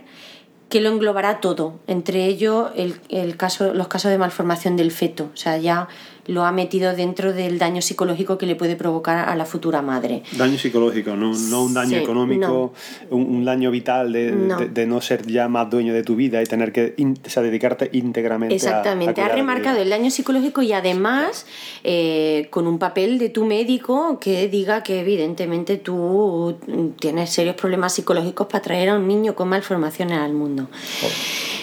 que 0.69 0.81
lo 0.81 0.89
englobará 0.89 1.39
todo, 1.39 1.79
entre 1.87 2.25
ellos 2.25 2.71
el, 2.75 2.99
el 3.09 3.37
caso, 3.37 3.73
los 3.73 3.87
casos 3.87 4.09
de 4.11 4.17
malformación 4.17 4.75
del 4.75 4.91
feto. 4.91 5.29
O 5.33 5.37
sea, 5.37 5.57
ya 5.57 5.87
lo 6.27 6.45
ha 6.45 6.51
metido 6.51 6.95
dentro 6.95 7.33
del 7.33 7.59
daño 7.59 7.81
psicológico 7.81 8.37
que 8.37 8.45
le 8.45 8.55
puede 8.55 8.75
provocar 8.75 9.29
a 9.29 9.35
la 9.35 9.45
futura 9.45 9.81
madre. 9.81 10.23
Daño 10.37 10.57
psicológico, 10.57 11.15
no, 11.15 11.33
no 11.33 11.63
un 11.63 11.73
daño 11.73 11.97
económico, 11.97 12.73
Un, 13.09 13.43
daño 13.43 13.71
vital 13.71 14.13
de 14.13 14.85
no. 14.85 15.01
ser 15.01 15.25
ya 15.27 15.47
más 15.47 15.69
dueño 15.69 15.93
de 15.93 16.03
tu 16.03 16.15
vida 16.15 16.41
y 16.41 16.45
tener 16.45 16.71
que 16.71 16.95
dedicarte 16.95 17.89
íntegramente 17.93 18.55
Exactamente, 18.55 19.21
ha 19.21 19.29
remarcado 19.29 19.79
el 19.79 19.89
daño 19.89 20.09
psicológico 20.09 20.61
y 20.61 20.73
además 20.73 21.45
eh, 21.83 22.47
con 22.49 22.67
un 22.67 22.79
papel 22.79 23.17
de 23.17 23.29
tu 23.29 23.45
médico 23.45 24.19
que 24.19 24.47
diga 24.47 24.83
que 24.83 25.01
evidentemente 25.01 25.77
tú 25.77 26.57
tienes 26.99 27.31
serios 27.31 27.55
problemas 27.55 27.93
psicológicos 27.93 28.47
para 28.47 28.61
traer 28.61 28.89
a 28.89 28.95
un 28.95 29.07
niño 29.07 29.35
con 29.35 29.49
malformaciones 29.49 30.19
al 30.19 30.33
mundo. 30.33 30.67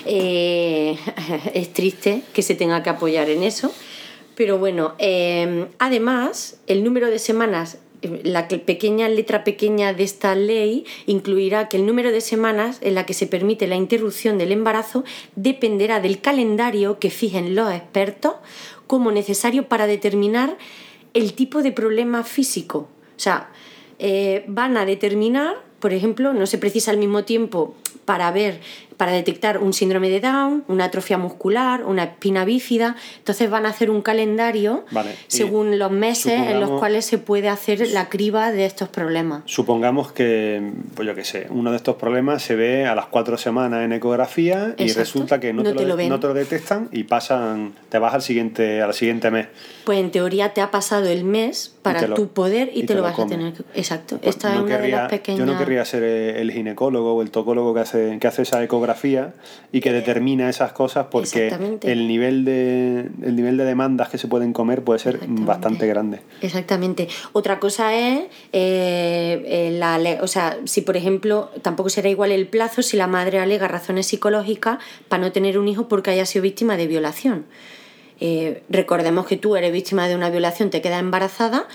Eh, 0.06 0.96
es 1.54 1.72
triste 1.72 2.22
que 2.32 2.42
se 2.42 2.54
tenga 2.54 2.82
que 2.82 2.90
apoyar 2.90 3.28
en 3.30 3.42
eso. 3.42 3.72
Pero 4.40 4.56
bueno, 4.56 4.94
em, 4.96 5.66
además, 5.78 6.62
el 6.66 6.82
número 6.82 7.10
de 7.10 7.18
semanas 7.18 7.76
la 8.00 8.48
pequeña 8.48 9.06
letra 9.10 9.44
pequeña 9.44 9.92
de 9.92 10.02
esta 10.02 10.34
ley 10.34 10.86
incluirá 11.04 11.68
que 11.68 11.76
el 11.76 11.84
número 11.84 12.10
de 12.10 12.22
semanas 12.22 12.78
en 12.80 12.94
la 12.94 13.04
que 13.04 13.12
se 13.12 13.26
permite 13.26 13.66
la 13.66 13.76
interrupción 13.76 14.38
del 14.38 14.52
embarazo 14.52 15.04
dependerá 15.36 16.00
del 16.00 16.22
calendario 16.22 16.98
que 16.98 17.10
fijen 17.10 17.54
los 17.54 17.70
expertos 17.70 18.36
como 18.86 19.12
necesario 19.12 19.68
para 19.68 19.86
determinar 19.86 20.56
el 21.12 21.34
tipo 21.34 21.62
de 21.62 21.72
problema 21.72 22.24
físico. 22.24 22.88
O 23.18 23.20
sea, 23.20 23.50
eh, 23.98 24.44
van 24.48 24.78
a 24.78 24.86
determinar, 24.86 25.56
por 25.80 25.92
ejemplo, 25.92 26.32
no 26.32 26.46
se 26.46 26.58
precisa 26.58 26.90
al 26.90 26.98
mismo 26.98 27.24
tiempo 27.24 27.74
para 28.04 28.30
ver 28.30 28.60
para 29.00 29.12
detectar 29.12 29.56
un 29.56 29.72
síndrome 29.72 30.10
de 30.10 30.20
Down, 30.20 30.62
una 30.68 30.84
atrofia 30.84 31.16
muscular, 31.16 31.84
una 31.86 32.04
espina 32.04 32.44
bífida. 32.44 32.96
Entonces 33.16 33.48
van 33.48 33.64
a 33.64 33.70
hacer 33.70 33.90
un 33.90 34.02
calendario 34.02 34.84
según 35.26 35.78
los 35.78 35.90
meses 35.90 36.34
en 36.34 36.60
los 36.60 36.78
cuales 36.78 37.06
se 37.06 37.16
puede 37.16 37.48
hacer 37.48 37.88
la 37.88 38.10
criba 38.10 38.52
de 38.52 38.66
estos 38.66 38.90
problemas. 38.90 39.40
Supongamos 39.46 40.12
que, 40.12 40.60
pues 40.94 41.08
yo 41.08 41.14
qué 41.14 41.24
sé, 41.24 41.46
uno 41.48 41.70
de 41.70 41.78
estos 41.78 41.96
problemas 41.96 42.42
se 42.42 42.56
ve 42.56 42.84
a 42.84 42.94
las 42.94 43.06
cuatro 43.06 43.38
semanas 43.38 43.86
en 43.86 43.94
ecografía 43.94 44.74
y 44.76 44.92
resulta 44.92 45.40
que 45.40 45.54
no, 45.54 45.62
te, 45.62 45.72
lo, 45.72 45.96
no 45.96 46.20
te, 46.20 46.26
lo, 46.26 46.34
detectan 46.34 46.90
y 46.92 47.04
pasan, 47.04 47.72
te 47.88 47.98
vas 47.98 48.12
al 48.12 48.20
siguiente, 48.20 48.82
al 48.82 48.92
siguiente 48.92 49.30
mes. 49.30 49.46
Pues 49.86 49.98
en 49.98 50.10
teoría 50.10 50.52
te 50.52 50.60
ha 50.60 50.70
pasado 50.70 51.06
el 51.06 51.24
mes 51.24 51.74
para 51.80 52.14
tu 52.14 52.28
poder 52.28 52.70
y, 52.74 52.82
te, 52.82 52.94
lo, 52.94 53.00
vas 53.00 53.18
a 53.18 53.26
tener. 53.26 53.54
Exacto. 53.74 54.18
Pues 54.18 54.36
Esta 54.36 54.56
es 54.56 54.60
una 54.60 54.76
de 54.76 54.88
las 54.88 55.08
pequeñas... 55.08 55.48
Querría 55.70 55.84
ser 55.84 56.02
el 56.02 56.50
ginecólogo 56.50 57.14
o 57.14 57.22
el 57.22 57.30
tocólogo 57.30 57.72
que 57.72 57.78
hace, 57.78 58.18
que 58.20 58.26
hace 58.26 58.42
esa 58.42 58.60
ecografía 58.60 59.34
y 59.70 59.80
que 59.80 59.92
determina 59.92 60.48
esas 60.48 60.72
cosas 60.72 61.06
porque 61.12 61.54
el 61.82 62.08
nivel, 62.08 62.44
de, 62.44 63.08
el 63.22 63.36
nivel 63.36 63.56
de 63.56 63.64
demandas 63.64 64.08
que 64.08 64.18
se 64.18 64.26
pueden 64.26 64.52
comer 64.52 64.82
puede 64.82 64.98
ser 64.98 65.20
bastante 65.28 65.86
grande. 65.86 66.22
Exactamente. 66.40 67.06
Otra 67.32 67.60
cosa 67.60 67.96
es, 67.96 68.24
eh, 68.52 69.44
eh, 69.46 69.76
la, 69.78 70.00
o 70.22 70.26
sea, 70.26 70.58
si 70.64 70.80
por 70.80 70.96
ejemplo, 70.96 71.52
tampoco 71.62 71.88
será 71.88 72.08
igual 72.08 72.32
el 72.32 72.48
plazo 72.48 72.82
si 72.82 72.96
la 72.96 73.06
madre 73.06 73.38
alega 73.38 73.68
razones 73.68 74.08
psicológicas 74.08 74.78
para 75.08 75.22
no 75.22 75.30
tener 75.30 75.56
un 75.56 75.68
hijo 75.68 75.86
porque 75.86 76.10
haya 76.10 76.26
sido 76.26 76.42
víctima 76.42 76.76
de 76.76 76.88
violación. 76.88 77.44
Eh, 78.20 78.64
recordemos 78.68 79.24
que 79.26 79.36
tú 79.36 79.54
eres 79.54 79.72
víctima 79.72 80.08
de 80.08 80.16
una 80.16 80.30
violación, 80.30 80.68
te 80.68 80.82
quedas 80.82 80.98
embarazada 80.98 81.68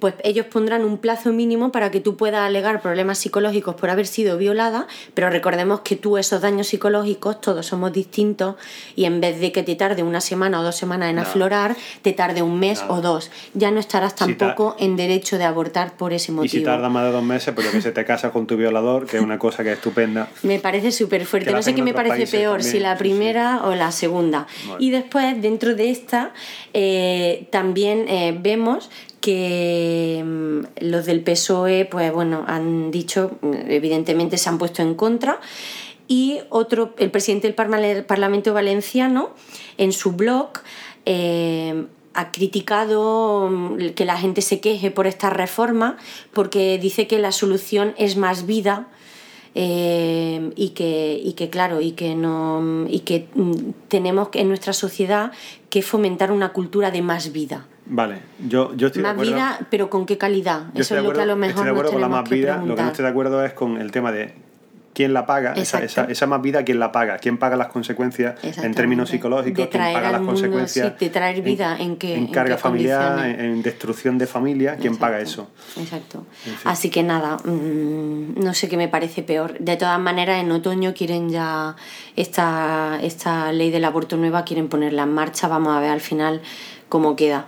pues 0.00 0.14
ellos 0.24 0.46
pondrán 0.46 0.84
un 0.84 0.98
plazo 0.98 1.32
mínimo 1.32 1.70
para 1.70 1.90
que 1.90 2.00
tú 2.00 2.16
puedas 2.16 2.40
alegar 2.40 2.80
problemas 2.82 3.18
psicológicos 3.18 3.74
por 3.74 3.90
haber 3.90 4.06
sido 4.06 4.38
violada, 4.38 4.86
pero 5.14 5.30
recordemos 5.30 5.80
que 5.80 5.96
tú 5.96 6.18
esos 6.18 6.40
daños 6.40 6.68
psicológicos 6.68 7.40
todos 7.40 7.66
somos 7.66 7.92
distintos 7.92 8.56
y 8.96 9.04
en 9.04 9.20
vez 9.20 9.40
de 9.40 9.52
que 9.52 9.62
te 9.62 9.76
tarde 9.76 10.02
una 10.02 10.20
semana 10.20 10.60
o 10.60 10.62
dos 10.62 10.76
semanas 10.76 11.10
en 11.10 11.18
aflorar, 11.18 11.76
te 12.02 12.12
tarde 12.12 12.42
un 12.42 12.58
mes 12.58 12.82
o 12.88 13.00
dos. 13.00 13.30
Ya 13.54 13.70
no 13.70 13.80
estarás 13.80 14.14
tampoco 14.14 14.76
en 14.78 14.96
derecho 14.96 15.38
de 15.38 15.44
abortar 15.44 15.96
por 15.96 16.12
ese 16.12 16.32
motivo. 16.32 16.56
Y 16.56 16.60
si 16.60 16.64
tarda 16.64 16.88
más 16.88 17.04
de 17.04 17.12
dos 17.12 17.22
meses, 17.22 17.54
pero 17.54 17.70
que 17.70 17.80
se 17.80 17.92
te 17.92 18.04
casa 18.04 18.30
con 18.30 18.46
tu 18.46 18.56
violador, 18.56 19.06
que 19.06 19.18
es 19.18 19.22
una 19.22 19.38
cosa 19.38 19.62
que 19.62 19.72
es 19.72 19.76
estupenda. 19.76 20.28
Me 20.42 20.58
parece 20.58 20.92
súper 20.92 21.26
fuerte. 21.26 21.52
No 21.52 21.62
sé 21.62 21.74
qué 21.74 21.82
me 21.82 21.94
parece 21.94 22.26
peor, 22.26 22.62
si 22.62 22.78
la 22.78 22.96
primera 22.96 23.62
o 23.64 23.74
la 23.74 23.92
segunda. 23.92 24.46
Y 24.78 24.90
después, 24.90 25.40
dentro 25.40 25.74
de 25.74 25.90
esta, 25.90 26.32
eh, 26.72 27.46
también 27.50 28.06
eh, 28.08 28.36
vemos 28.38 28.90
que 29.20 30.22
mm, 30.24 30.84
los 30.84 31.06
del 31.06 31.22
PSOE, 31.22 31.84
pues 31.84 32.12
bueno, 32.12 32.44
han 32.46 32.90
dicho, 32.90 33.38
evidentemente 33.68 34.38
se 34.38 34.48
han 34.48 34.58
puesto 34.58 34.82
en 34.82 34.94
contra. 34.94 35.40
Y 36.08 36.40
otro, 36.48 36.94
el 36.98 37.10
presidente 37.10 37.46
del 37.46 38.04
Parlamento 38.04 38.52
Valenciano, 38.52 39.30
en 39.78 39.92
su 39.92 40.12
blog, 40.12 40.50
eh, 41.06 41.86
ha 42.14 42.32
criticado 42.32 43.48
mm, 43.50 43.90
que 43.90 44.04
la 44.04 44.18
gente 44.18 44.42
se 44.42 44.60
queje 44.60 44.90
por 44.90 45.06
esta 45.06 45.30
reforma 45.30 45.96
porque 46.32 46.78
dice 46.78 47.06
que 47.06 47.18
la 47.18 47.32
solución 47.32 47.94
es 47.96 48.16
más 48.16 48.46
vida 48.46 48.88
eh, 49.54 50.50
y, 50.56 50.70
que, 50.70 51.20
y 51.22 51.32
que 51.32 51.50
claro 51.50 51.80
y 51.80 51.92
que 51.92 52.14
no 52.14 52.86
y 52.88 53.00
que 53.00 53.28
mm, 53.34 53.52
tenemos 53.88 54.28
en 54.34 54.48
nuestra 54.48 54.72
sociedad 54.72 55.32
que 55.70 55.82
fomentar 55.82 56.30
una 56.32 56.52
cultura 56.52 56.90
de 56.90 57.02
más 57.02 57.32
vida 57.32 57.66
Vale, 57.92 58.20
yo, 58.46 58.72
yo 58.76 58.86
estoy 58.86 59.02
más 59.02 59.16
de 59.16 59.22
acuerdo. 59.22 59.32
vida, 59.34 59.66
pero 59.68 59.90
¿con 59.90 60.06
qué 60.06 60.16
calidad? 60.16 60.66
Eso 60.74 60.96
es 60.96 61.02
lo 61.02 61.12
que 61.12 61.22
a 61.22 61.26
lo 61.26 61.34
mejor 61.34 61.50
Estoy 61.50 61.64
de 61.64 61.70
acuerdo 61.70 61.92
con 61.92 62.00
la 62.00 62.08
más 62.08 62.30
vida. 62.30 62.62
Lo 62.64 62.76
que 62.76 62.82
no 62.82 62.88
estoy 62.88 63.02
de 63.02 63.10
acuerdo 63.10 63.44
es 63.44 63.52
con 63.52 63.78
el 63.78 63.90
tema 63.90 64.12
de 64.12 64.32
quién 64.92 65.12
la 65.12 65.26
paga, 65.26 65.54
esa, 65.54 65.82
esa, 65.82 66.04
esa, 66.04 66.26
más 66.26 66.40
vida, 66.40 66.64
quién 66.64 66.78
la 66.78 66.92
paga, 66.92 67.18
quién 67.18 67.38
paga 67.38 67.56
las 67.56 67.68
consecuencias 67.68 68.36
en 68.42 68.74
términos 68.74 69.10
psicológicos, 69.10 69.68
quién 69.68 69.82
paga 69.82 70.12
las 70.12 70.20
consecuencias. 70.20 70.98
de 70.98 71.10
traer 71.10 71.42
vida 71.42 71.76
en, 71.80 71.96
qué. 71.96 72.14
En 72.14 72.28
carga 72.28 72.56
familiar, 72.56 73.26
en, 73.26 73.60
destrucción 73.62 74.18
de 74.18 74.28
familia, 74.28 74.76
quién 74.76 74.96
paga 74.96 75.18
eso. 75.18 75.48
Exacto. 75.78 76.26
Así 76.64 76.90
que 76.90 77.02
nada, 77.02 77.38
mm, 77.38 78.40
no 78.40 78.54
sé 78.54 78.68
qué 78.68 78.76
me 78.76 78.86
parece 78.86 79.22
peor. 79.22 79.58
De 79.58 79.76
todas 79.76 79.98
maneras, 79.98 80.42
en 80.42 80.52
otoño 80.52 80.94
quieren 80.94 81.28
ya 81.28 81.74
esta, 82.14 83.00
esta 83.02 83.52
ley 83.52 83.70
del 83.70 83.84
aborto 83.84 84.16
nueva, 84.16 84.44
quieren 84.44 84.68
ponerla 84.68 85.02
en 85.02 85.12
marcha. 85.12 85.48
Vamos 85.48 85.76
a 85.76 85.80
ver 85.80 85.90
al 85.90 86.00
final 86.00 86.40
cómo 86.90 87.16
queda. 87.16 87.46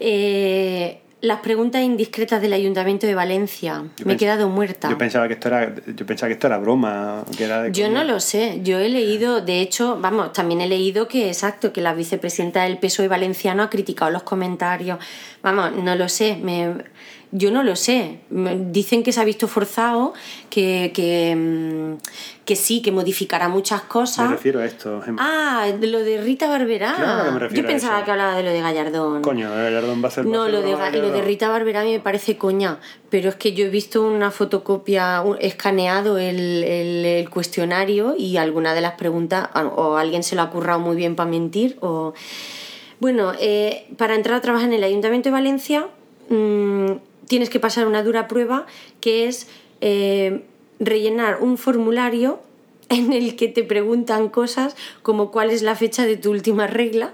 Eh, 0.00 1.00
Las 1.22 1.40
preguntas 1.40 1.82
indiscretas 1.82 2.42
del 2.42 2.52
Ayuntamiento 2.52 3.06
de 3.06 3.14
Valencia. 3.14 3.84
Yo 3.96 4.06
Me 4.06 4.12
he 4.14 4.16
quedado 4.16 4.48
muerta. 4.48 4.88
Yo 4.90 4.98
pensaba 4.98 5.26
que 5.26 5.34
esto 5.34 5.48
era, 5.48 5.74
yo 5.74 6.04
pensaba 6.06 6.28
que 6.28 6.34
esto 6.34 6.46
era 6.46 6.58
broma. 6.58 7.24
Que 7.36 7.44
era 7.44 7.62
de 7.62 7.72
Yo 7.72 7.88
no 7.88 8.04
lo 8.04 8.20
sé, 8.20 8.60
yo 8.62 8.78
he 8.78 8.88
leído, 8.88 9.40
de 9.40 9.60
hecho, 9.60 9.98
vamos, 10.00 10.32
también 10.32 10.60
he 10.60 10.68
leído 10.68 11.08
que, 11.08 11.28
exacto, 11.28 11.72
que 11.72 11.80
la 11.80 11.94
vicepresidenta 11.94 12.64
del 12.64 12.78
PSOE 12.78 13.08
valenciano 13.08 13.62
ha 13.62 13.70
criticado 13.70 14.10
los 14.10 14.24
comentarios. 14.24 14.98
Vamos, 15.42 15.72
no 15.72 15.94
lo 15.96 16.08
sé, 16.08 16.38
me, 16.40 16.74
yo 17.32 17.50
no 17.50 17.62
lo 17.62 17.76
sé. 17.76 18.18
Me- 18.30 18.56
Dicen 18.56 19.02
que 19.02 19.12
se 19.12 19.20
ha 19.20 19.24
visto 19.24 19.48
forzado, 19.48 20.14
que, 20.50 20.92
que, 20.94 21.34
mm, 21.36 21.98
que 22.44 22.56
sí, 22.56 22.80
que 22.82 22.92
modificará 22.92 23.48
muchas 23.48 23.82
Me 23.82 23.88
cosas. 23.88 24.30
refiero 24.30 24.60
a 24.60 24.64
esto. 24.64 25.02
Ah, 25.18 25.66
de 25.78 25.86
lo 25.88 25.98
de 26.00 26.20
Rita 26.20 26.48
Barberá. 26.48 26.94
Claro 26.96 27.32
me 27.50 27.56
yo 27.56 27.66
pensaba 27.66 28.04
que 28.04 28.10
hablaba 28.12 28.36
de 28.36 28.42
lo 28.44 28.50
de 28.50 28.60
Gallardón. 28.60 29.22
Coño, 29.22 29.50
Gallardón 29.50 30.02
va 30.02 30.08
a 30.08 30.10
ser. 30.10 30.24
va 30.26 30.30
a 30.30 30.32
No, 30.32 30.44
ser 30.44 30.52
lo 30.54 30.60
de, 30.62 30.72
lo 31.00 31.10
de. 31.10 31.22
Rita 31.22 31.48
Barberá 31.48 31.80
a 31.80 31.84
mí 31.84 31.92
me 31.92 32.00
parece 32.00 32.36
coña, 32.38 32.78
pero 33.10 33.28
es 33.30 33.34
que 33.36 33.52
yo 33.52 33.66
he 33.66 33.68
visto 33.68 34.02
una 34.06 34.30
fotocopia, 34.30 35.20
un- 35.22 35.36
escaneado 35.40 36.18
el, 36.18 36.62
el- 36.64 37.04
el 37.04 37.30
cuestionario 37.30 38.14
y 38.16 38.36
alguna 38.36 38.74
de 38.74 38.80
las 38.82 38.92
preguntas, 38.94 39.48
o 39.74 39.96
alguien 39.96 40.22
se 40.22 40.36
lo 40.36 40.42
ha 40.42 40.50
currado 40.50 40.78
muy 40.80 40.96
bien 40.96 41.16
para 41.16 41.28
mentir, 41.28 41.76
o... 41.80 42.14
Bueno, 42.98 43.32
eh, 43.38 43.86
para 43.98 44.14
entrar 44.14 44.36
a 44.36 44.40
trabajar 44.40 44.68
en 44.68 44.72
el 44.74 44.82
Ayuntamiento 44.84 45.28
de 45.28 45.32
Valencia 45.34 45.86
mm, 46.30 46.92
tienes 47.26 47.50
que 47.50 47.60
pasar 47.60 47.86
una 47.86 48.02
dura 48.02 48.28
prueba 48.28 48.66
que 49.00 49.26
es 49.28 49.48
eh, 49.80 50.44
rellenar 50.80 51.42
un 51.42 51.58
formulario 51.58 52.40
en 52.88 53.12
el 53.12 53.36
que 53.36 53.48
te 53.48 53.64
preguntan 53.64 54.28
cosas 54.28 54.76
como 55.02 55.30
cuál 55.30 55.50
es 55.50 55.62
la 55.62 55.74
fecha 55.74 56.06
de 56.06 56.16
tu 56.16 56.30
última 56.30 56.66
regla, 56.66 57.12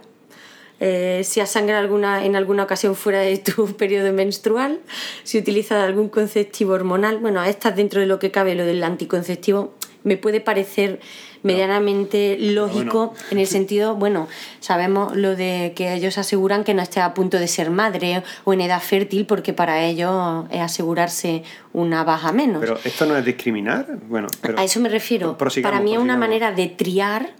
eh, 0.84 1.22
si 1.24 1.38
has 1.38 1.50
sangrado 1.50 1.80
alguna, 1.80 2.24
en 2.24 2.34
alguna 2.34 2.64
ocasión 2.64 2.96
fuera 2.96 3.20
de 3.20 3.38
tu 3.38 3.66
periodo 3.76 4.12
menstrual, 4.12 4.80
si 5.22 5.38
utilizas 5.38 5.82
algún 5.82 6.08
conceptivo 6.08 6.72
hormonal. 6.72 7.18
Bueno, 7.18 7.40
a 7.40 7.48
estas 7.48 7.76
dentro 7.76 8.00
de 8.00 8.06
lo 8.06 8.18
que 8.18 8.32
cabe 8.32 8.56
lo 8.56 8.64
del 8.64 8.82
anticonceptivo 8.82 9.74
me 10.02 10.16
puede 10.16 10.40
parecer 10.40 10.98
medianamente 11.42 12.36
lógico 12.38 13.08
bueno. 13.08 13.24
en 13.30 13.38
el 13.38 13.46
sentido, 13.46 13.94
bueno, 13.96 14.28
sabemos 14.60 15.16
lo 15.16 15.36
de 15.36 15.72
que 15.74 15.92
ellos 15.94 16.18
aseguran 16.18 16.64
que 16.64 16.74
no 16.74 16.82
esté 16.82 17.00
a 17.00 17.14
punto 17.14 17.38
de 17.38 17.48
ser 17.48 17.70
madre 17.70 18.22
o 18.44 18.52
en 18.52 18.60
edad 18.60 18.80
fértil 18.80 19.26
porque 19.26 19.52
para 19.52 19.84
ellos 19.84 20.46
es 20.50 20.60
asegurarse 20.60 21.42
una 21.72 22.04
baja 22.04 22.32
menos. 22.32 22.60
Pero 22.60 22.78
esto 22.84 23.06
no 23.06 23.16
es 23.16 23.24
discriminar. 23.24 23.86
Bueno, 24.08 24.28
pero. 24.40 24.58
A 24.58 24.64
eso 24.64 24.80
me 24.80 24.88
refiero. 24.88 25.36
Para 25.62 25.80
mí 25.80 25.94
es 25.94 25.98
una 25.98 26.16
manera 26.16 26.52
de 26.52 26.68
triar 26.68 27.30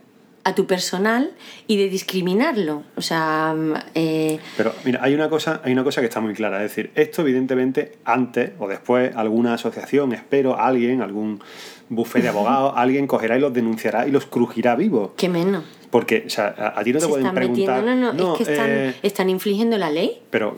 a 0.44 0.54
tu 0.54 0.66
personal 0.66 1.32
y 1.66 1.76
de 1.76 1.88
discriminarlo. 1.88 2.82
O 2.96 3.02
sea, 3.02 3.54
eh, 3.94 4.38
Pero 4.56 4.74
mira, 4.84 5.00
hay 5.02 5.14
una 5.14 5.28
cosa, 5.28 5.60
hay 5.64 5.72
una 5.72 5.84
cosa 5.84 6.00
que 6.00 6.08
está 6.08 6.20
muy 6.20 6.34
clara, 6.34 6.62
es 6.64 6.70
decir, 6.70 6.90
esto 6.94 7.22
evidentemente 7.22 7.98
antes 8.04 8.52
o 8.58 8.68
después 8.68 9.14
alguna 9.14 9.54
asociación, 9.54 10.12
espero, 10.12 10.58
alguien, 10.58 11.00
algún 11.00 11.40
bufete 11.94 12.24
de 12.24 12.28
abogados, 12.30 12.72
alguien 12.76 13.06
cogerá 13.06 13.36
y 13.36 13.40
los 13.40 13.52
denunciará 13.52 14.06
y 14.06 14.10
los 14.10 14.26
crujirá 14.26 14.74
vivos. 14.76 15.10
qué 15.16 15.28
menos. 15.28 15.64
Porque, 15.90 16.24
o 16.26 16.30
sea, 16.30 16.54
a, 16.56 16.80
a 16.80 16.84
ti 16.84 16.90
no 16.90 17.00
te 17.00 17.04
Se 17.04 17.08
pueden 17.10 17.26
están 17.26 17.34
preguntar. 17.34 17.82
metiendo, 17.84 18.12
no, 18.12 18.12
no, 18.14 18.32
es 18.32 18.38
que 18.46 18.50
están, 18.50 18.70
eh, 18.70 18.94
están 19.02 19.28
infligiendo 19.28 19.76
la 19.76 19.90
ley. 19.90 20.22
pero 20.30 20.56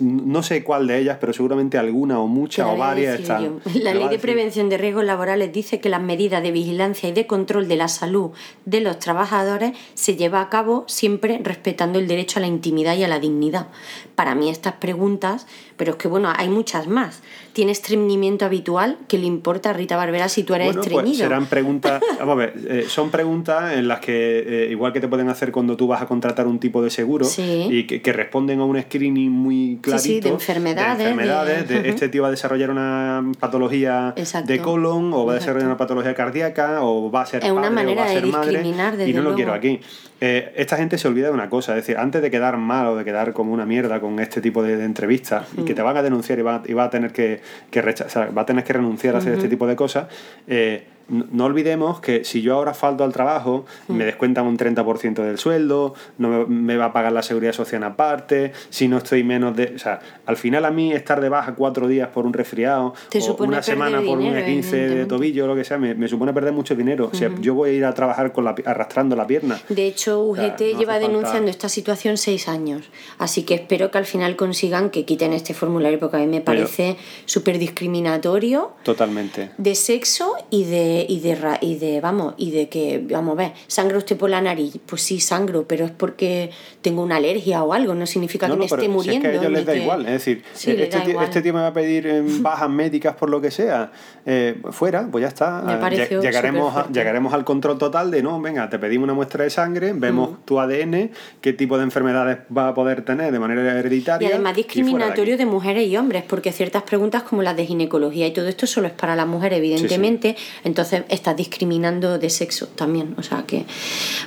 no 0.00 0.42
sé 0.42 0.64
cuál 0.64 0.88
de 0.88 0.98
ellas, 0.98 1.18
pero 1.20 1.32
seguramente 1.32 1.78
alguna 1.78 2.18
o 2.18 2.26
muchas 2.26 2.66
o 2.66 2.76
varias 2.76 3.20
están. 3.20 3.44
yo. 3.44 3.60
La 3.80 3.94
ley 3.94 4.08
de 4.08 4.18
prevención 4.18 4.68
de 4.68 4.76
riesgos 4.76 5.04
laborales 5.04 5.52
dice 5.52 5.78
que 5.78 5.88
las 5.88 6.02
medidas 6.02 6.42
de 6.42 6.50
vigilancia 6.50 7.08
y 7.08 7.12
de 7.12 7.28
control 7.28 7.68
de 7.68 7.76
la 7.76 7.86
salud 7.86 8.32
de 8.64 8.80
los 8.80 8.98
trabajadores 8.98 9.74
se 9.94 10.16
lleva 10.16 10.40
a 10.40 10.48
cabo 10.48 10.82
siempre 10.88 11.40
respetando 11.40 12.00
el 12.00 12.08
derecho 12.08 12.40
a 12.40 12.40
la 12.40 12.48
intimidad 12.48 12.96
y 12.96 13.04
a 13.04 13.08
la 13.08 13.20
dignidad. 13.20 13.68
Para 14.16 14.34
mí 14.34 14.50
estas 14.50 14.72
preguntas, 14.74 15.46
pero 15.78 15.92
es 15.92 15.96
que 15.96 16.08
bueno, 16.08 16.30
hay 16.36 16.50
muchas 16.50 16.86
más. 16.88 17.22
¿Tienes 17.54 17.78
estreñimiento 17.78 18.44
habitual? 18.44 18.98
¿Qué 19.08 19.16
le 19.16 19.24
importa 19.26 19.70
a 19.70 19.72
Rita 19.72 19.96
Barbera 19.96 20.28
si 20.28 20.42
tú 20.42 20.54
eres 20.54 20.66
Bueno, 20.66 20.82
pues 20.82 20.92
estreñido? 20.92 21.22
serán 21.24 21.46
preguntas, 21.46 22.02
vamos 22.18 22.32
a 22.34 22.36
ver, 22.36 22.52
eh, 22.68 22.84
son 22.88 23.10
preguntas 23.10 23.72
en 23.72 23.88
las 23.88 24.00
que, 24.00 24.66
eh, 24.66 24.68
igual 24.70 24.92
que 24.92 25.00
te 25.00 25.08
pueden 25.08 25.28
hacer 25.30 25.50
cuando 25.50 25.76
tú 25.76 25.86
vas 25.86 26.02
a 26.02 26.06
contratar 26.06 26.46
un 26.46 26.58
tipo 26.60 26.82
de 26.82 26.90
seguro, 26.90 27.24
Sí. 27.24 27.66
y 27.70 27.86
que, 27.86 28.02
que 28.02 28.12
responden 28.12 28.60
a 28.60 28.64
un 28.66 28.80
screening 28.80 29.30
muy 29.30 29.78
clarito. 29.80 30.02
sí, 30.02 30.20
de 30.20 30.28
enfermedades, 30.28 30.98
De 30.98 31.04
enfermedades, 31.10 31.68
de- 31.68 31.82
de 31.82 31.88
este 31.88 32.08
tío 32.10 32.22
va 32.22 32.28
a 32.28 32.32
desarrollar 32.32 32.70
una 32.70 33.24
patología 33.40 34.12
Exacto. 34.16 34.52
de 34.52 34.60
colon, 34.60 35.12
o 35.14 35.24
va 35.24 35.32
a 35.32 35.36
Exacto. 35.36 35.40
desarrollar 35.40 35.66
una 35.68 35.76
patología 35.76 36.14
cardíaca, 36.14 36.82
o 36.82 37.10
va 37.10 37.22
a 37.22 37.26
ser 37.26 37.42
Es 37.44 37.50
una 37.50 37.62
padre, 37.62 37.74
manera 37.74 38.02
o 38.02 38.04
va 38.04 38.10
a 38.10 38.14
de 38.14 38.20
ser 38.20 38.26
madre, 38.26 38.50
discriminar, 38.50 38.96
desde 38.96 39.10
y 39.10 39.12
no 39.14 39.18
lo 39.20 39.22
luego. 39.30 39.36
quiero 39.36 39.52
aquí. 39.54 39.80
Eh, 40.20 40.52
esta 40.56 40.76
gente 40.76 40.98
se 40.98 41.06
olvida 41.06 41.28
de 41.28 41.32
una 41.32 41.48
cosa, 41.48 41.72
es 41.78 41.84
decir, 41.86 41.96
antes 41.96 42.20
de 42.22 42.30
quedar 42.30 42.56
mal 42.56 42.86
o 42.88 42.96
de 42.96 43.04
quedar 43.04 43.32
como 43.32 43.52
una 43.52 43.64
mierda 43.66 44.00
con 44.00 44.18
este 44.18 44.40
tipo 44.40 44.62
de, 44.64 44.76
de 44.76 44.84
entrevistas 44.84 45.46
Mm. 45.56 45.64
Que 45.68 45.74
te 45.74 45.82
van 45.82 45.96
a 45.96 46.02
denunciar 46.02 46.38
y 46.38 46.42
va, 46.42 46.62
y 46.66 46.72
va 46.72 46.84
a 46.84 46.90
tener 46.90 47.12
que, 47.12 47.40
que 47.70 47.82
rechazar, 47.82 48.36
va 48.36 48.42
a 48.42 48.46
tener 48.46 48.64
que 48.64 48.72
renunciar 48.72 49.14
a 49.14 49.18
hacer 49.18 49.34
este 49.34 49.48
tipo 49.48 49.66
de 49.66 49.76
cosas, 49.76 50.08
eh, 50.46 50.84
no, 51.08 51.44
olvidemos 51.44 52.00
que 52.00 52.24
si 52.24 52.42
yo 52.42 52.54
ahora 52.54 52.74
falto 52.74 53.04
al 53.04 53.12
trabajo, 53.12 53.64
Mm. 53.88 53.92
me 53.94 54.04
descuentan 54.04 54.46
un 54.46 54.56
30% 54.56 55.22
del 55.22 55.38
sueldo, 55.38 55.94
no 56.18 56.28
me, 56.28 56.46
me 56.46 56.76
va 56.76 56.86
a 56.86 56.92
pagar 56.92 57.12
la 57.12 57.22
seguridad 57.22 57.52
social 57.52 57.82
aparte, 57.84 58.52
si 58.70 58.88
no 58.88 58.98
estoy 58.98 59.24
menos 59.24 59.56
de... 59.56 59.72
O 59.74 59.78
sea, 59.78 60.00
al 60.26 60.36
final 60.36 60.64
a 60.64 60.70
mí 60.70 60.92
estar 60.92 61.20
de 61.20 61.28
baja 61.28 61.54
cuatro 61.54 61.88
días 61.88 62.08
por 62.08 62.26
un 62.26 62.32
resfriado 62.32 62.94
o 63.14 63.44
una 63.44 63.62
semana 63.62 64.00
por 64.02 64.18
dinero, 64.18 64.38
un 64.46 64.52
15 64.52 64.76
de 64.88 65.06
tobillo 65.06 65.44
o 65.44 65.46
lo 65.48 65.54
que 65.56 65.64
sea, 65.64 65.78
me, 65.78 65.94
me 65.94 66.08
supone 66.08 66.32
perder 66.32 66.52
mucho 66.52 66.74
dinero. 66.74 67.08
O 67.12 67.16
sea, 67.16 67.30
yo 67.40 67.54
voy 67.54 67.70
a 67.70 67.72
ir 67.72 67.84
a 67.84 67.94
trabajar 67.94 68.32
con 68.32 68.44
la, 68.44 68.54
arrastrando 68.64 69.16
la 69.16 69.26
pierna. 69.26 69.58
De 69.68 69.86
hecho, 69.86 70.22
UGT 70.24 70.36
sea, 70.38 70.48
no 70.48 70.54
hace 70.54 70.64
lleva 70.74 70.92
falta- 70.94 71.06
denunciando 71.08 71.50
esta 71.50 71.68
situación 71.68 72.16
seis 72.18 72.48
años. 72.48 72.90
Así 73.18 73.44
que 73.44 73.54
espero 73.54 73.90
que 73.90 73.98
al 73.98 74.04
final 74.06 74.36
consigan 74.36 74.90
que 74.90 75.04
quiten 75.04 75.32
este 75.32 75.54
formulario 75.54 75.98
porque 75.98 76.16
a 76.16 76.20
mí 76.20 76.26
me 76.26 76.40
parece 76.40 76.96
súper 77.24 77.58
discriminatorio 77.58 78.72
Totalmente. 78.82 79.50
de 79.58 79.74
sexo 79.74 80.32
y 80.50 80.64
de, 80.64 80.97
y 81.08 81.20
de 81.20 81.38
y 81.60 81.76
de 81.76 82.00
vamos 82.00 82.34
y 82.38 82.50
de 82.50 82.68
que 82.68 83.04
vamos 83.10 83.32
a 83.32 83.36
ver 83.36 83.52
sangra 83.66 83.98
usted 83.98 84.16
por 84.16 84.30
la 84.30 84.40
nariz 84.40 84.78
pues 84.86 85.02
sí 85.02 85.20
sangro 85.20 85.66
pero 85.68 85.84
es 85.84 85.90
porque 85.90 86.50
tengo 86.80 87.02
una 87.02 87.16
alergia 87.16 87.62
o 87.62 87.72
algo 87.72 87.94
no 87.94 88.06
significa 88.06 88.48
No, 88.48 88.54
que 88.54 88.56
no, 88.56 88.60
me 88.60 88.66
esté 88.66 88.80
si 88.82 88.88
muriendo 88.88 89.28
es 89.28 89.32
que 89.32 89.38
a 89.38 89.40
ellos 89.40 89.52
les 89.52 89.66
da 89.66 89.72
que- 89.74 89.78
igual. 89.82 90.06
Es 90.06 90.12
decir, 90.12 90.42
Sí, 90.54 90.70
eh, 90.70 90.82
este, 90.84 91.00
tío, 91.00 91.20
este 91.22 91.42
tío 91.42 91.52
me 91.54 91.60
va 91.60 91.68
a 91.68 91.72
pedir 91.72 92.06
eh, 92.06 92.22
bajas 92.40 92.70
médicas 92.70 93.14
por 93.16 93.28
lo 93.30 93.40
que 93.40 93.50
sea. 93.50 93.90
eh, 94.26 94.60
fuera, 94.72 95.08
pues 95.10 95.22
ya 95.22 95.28
está. 95.28 95.62
Me 95.62 95.72
lle- 95.74 96.20
llegaremos, 96.20 96.76
a- 96.76 96.86
llegaremos 96.92 97.32
al 97.32 97.44
control 97.44 97.78
total 97.78 98.10
de 98.10 98.22
no, 98.22 98.40
venga, 98.40 98.68
te 98.68 98.78
pedimos 98.78 99.04
una 99.04 99.14
muestra 99.14 99.44
de 99.44 99.50
sangre, 99.50 99.92
vemos 99.94 100.30
Mm. 100.32 100.34
tu 100.44 100.60
ADN, 100.60 101.10
qué 101.40 101.52
tipo 101.54 101.78
de 101.78 101.84
enfermedades 101.84 102.38
va 102.56 102.68
a 102.68 102.74
poder 102.74 103.04
tener 103.04 103.32
de 103.32 103.38
manera 103.38 103.62
y 103.62 103.78
hereditaria. 103.78 104.28
además 104.28 104.52
fuera 104.52 104.56
de 104.56 104.62
discriminatorio 104.62 105.36
de, 105.38 105.46
mujeres 105.46 105.88
y 105.88 105.96
hombres, 105.96 106.24
porque 106.28 106.52
ciertas 106.52 106.82
preguntas 106.82 107.22
como 107.22 107.42
las 107.42 107.56
de 107.56 107.64
ginecología 107.66 108.26
y 108.26 108.32
todo 108.32 108.48
esto 108.48 108.66
solo 108.66 108.86
es 108.88 108.92
para 108.92 109.16
la 109.16 109.24
mujer, 109.24 109.52
evidentemente, 109.54 110.36
entonces 110.64 110.87
estás 110.92 111.36
discriminando 111.36 112.18
de 112.18 112.30
sexo 112.30 112.68
también. 112.68 113.14
O 113.18 113.22
sea 113.22 113.44
que, 113.46 113.64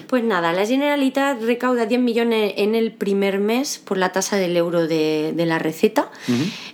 pues 0.08 0.24
nada, 0.24 0.54
la 0.54 0.66
Generalitat 0.66 1.42
recauda 1.42 1.86
10 1.86 2.02
millones 2.02 2.54
en 2.58 2.76
el 2.76 2.92
primer 2.92 3.40
mes 3.40 3.80
por 3.84 3.98
la 3.98 4.12
tasa 4.12 4.38
del 4.38 4.56
euro 4.58 4.88
de, 4.88 5.34
de 5.36 5.46
la 5.46 5.60
receta. 5.60 6.10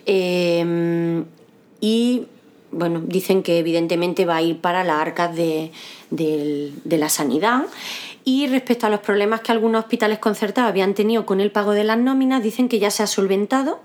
Eh, 0.06 1.24
y 1.80 2.24
bueno, 2.72 3.02
dicen 3.06 3.44
que 3.44 3.60
evidentemente 3.60 4.26
va 4.26 4.38
a 4.38 4.42
ir 4.42 4.60
para 4.60 4.84
las 4.84 5.02
arcas 5.02 5.36
de, 5.36 5.72
de 6.10 6.98
la 6.98 7.10
sanidad. 7.10 7.66
Y 8.24 8.48
respecto 8.48 8.86
a 8.86 8.90
los 8.90 9.00
problemas 9.00 9.40
que 9.40 9.54
algunos 9.54 9.86
hospitales 9.86 10.20
concertados 10.20 10.70
habían 10.70 10.94
tenido 10.94 11.26
con 11.26 11.40
el 11.40 11.50
pago 11.50 11.72
de 11.72 11.86
las 11.86 11.98
nóminas, 11.98 12.44
dicen 12.44 12.68
que 12.68 12.78
ya 12.78 12.92
se 12.92 13.02
ha 13.02 13.08
solventado 13.08 13.80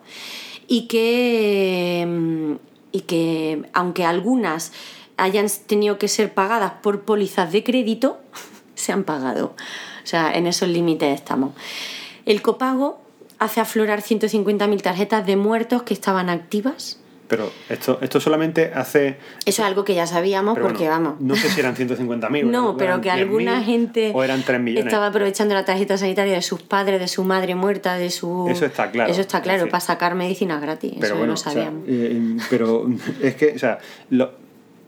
y 0.66 0.88
que, 0.88 2.04
mm, 2.08 2.52
y 2.90 3.00
que 3.02 3.62
aunque 3.72 4.04
algunas 4.04 4.72
hayan 5.16 5.46
tenido 5.66 5.98
que 5.98 6.08
ser 6.08 6.32
pagadas 6.34 6.72
por 6.82 7.02
pólizas 7.02 7.52
de 7.52 7.62
crédito, 7.64 8.20
se 8.74 8.92
han 8.92 9.04
pagado. 9.04 9.54
O 10.02 10.06
sea, 10.06 10.32
en 10.34 10.46
esos 10.46 10.68
límites 10.68 11.14
estamos. 11.14 11.52
El 12.26 12.42
copago 12.42 13.00
hace 13.38 13.60
aflorar 13.60 14.02
150.000 14.02 14.80
tarjetas 14.82 15.26
de 15.26 15.36
muertos 15.36 15.82
que 15.82 15.94
estaban 15.94 16.28
activas. 16.30 16.98
Pero 17.28 17.50
esto, 17.70 17.98
esto 18.02 18.20
solamente 18.20 18.72
hace. 18.74 19.16
Eso 19.46 19.62
es 19.62 19.66
algo 19.68 19.84
que 19.84 19.94
ya 19.94 20.06
sabíamos 20.06 20.54
pero 20.54 20.66
porque, 20.66 20.84
bueno, 20.88 21.02
vamos. 21.16 21.20
No 21.22 21.34
sé 21.34 21.48
si 21.48 21.60
eran 21.60 21.74
150.000. 21.74 22.44
No, 22.50 22.76
pero 22.76 23.00
que 23.00 23.08
10.000, 23.08 23.12
alguna 23.12 23.62
gente 23.62 24.12
O 24.14 24.22
eran 24.22 24.42
3 24.42 24.60
millones. 24.60 24.84
estaba 24.86 25.06
aprovechando 25.06 25.54
la 25.54 25.64
tarjeta 25.64 25.96
sanitaria 25.96 26.34
de 26.34 26.42
sus 26.42 26.60
padres, 26.62 27.00
de 27.00 27.08
su 27.08 27.24
madre 27.24 27.54
muerta, 27.54 27.94
de 27.94 28.10
su... 28.10 28.48
Eso 28.50 28.66
está 28.66 28.90
claro. 28.90 29.10
Eso 29.10 29.22
está 29.22 29.40
claro, 29.40 29.64
Es 29.64 29.70
para 29.70 29.80
sacar 29.80 30.14
medicinas 30.14 30.60
gratis. 30.60 30.92
pero 31.00 31.06
eso 31.06 31.14
bueno, 31.16 31.28
lo 31.28 31.34
o 31.34 31.36
sea, 31.38 31.52
sabíamos. 31.52 31.84
eh, 31.88 32.36
pero 32.50 32.86
es 33.22 33.34
que, 33.36 33.52
o 33.56 33.58
sea, 33.58 33.78
lo- 34.10 34.41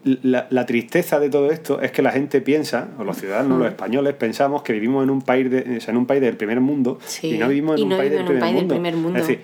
la, 0.05 0.47
la 0.51 0.67
tristeza 0.67 1.19
de 1.19 1.31
todo 1.31 1.51
esto 1.51 1.81
es 1.81 1.90
que 1.90 2.03
la 2.03 2.11
gente 2.12 2.40
piensa, 2.40 2.88
o 2.99 3.05
los 3.05 3.17
ciudadanos, 3.17 3.57
Mm. 3.57 3.61
los 3.61 3.69
españoles, 3.69 4.14
pensamos 4.14 4.62
que 4.62 4.73
vivimos 4.75 5.03
en 5.05 5.11
un 5.11 5.23
país 5.23 5.51
de, 5.51 5.81
en 5.87 5.97
un 5.97 6.07
país 6.07 6.21
del 6.21 6.37
primer 6.37 6.61
mundo 6.61 6.99
Sí, 7.05 7.35
y 7.35 7.38
no 7.38 7.49
vivimos 7.49 7.81
en, 7.81 7.88
y 7.88 7.93
un, 7.93 7.99
país, 7.99 8.11
del 8.11 8.25
primer 8.25 8.53
mundo. 8.53 8.75
primer 8.75 8.97
mundo. 8.97 9.19
Es 9.19 9.27
decir, 9.27 9.43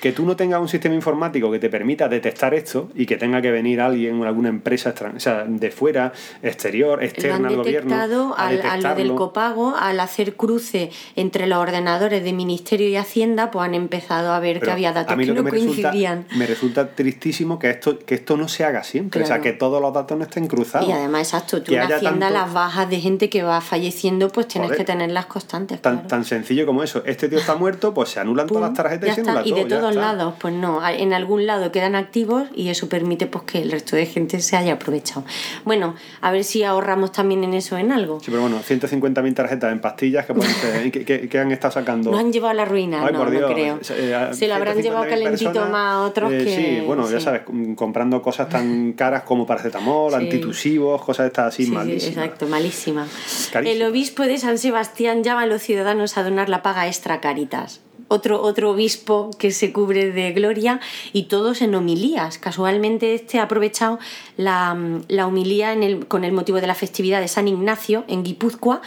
que 0.00 0.12
tú 0.12 0.24
no 0.24 0.34
tengas 0.36 0.60
un 0.60 0.68
sistema 0.68 0.94
informático 0.94 1.50
que 1.50 1.58
te 1.58 1.68
permita 1.68 2.08
detectar 2.08 2.54
esto 2.54 2.88
y 2.94 3.06
que 3.06 3.16
tenga 3.16 3.42
que 3.42 3.50
venir 3.50 3.80
alguien 3.80 4.20
o 4.20 4.24
alguna 4.24 4.48
empresa 4.48 4.94
o 5.14 5.20
sea, 5.20 5.44
de 5.46 5.70
fuera, 5.70 6.12
exterior, 6.42 7.02
externa 7.04 7.48
al 7.48 7.56
gobierno. 7.56 7.94
a 7.94 8.02
al, 8.48 8.60
a 8.62 8.76
lo 8.78 8.94
del 8.94 9.14
copago, 9.14 9.74
al 9.76 10.00
hacer 10.00 10.34
cruce 10.36 10.90
entre 11.16 11.46
los 11.46 11.58
ordenadores 11.58 12.24
de 12.24 12.32
Ministerio 12.32 12.88
y 12.88 12.96
Hacienda, 12.96 13.50
pues 13.50 13.66
han 13.66 13.74
empezado 13.74 14.32
a 14.32 14.40
ver 14.40 14.54
Pero 14.58 14.66
que 14.66 14.72
había 14.72 14.92
datos 14.92 15.16
que 15.16 15.26
no 15.26 15.44
que 15.44 15.50
resulta, 15.50 15.82
coincidían. 15.90 16.26
me 16.36 16.46
resulta 16.46 16.88
tristísimo 16.94 17.58
que 17.58 17.70
esto, 17.70 17.98
que 17.98 18.14
esto 18.14 18.36
no 18.36 18.48
se 18.48 18.64
haga 18.64 18.82
siempre. 18.84 19.22
O 19.22 19.26
sea, 19.26 19.40
que 19.40 19.52
todos 19.52 19.80
los 19.82 19.92
datos 19.92 20.16
no 20.16 20.24
estén 20.24 20.46
cruzados. 20.46 20.88
Y 20.88 20.92
además, 20.92 21.22
exacto, 21.28 21.62
tú 21.62 21.72
en 21.74 21.80
Hacienda 21.80 22.28
tanto- 22.28 22.30
las 22.30 22.52
bajas 22.52 22.88
de 22.88 23.00
gente 23.00 23.28
que 23.28 23.42
va 23.42 23.60
falleciendo, 23.60 24.28
pues 24.28 24.48
tienes 24.48 24.68
Joder. 24.70 24.78
que 24.78 24.84
tenerlas 24.84 25.26
constantes. 25.26 25.80
Tan, 25.82 25.94
claro. 25.96 26.08
tan 26.08 26.24
sencillo 26.24 26.64
como 26.66 26.82
eso. 26.82 27.02
Este 27.04 27.28
tío 27.28 27.38
está 27.38 27.54
muerto, 27.54 27.92
pues 27.92 28.08
se 28.10 28.20
anulan 28.20 28.46
todas 28.46 28.62
las 28.62 28.74
tarjetas 28.74 29.10
y 29.10 29.14
se 29.14 29.20
está. 29.20 29.32
anula 29.32 29.46
Y 29.46 29.52
de 29.52 29.64
todo, 29.64 29.89
todos 29.90 30.02
está. 30.04 30.16
lados, 30.16 30.34
pues 30.40 30.54
no, 30.54 30.86
en 30.88 31.12
algún 31.12 31.46
lado 31.46 31.70
quedan 31.72 31.94
activos 31.94 32.48
y 32.54 32.68
eso 32.68 32.88
permite 32.88 33.26
pues 33.26 33.44
que 33.44 33.62
el 33.62 33.70
resto 33.70 33.96
de 33.96 34.06
gente 34.06 34.40
se 34.40 34.56
haya 34.56 34.74
aprovechado. 34.74 35.24
Bueno, 35.64 35.94
a 36.20 36.30
ver 36.32 36.44
si 36.44 36.62
ahorramos 36.64 37.12
también 37.12 37.44
en 37.44 37.54
eso 37.54 37.76
en 37.78 37.92
algo. 37.92 38.20
Sí, 38.20 38.26
pero 38.30 38.42
bueno, 38.42 38.58
150.000 38.60 39.34
tarjetas 39.34 39.72
en 39.72 39.80
pastillas 39.80 40.26
que, 40.26 40.34
pueden 40.34 40.90
que, 40.90 41.04
que- 41.04 41.28
que 41.28 41.38
han 41.38 41.52
estado 41.52 41.72
sacando. 41.72 42.10
No 42.10 42.18
han 42.18 42.32
llevado 42.32 42.50
a 42.50 42.54
la 42.54 42.64
ruina, 42.64 43.04
Ay, 43.06 43.12
no, 43.12 43.18
por 43.20 43.30
Dios. 43.30 43.42
no 43.42 43.54
creo. 43.54 43.78
Eh, 43.90 44.28
Se 44.32 44.48
lo 44.48 44.54
habrán 44.54 44.76
150.000 44.78 44.82
llevado 44.82 45.08
calentito 45.08 45.52
personas, 45.52 45.70
más 45.70 45.92
a 45.94 46.00
otros 46.02 46.32
eh, 46.32 46.44
que... 46.44 46.56
Sí, 46.56 46.82
bueno, 46.86 47.10
ya 47.10 47.20
sabes, 47.20 47.42
mm, 47.48 47.74
comprando 47.74 48.20
cosas 48.22 48.48
tan 48.48 48.92
caras 48.96 49.22
como 49.22 49.46
paracetamol, 49.46 50.10
Sí. 50.12 50.16
antitusivos, 50.16 51.02
cosas 51.02 51.26
estas 51.26 51.46
así 51.48 51.64
Sí, 51.64 51.68
sí, 51.70 51.74
malísimas. 51.74 52.16
exacto, 52.16 52.46
malísima. 52.46 53.06
Carísima. 53.52 53.60
El 53.84 53.90
obispo 53.90 54.22
de 54.24 54.38
San 54.38 54.58
Sebastián 54.58 55.22
llama 55.24 55.42
a 55.42 55.46
los 55.46 55.62
ciudadanos 55.62 56.16
a 56.16 56.22
donar 56.22 56.48
la 56.48 56.62
paga 56.62 56.86
extra 56.86 57.20
Caritas. 57.20 57.80
Otro, 58.12 58.42
otro 58.42 58.70
obispo 58.72 59.30
que 59.38 59.52
se 59.52 59.72
cubre 59.72 60.10
de 60.10 60.32
gloria 60.32 60.80
y 61.12 61.24
todos 61.24 61.62
en 61.62 61.76
homilías. 61.76 62.38
Casualmente 62.38 63.14
este 63.14 63.38
ha 63.38 63.44
aprovechado 63.44 64.00
la, 64.36 64.76
la 65.06 65.26
homilía 65.28 65.72
en 65.72 65.84
el- 65.84 66.06
con 66.08 66.24
el 66.24 66.32
motivo 66.32 66.60
de 66.60 66.66
la 66.66 66.74
festividad 66.74 67.20
de 67.20 67.28
San 67.28 67.46
Ignacio 67.46 68.04
en 68.08 68.24
Guipúzcoa 68.24 68.82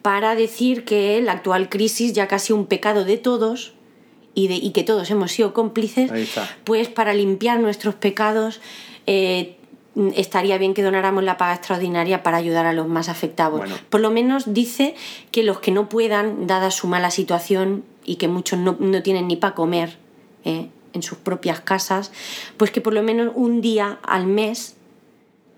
para 0.00 0.36
decir 0.36 0.84
que 0.84 1.20
la 1.20 1.32
actual 1.32 1.68
crisis 1.68 2.12
ya 2.12 2.28
casi 2.28 2.52
un 2.52 2.66
pecado 2.66 3.04
de 3.04 3.16
todos 3.18 3.72
y, 4.36 4.46
de, 4.46 4.54
y 4.54 4.70
que 4.70 4.84
todos 4.84 5.10
hemos 5.10 5.32
sido 5.32 5.52
cómplices, 5.52 6.12
pues 6.62 6.86
para 6.88 7.12
limpiar 7.14 7.58
nuestros 7.58 7.96
pecados 7.96 8.60
eh, 9.08 9.56
estaría 10.14 10.56
bien 10.58 10.74
que 10.74 10.84
donáramos 10.84 11.24
la 11.24 11.36
paga 11.36 11.54
extraordinaria 11.54 12.22
para 12.22 12.36
ayudar 12.36 12.64
a 12.66 12.72
los 12.72 12.86
más 12.86 13.08
afectados. 13.08 13.58
Bueno. 13.58 13.74
Por 13.90 14.00
lo 14.00 14.12
menos 14.12 14.54
dice 14.54 14.94
que 15.32 15.42
los 15.42 15.58
que 15.58 15.72
no 15.72 15.88
puedan, 15.88 16.46
dada 16.46 16.70
su 16.70 16.86
mala 16.86 17.10
situación 17.10 17.82
y 18.08 18.16
que 18.16 18.28
muchos 18.28 18.58
no, 18.58 18.76
no 18.80 19.02
tienen 19.02 19.28
ni 19.28 19.36
para 19.36 19.54
comer 19.54 19.96
eh, 20.44 20.68
en 20.94 21.02
sus 21.02 21.18
propias 21.18 21.60
casas, 21.60 22.10
pues 22.56 22.70
que 22.70 22.80
por 22.80 22.94
lo 22.94 23.02
menos 23.02 23.32
un 23.34 23.60
día 23.60 23.98
al 24.02 24.26
mes 24.26 24.74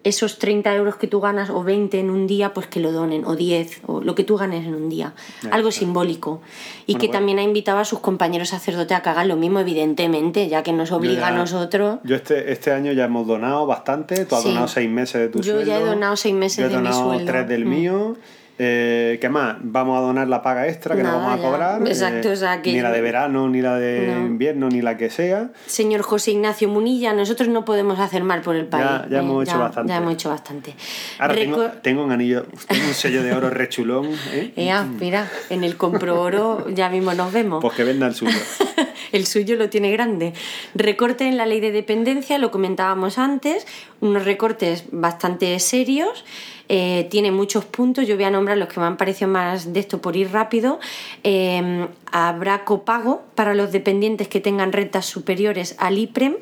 esos 0.03 0.39
30 0.39 0.75
euros 0.77 0.97
que 0.97 1.07
tú 1.07 1.21
ganas 1.21 1.51
o 1.51 1.63
20 1.63 2.01
en 2.01 2.09
un 2.09 2.27
día, 2.27 2.55
pues 2.55 2.67
que 2.67 2.81
lo 2.81 2.91
donen, 2.91 3.27
o 3.27 3.37
10, 3.37 3.83
o 3.87 4.01
lo 4.01 4.15
que 4.15 4.25
tú 4.25 4.39
ganes 4.39 4.67
en 4.67 4.75
un 4.75 4.89
día. 4.89 5.13
Algo 5.51 5.71
simbólico. 5.71 6.41
Y 6.87 6.93
Bueno, 6.95 7.01
que 7.03 7.07
pues- 7.09 7.11
también 7.19 7.39
ha 7.39 7.43
invitado 7.43 7.79
a 7.81 7.85
sus 7.85 7.99
compañeros 7.99 8.49
sacerdotes 8.49 8.97
a 8.97 9.03
que 9.03 9.11
hagan 9.11 9.29
lo 9.29 9.37
mismo, 9.37 9.61
evidentemente, 9.61 10.49
ya 10.49 10.63
que 10.63 10.73
nos 10.73 10.91
obliga 10.91 11.15
Yo 11.17 11.21
ya- 11.21 11.27
a 11.29 11.33
nosotros. 11.33 11.99
Yo 12.05 12.17
este, 12.17 12.51
este 12.51 12.73
año 12.73 12.93
ya 12.93 13.05
hemos 13.05 13.27
donado 13.27 13.67
bastante. 13.67 14.25
Tú 14.25 14.37
has 14.37 14.43
Sí. 14.43 14.49
donado 14.49 14.69
seis 14.69 14.89
meses 14.89 15.21
de 15.21 15.29
tu 15.29 15.43
Yo 15.43 15.57
ya 15.61 15.61
he 15.61 15.65
sueldo. 15.81 15.87
donado 15.87 16.17
seis 16.17 16.35
meses 16.35 16.57
Yo 16.59 16.65
he 16.65 16.69
de 16.71 16.77
mi 16.79 16.83
donado 16.85 17.05
sueldo. 17.11 17.27
tres 17.33 17.47
del 17.49 17.67
Mm. 17.67 17.69
mío. 17.69 18.17
Eh, 18.63 19.17
¿Qué 19.23 19.31
más? 19.31 19.57
Vamos 19.63 19.97
a 19.97 20.03
donar 20.03 20.29
la 20.29 20.43
paga 20.43 20.69
extra 20.69 20.95
que 20.95 21.03
Nada, 21.03 21.17
no 21.19 21.25
vamos 21.25 21.41
a 21.41 21.43
cobrar. 21.49 21.81
eh, 21.83 21.91
Exacto, 21.91 22.31
o 22.31 22.37
sea, 22.37 22.61
que- 22.61 22.75
Ni 22.75 22.81
la 22.83 22.91
de 22.93 23.01
verano, 23.01 23.49
ni 23.49 23.63
la 23.63 23.77
de 23.79 24.09
No. 24.15 24.27
invierno, 24.27 24.69
ni 24.69 24.83
la 24.83 24.99
que 24.99 25.09
sea. 25.09 25.51
Señor 25.65 26.03
José 26.03 26.33
Ignacio 26.33 26.69
Munilla, 26.69 27.15
nosotros 27.15 27.49
no 27.49 27.65
podemos 27.65 27.99
hacer 27.99 28.23
mal 28.23 28.43
por 28.43 28.57
el 28.57 28.67
país. 28.67 28.85
Ya- 28.85 29.07
ya 29.11 29.19
hemos 29.21 29.45
hecho 29.45 29.53
ya- 29.57 29.59
bastante. 29.63 29.89
Ya 29.93 29.97
hemos 29.97 30.13
hecho 30.13 30.29
bastante. 30.29 30.75
Ahora 31.19 31.35
tengo, 31.37 31.57
Reco- 31.57 31.81
tengo 31.81 32.05
un 32.05 32.13
anillo, 32.13 32.45
tengo 32.69 32.87
un 32.87 32.93
sello 32.95 33.23
de 33.23 33.33
oro 33.33 33.49
rechulón. 33.49 34.11
¿eh? 34.35 34.53
Ea, 34.57 34.83
mira, 34.85 35.27
en 35.49 35.65
el 35.65 35.79
compro 35.79 36.21
oro 36.21 36.67
ya 36.69 36.91
mismo 36.91 37.15
nos 37.15 37.33
vemos. 37.33 37.63
Pues 37.63 37.75
que 37.75 37.85
venda 37.85 38.07
el 38.09 38.15
suyo. 38.15 38.37
El 39.13 39.27
suyo 39.27 39.57
lo 39.57 39.69
tiene 39.71 39.91
grande. 39.91 40.35
Recorte 40.75 41.27
en 41.27 41.37
la 41.37 41.45
ley 41.45 41.59
de 41.59 41.73
dependencia, 41.73 42.39
lo 42.39 42.53
comentábamos 42.53 43.19
antes, 43.19 43.67
unos 44.01 44.25
recortes 44.25 44.85
bastante 44.93 45.59
serios. 45.59 46.25
Eh, 46.73 47.09
tiene 47.11 47.33
muchos 47.33 47.65
puntos, 47.65 48.07
yo 48.07 48.15
voy 48.15 48.23
a 48.23 48.31
nombrar 48.31 48.57
los 48.57 48.69
que 48.69 48.79
me 48.79 48.87
han 48.87 48.97
parecido 48.97 49.29
más 49.29 49.73
de 49.73 49.81
esto 49.81 50.01
por 50.01 50.15
ir 50.15 50.31
rápido. 50.31 50.79
Eh, 51.25 51.89
habrá 52.13 52.65
copago 52.65 53.23
para 53.35 53.55
los 53.55 53.73
dependientes 53.73 54.29
que 54.29 54.39
tengan 54.39 54.71
rentas 54.71 55.05
superiores 55.05 55.75
al 55.79 55.99
IPREM, 55.99 56.37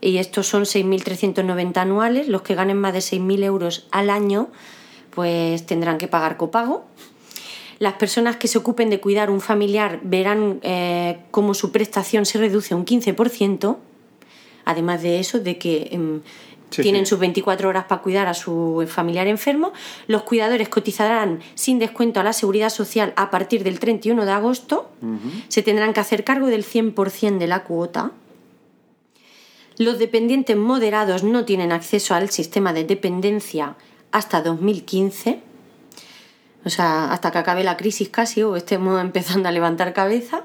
y 0.00 0.16
estos 0.18 0.48
son 0.48 0.64
6.390 0.64 1.76
anuales. 1.76 2.26
Los 2.26 2.42
que 2.42 2.56
ganen 2.56 2.76
más 2.76 2.92
de 2.92 2.98
6.000 2.98 3.44
euros 3.44 3.86
al 3.92 4.10
año, 4.10 4.48
pues 5.10 5.64
tendrán 5.64 5.98
que 5.98 6.08
pagar 6.08 6.36
copago. 6.36 6.84
Las 7.78 7.92
personas 7.92 8.38
que 8.38 8.48
se 8.48 8.58
ocupen 8.58 8.90
de 8.90 8.98
cuidar 8.98 9.30
un 9.30 9.40
familiar 9.40 10.00
verán 10.02 10.58
eh, 10.62 11.20
cómo 11.30 11.54
su 11.54 11.70
prestación 11.70 12.26
se 12.26 12.38
reduce 12.38 12.74
un 12.74 12.84
15%, 12.84 13.76
además 14.64 15.02
de 15.02 15.20
eso, 15.20 15.38
de 15.38 15.56
que 15.56 15.88
em, 15.92 16.22
Sí, 16.72 16.82
tienen 16.82 17.06
sí. 17.06 17.10
sus 17.10 17.18
24 17.18 17.68
horas 17.68 17.84
para 17.84 18.02
cuidar 18.02 18.26
a 18.26 18.34
su 18.34 18.84
familiar 18.88 19.26
enfermo. 19.26 19.72
Los 20.06 20.22
cuidadores 20.22 20.68
cotizarán 20.68 21.40
sin 21.54 21.78
descuento 21.78 22.20
a 22.20 22.24
la 22.24 22.32
seguridad 22.32 22.70
social 22.70 23.12
a 23.16 23.30
partir 23.30 23.62
del 23.62 23.78
31 23.78 24.24
de 24.24 24.32
agosto. 24.32 24.90
Se 25.48 25.62
tendrán 25.62 25.92
que 25.92 26.00
hacer 26.00 26.24
cargo 26.24 26.46
del 26.46 26.64
100% 26.64 27.38
de 27.38 27.46
la 27.46 27.64
cuota. 27.64 28.12
Los 29.78 29.98
dependientes 29.98 30.56
moderados 30.56 31.24
no 31.24 31.44
tienen 31.44 31.72
acceso 31.72 32.14
al 32.14 32.30
sistema 32.30 32.72
de 32.72 32.84
dependencia 32.84 33.76
hasta 34.10 34.42
2015, 34.42 35.40
o 36.64 36.70
sea, 36.70 37.12
hasta 37.12 37.30
que 37.30 37.38
acabe 37.38 37.64
la 37.64 37.76
crisis 37.76 38.08
casi 38.08 38.42
o 38.42 38.56
estemos 38.56 39.00
empezando 39.08 39.48
a 39.48 39.52
levantar 39.52 39.92
cabeza, 39.92 40.42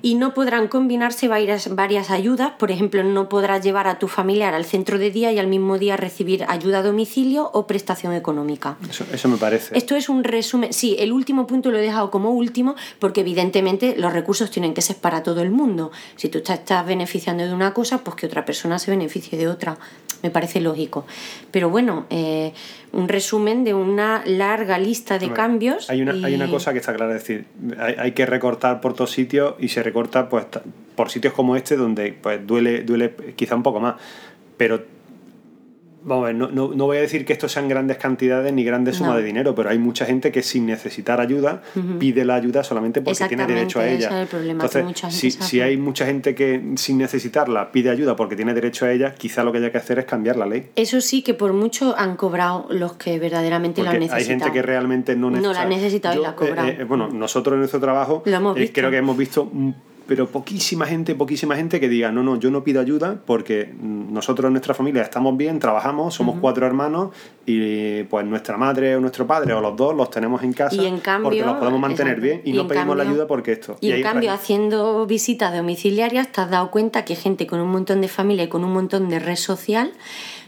y 0.00 0.14
no 0.14 0.32
podrán 0.32 0.68
combinarse 0.68 1.28
varias, 1.28 1.74
varias 1.74 2.10
ayudas, 2.10 2.52
por 2.58 2.70
ejemplo, 2.70 3.04
no 3.04 3.28
podrás 3.28 3.62
llevar 3.62 3.86
a 3.86 3.98
tu 3.98 4.08
familiar 4.08 4.54
al 4.54 4.64
centro 4.64 4.98
de 4.98 5.10
día 5.10 5.30
y 5.30 5.38
al 5.38 5.46
mismo 5.46 5.78
día 5.78 5.98
recibir 5.98 6.44
ayuda 6.48 6.78
a 6.78 6.82
domicilio 6.82 7.50
o 7.52 7.66
prestación 7.66 8.14
económica. 8.14 8.78
Eso, 8.88 9.04
eso 9.12 9.28
me 9.28 9.36
parece. 9.36 9.76
Esto 9.76 9.94
es 9.94 10.08
un 10.08 10.24
resumen. 10.24 10.72
Sí, 10.72 10.96
el 10.98 11.12
último 11.12 11.46
punto 11.46 11.70
lo 11.70 11.78
he 11.78 11.82
dejado 11.82 12.10
como 12.10 12.30
último 12.30 12.76
porque 12.98 13.20
evidentemente 13.20 13.94
los 13.98 14.12
recursos 14.12 14.50
tienen 14.50 14.72
que 14.72 14.80
ser 14.80 14.96
para 14.96 15.22
todo 15.22 15.42
el 15.42 15.50
mundo. 15.50 15.92
Si 16.16 16.28
tú 16.28 16.40
te 16.40 16.54
estás 16.54 16.86
beneficiando 16.86 17.44
de 17.44 17.52
una 17.52 17.74
cosa, 17.74 17.98
pues 17.98 18.16
que 18.16 18.26
otra 18.26 18.44
persona 18.44 18.78
se 18.78 18.90
beneficie 18.90 19.36
de 19.38 19.48
otra. 19.48 19.76
Me 20.22 20.30
parece 20.30 20.60
lógico. 20.60 21.04
Pero 21.50 21.68
bueno, 21.68 22.06
eh, 22.08 22.54
un 22.92 23.08
resumen 23.08 23.64
de 23.64 23.74
una 23.74 24.22
larga 24.24 24.78
lista 24.78 25.18
de 25.18 25.26
Hombre, 25.26 25.42
cambios. 25.44 25.90
Hay 25.90 26.02
una, 26.02 26.14
y- 26.14 26.24
hay 26.24 26.34
una 26.34 26.48
cosa 26.48 26.72
que 26.72 26.78
está 26.78 26.94
clara, 26.94 27.14
es 27.16 27.22
decir, 27.22 27.44
hay, 27.78 27.94
hay 27.98 28.12
que 28.12 28.26
recortar 28.26 28.80
por 28.80 28.94
todos 28.94 29.10
sitios 29.10 29.54
y 29.58 29.68
se 29.68 29.82
recorta 29.82 30.28
pues 30.28 30.46
por 30.96 31.10
sitios 31.10 31.32
como 31.34 31.56
este 31.56 31.76
donde 31.76 32.12
pues 32.12 32.46
duele, 32.46 32.82
duele 32.82 33.14
quizá 33.36 33.54
un 33.54 33.62
poco 33.62 33.80
más. 33.80 33.94
Pero 34.56 34.84
vamos 36.04 36.24
a 36.24 36.26
ver, 36.28 36.36
no, 36.36 36.48
no, 36.50 36.72
no 36.74 36.84
voy 36.86 36.98
a 36.98 37.00
decir 37.00 37.24
que 37.24 37.32
esto 37.32 37.48
sean 37.48 37.68
grandes 37.68 37.96
cantidades 37.96 38.52
ni 38.52 38.62
grandes 38.64 38.96
sumas 38.96 39.12
No. 39.14 39.18
de 39.18 39.24
dinero, 39.24 39.54
pero 39.54 39.70
hay 39.70 39.78
mucha 39.78 40.04
gente 40.06 40.30
que 40.30 40.42
sin 40.42 40.66
necesitar 40.66 41.20
ayuda 41.20 41.62
pide 41.98 42.24
la 42.24 42.34
ayuda 42.36 42.62
solamente 42.62 43.00
porque 43.02 43.26
tiene 43.26 43.46
derecho 43.46 43.80
a 43.80 43.86
ella. 43.88 44.06
ese 44.08 44.14
es 44.16 44.22
el 44.22 44.26
problema, 44.28 44.52
Entonces, 44.64 44.84
mucha 44.84 45.10
gente 45.10 45.18
si, 45.20 45.30
si 45.30 45.60
hay 45.60 45.76
mucha 45.76 46.06
gente 46.06 46.34
que 46.34 46.62
sin 46.76 46.98
necesitarla 46.98 47.72
pide 47.72 47.90
ayuda 47.90 48.16
porque 48.16 48.36
tiene 48.36 48.54
derecho 48.54 48.84
a 48.86 48.92
ella, 48.92 49.14
quizá 49.14 49.42
lo 49.44 49.52
que 49.52 49.58
haya 49.58 49.72
que 49.72 49.78
hacer 49.78 49.98
es 49.98 50.04
cambiar 50.04 50.36
la 50.36 50.46
ley. 50.46 50.70
Eso 50.76 51.00
sí 51.00 51.22
que 51.22 51.34
por 51.34 51.52
mucho 51.52 51.94
han 51.98 52.16
cobrado 52.16 52.66
los 52.70 52.92
que 52.94 53.18
verdaderamente 53.18 53.82
lo 53.82 53.90
han 53.90 53.98
Porque 53.98 54.14
hay 54.14 54.24
gente 54.24 54.52
que 54.52 54.62
realmente 54.62 55.16
no 55.16 55.30
No 55.30 55.36
necesita. 55.38 55.52
la 55.58 55.60
ha 55.62 55.68
necesitado 55.68 56.18
y 56.20 56.22
la 56.22 56.28
ha 56.30 56.36
cobrado. 56.36 56.68
eh, 56.68 56.76
eh, 56.80 56.84
bueno, 56.84 57.08
nosotros 57.08 57.54
en 57.54 57.60
nuestro 57.60 57.80
trabajo 57.80 58.22
Lo 58.26 58.36
hemos 58.36 58.56
eh, 58.56 58.60
visto. 58.60 58.74
creo 58.74 58.90
que 58.90 58.96
hemos 58.98 59.16
visto, 59.16 59.50
pero 60.06 60.28
poquísima 60.28 60.86
gente, 60.86 61.14
poquísima 61.14 61.56
gente 61.56 61.80
que 61.80 61.88
diga, 61.88 62.12
no, 62.12 62.22
no, 62.22 62.38
yo 62.38 62.50
no 62.50 62.62
pido 62.62 62.80
ayuda 62.80 63.20
porque 63.24 63.72
nosotros 63.80 64.48
en 64.48 64.52
nuestra 64.52 64.74
familia 64.74 65.02
estamos 65.02 65.36
bien, 65.36 65.58
trabajamos, 65.58 66.14
somos 66.14 66.38
cuatro 66.40 66.66
hermanos 66.66 67.10
y 67.46 68.02
pues 68.04 68.26
nuestra 68.26 68.56
madre 68.56 68.96
o 68.96 69.00
nuestro 69.00 69.26
padre 69.26 69.54
o 69.54 69.60
los 69.60 69.76
dos 69.76 69.94
los 69.94 70.10
tenemos 70.10 70.42
en 70.42 70.52
casa 70.52 70.76
Y 70.76 70.86
en 70.86 70.98
cambio, 70.98 71.24
porque 71.24 71.42
los 71.42 71.56
podemos 71.56 71.80
mantener 71.80 72.18
exacto. 72.18 72.24
bien 72.24 72.42
y, 72.44 72.50
Y 72.50 72.52
no 72.54 72.68
pedimos 72.68 72.96
la 72.96 73.02
ayuda 73.04 73.26
porque 73.26 73.52
esto. 73.52 73.76
Y, 73.80 73.92
en 73.92 74.02
cambio, 74.02 74.32
haciendo 74.32 75.06
visitas 75.06 75.54
domiciliarias, 75.54 76.30
te 76.32 76.40
has 76.40 76.50
dado 76.50 76.70
cuenta 76.70 77.04
que 77.04 77.16
gente 77.16 77.46
con 77.46 77.60
un 77.60 77.70
montón 77.70 78.00
de 78.00 78.08
familia 78.08 78.44
y 78.44 78.48
con 78.48 78.64
un 78.64 78.72
montón 78.72 79.08
de 79.08 79.18
red 79.18 79.36
social 79.36 79.92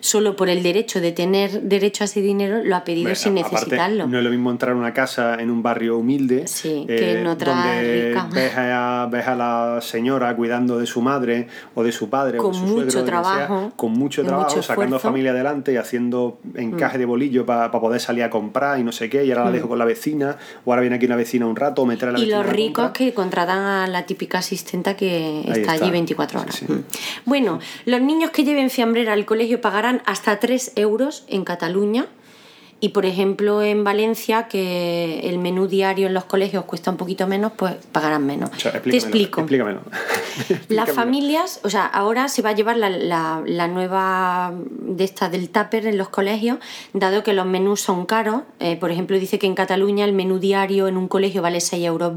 solo 0.07 0.37
por 0.37 0.49
el 0.49 0.63
derecho 0.63 1.01
de 1.01 1.11
tener 1.11 1.63
derecho 1.63 2.05
a 2.05 2.07
ese 2.07 2.21
dinero, 2.21 2.63
lo 2.63 2.77
ha 2.77 2.85
pedido 2.85 3.13
sin 3.17 3.37
aparte, 3.37 3.57
necesitarlo. 3.57 4.07
no 4.07 4.19
es 4.19 4.25
lo 4.25 4.31
mismo 4.31 4.53
entrar 4.53 4.73
a 4.73 4.77
una 4.77 4.95
casa 4.95 5.35
en 5.41 5.51
un 5.51 5.63
barrio 5.63 5.99
humilde 5.99 6.45
eh, 6.65 6.85
que 6.87 7.21
en 7.21 7.27
otra 7.27 7.55
donde 7.55 8.09
rica. 8.11 8.29
ves 8.33 8.53
a, 8.57 9.09
ves 9.11 9.27
a 9.27 9.35
la 9.35 9.81
señora 9.83 10.35
cuidando 10.37 10.79
de 10.79 10.87
su 10.87 11.03
madre 11.03 11.49
o 11.75 11.83
de 11.83 11.91
su 11.91 12.09
padre 12.09 12.39
Con 12.39 12.51
o 12.51 12.53
de 12.53 12.55
su 12.55 12.61
mucho 12.61 12.75
suegro, 12.75 12.91
quien 12.93 13.05
sea, 13.05 13.05
trabajo, 13.05 13.73
con 13.75 13.93
mucho 13.93 14.25
trabajo, 14.25 14.51
mucho 14.51 14.63
sacando. 14.63 14.97
Mm. 14.97 15.01
familia 15.01 15.33
adelante 15.33 15.73
y 15.73 15.77
haciendo 15.77 16.39
encaje 16.55 16.99
de 16.99 17.05
bolillo 17.05 17.45
para 17.45 17.71
poder 17.73 18.01
salir 18.01 18.23
a 18.23 18.31
comprar 18.31 18.79
y 18.79 18.85
no 18.85 18.93
sé 18.93 19.11
qué, 19.11 19.25
y 19.25 19.31
ahora 19.33 19.47
la 19.47 19.51
dejo 19.51 19.69
con 19.69 19.79
la 19.79 19.85
vecina, 19.85 20.37
o 20.65 20.73
ahora 20.73 20.83
viene 20.83 20.97
aquí 20.97 21.07
una 21.07 21.17
vecina 21.17 21.47
un 21.47 21.57
rato, 21.57 21.83
o 21.83 21.87
meter 21.87 22.09
a 22.09 22.13
la 22.13 22.19
Mm. 22.19 22.23
Y 22.23 22.25
vecina 22.27 22.43
los 22.43 22.53
ricos 22.53 22.91
que 22.93 23.13
contratan 23.13 23.59
a 23.59 23.87
la 23.89 24.07
típica 24.07 24.39
asistenta 24.39 24.97
que 24.97 25.41
está, 25.41 25.61
está. 25.61 25.73
allí 25.73 25.91
24 25.91 26.41
horas. 26.41 26.55
Sí, 26.55 26.67
sí. 26.67 26.73
Mm. 26.73 26.85
Bueno, 27.25 27.59
los 27.85 28.01
niños 28.01 28.31
que 28.31 28.45
lleven 28.45 28.71
fiambrera 28.71 29.13
al 29.13 29.25
colegio 29.25 29.61
pagarán 29.61 29.96
hasta 30.05 30.39
3 30.39 30.73
euros 30.77 31.25
en 31.29 31.45
Cataluña. 31.45 32.07
Y 32.79 32.91
por 32.91 33.07
ejemplo 33.07 33.63
en 33.63 33.85
Valencia, 33.85 34.49
que 34.49 35.21
el 35.31 35.39
menú 35.39 35.67
diario 35.67 36.09
en 36.09 36.13
los 36.15 36.25
colegios 36.25 36.65
cuesta 36.67 36.91
un 36.91 36.99
poquito 36.99 37.27
menos, 37.27 37.53
pues 37.57 37.75
pagarán 37.91 38.27
menos. 38.27 38.51
O 38.55 38.61
sea, 38.61 38.83
Te 38.83 38.91
explico. 38.95 39.41
explícamelo. 39.41 39.81
Las 40.69 40.93
familias, 40.93 41.61
o 41.65 41.71
sea, 41.71 41.87
ahora 41.87 42.29
se 42.29 42.43
va 42.43 42.51
a 42.51 42.53
llevar 42.53 42.77
la, 42.77 42.91
la- 42.91 43.43
la 43.47 43.67
nueva 43.67 44.53
de 44.69 45.05
esta 45.05 45.31
del 45.31 45.49
tupper 45.49 45.87
en 45.87 45.97
los 45.97 46.11
colegios, 46.11 46.59
dado 46.93 47.23
que 47.23 47.33
los 47.33 47.47
menús 47.47 47.81
son 47.81 48.05
caros. 48.05 48.43
Eh, 48.61 48.77
por 48.77 48.91
ejemplo, 48.91 49.19
dice 49.19 49.39
que 49.39 49.47
en 49.47 49.55
Cataluña 49.55 50.05
el 50.05 50.13
menú 50.13 50.39
diario 50.39 50.87
en 50.87 50.99
un 50.99 51.09
colegio 51.09 51.41
vale 51.41 51.59
6,20 51.61 51.79
euros 51.87 52.13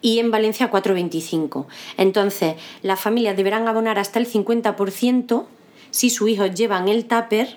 y 0.00 0.20
en 0.20 0.30
Valencia 0.30 0.70
4,25. 0.70 1.66
Entonces, 1.96 2.54
las 2.82 3.00
familias 3.00 3.36
deberán 3.36 3.66
abonar 3.66 3.98
hasta 3.98 4.20
el 4.20 4.28
50% 4.30 5.44
si 5.92 6.10
sus 6.10 6.28
hijos 6.28 6.52
llevan 6.54 6.88
el 6.88 7.04
tupper 7.04 7.56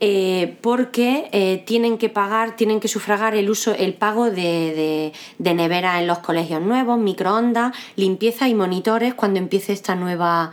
eh, 0.00 0.56
porque 0.60 1.28
eh, 1.32 1.62
tienen 1.66 1.98
que 1.98 2.08
pagar, 2.08 2.56
tienen 2.56 2.80
que 2.80 2.88
sufragar 2.88 3.34
el 3.36 3.48
uso, 3.50 3.72
el 3.74 3.94
pago 3.94 4.26
de, 4.30 4.32
de, 4.42 5.12
de 5.38 5.54
nevera 5.54 6.00
en 6.00 6.06
los 6.08 6.18
colegios 6.18 6.60
nuevos, 6.62 6.98
microondas, 6.98 7.72
limpieza 7.96 8.48
y 8.48 8.54
monitores 8.54 9.14
cuando 9.14 9.38
empiece 9.38 9.72
esta 9.72 9.94
nueva 9.94 10.50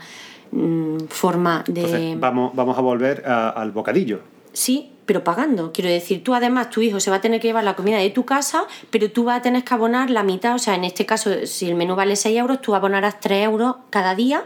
mm, 0.52 0.98
forma 1.08 1.64
de. 1.66 1.80
Entonces, 1.80 2.20
vamos, 2.20 2.52
vamos 2.54 2.78
a 2.78 2.80
volver 2.80 3.22
a- 3.26 3.50
al 3.50 3.72
bocadillo. 3.72 4.20
Sí, 4.52 4.90
pero 5.04 5.22
pagando. 5.22 5.70
Quiero 5.72 5.90
decir, 5.90 6.24
tú 6.24 6.34
además, 6.34 6.70
tu 6.70 6.80
hijo 6.82 6.98
se 6.98 7.10
va 7.10 7.16
a 7.16 7.20
tener 7.20 7.40
que 7.40 7.48
llevar 7.48 7.62
la 7.64 7.76
comida 7.76 7.98
de 7.98 8.10
tu 8.10 8.24
casa, 8.24 8.64
pero 8.90 9.10
tú 9.10 9.24
vas 9.24 9.38
a 9.38 9.42
tener 9.42 9.62
que 9.64 9.74
abonar 9.74 10.10
la 10.10 10.22
mitad. 10.22 10.54
O 10.54 10.58
sea, 10.58 10.74
en 10.74 10.84
este 10.84 11.04
caso, 11.06 11.30
si 11.46 11.68
el 11.68 11.74
menú 11.76 11.94
vale 11.94 12.16
6 12.16 12.36
euros, 12.38 12.60
tú 12.62 12.74
abonarás 12.74 13.20
3 13.20 13.44
euros 13.44 13.76
cada 13.90 14.14
día, 14.14 14.44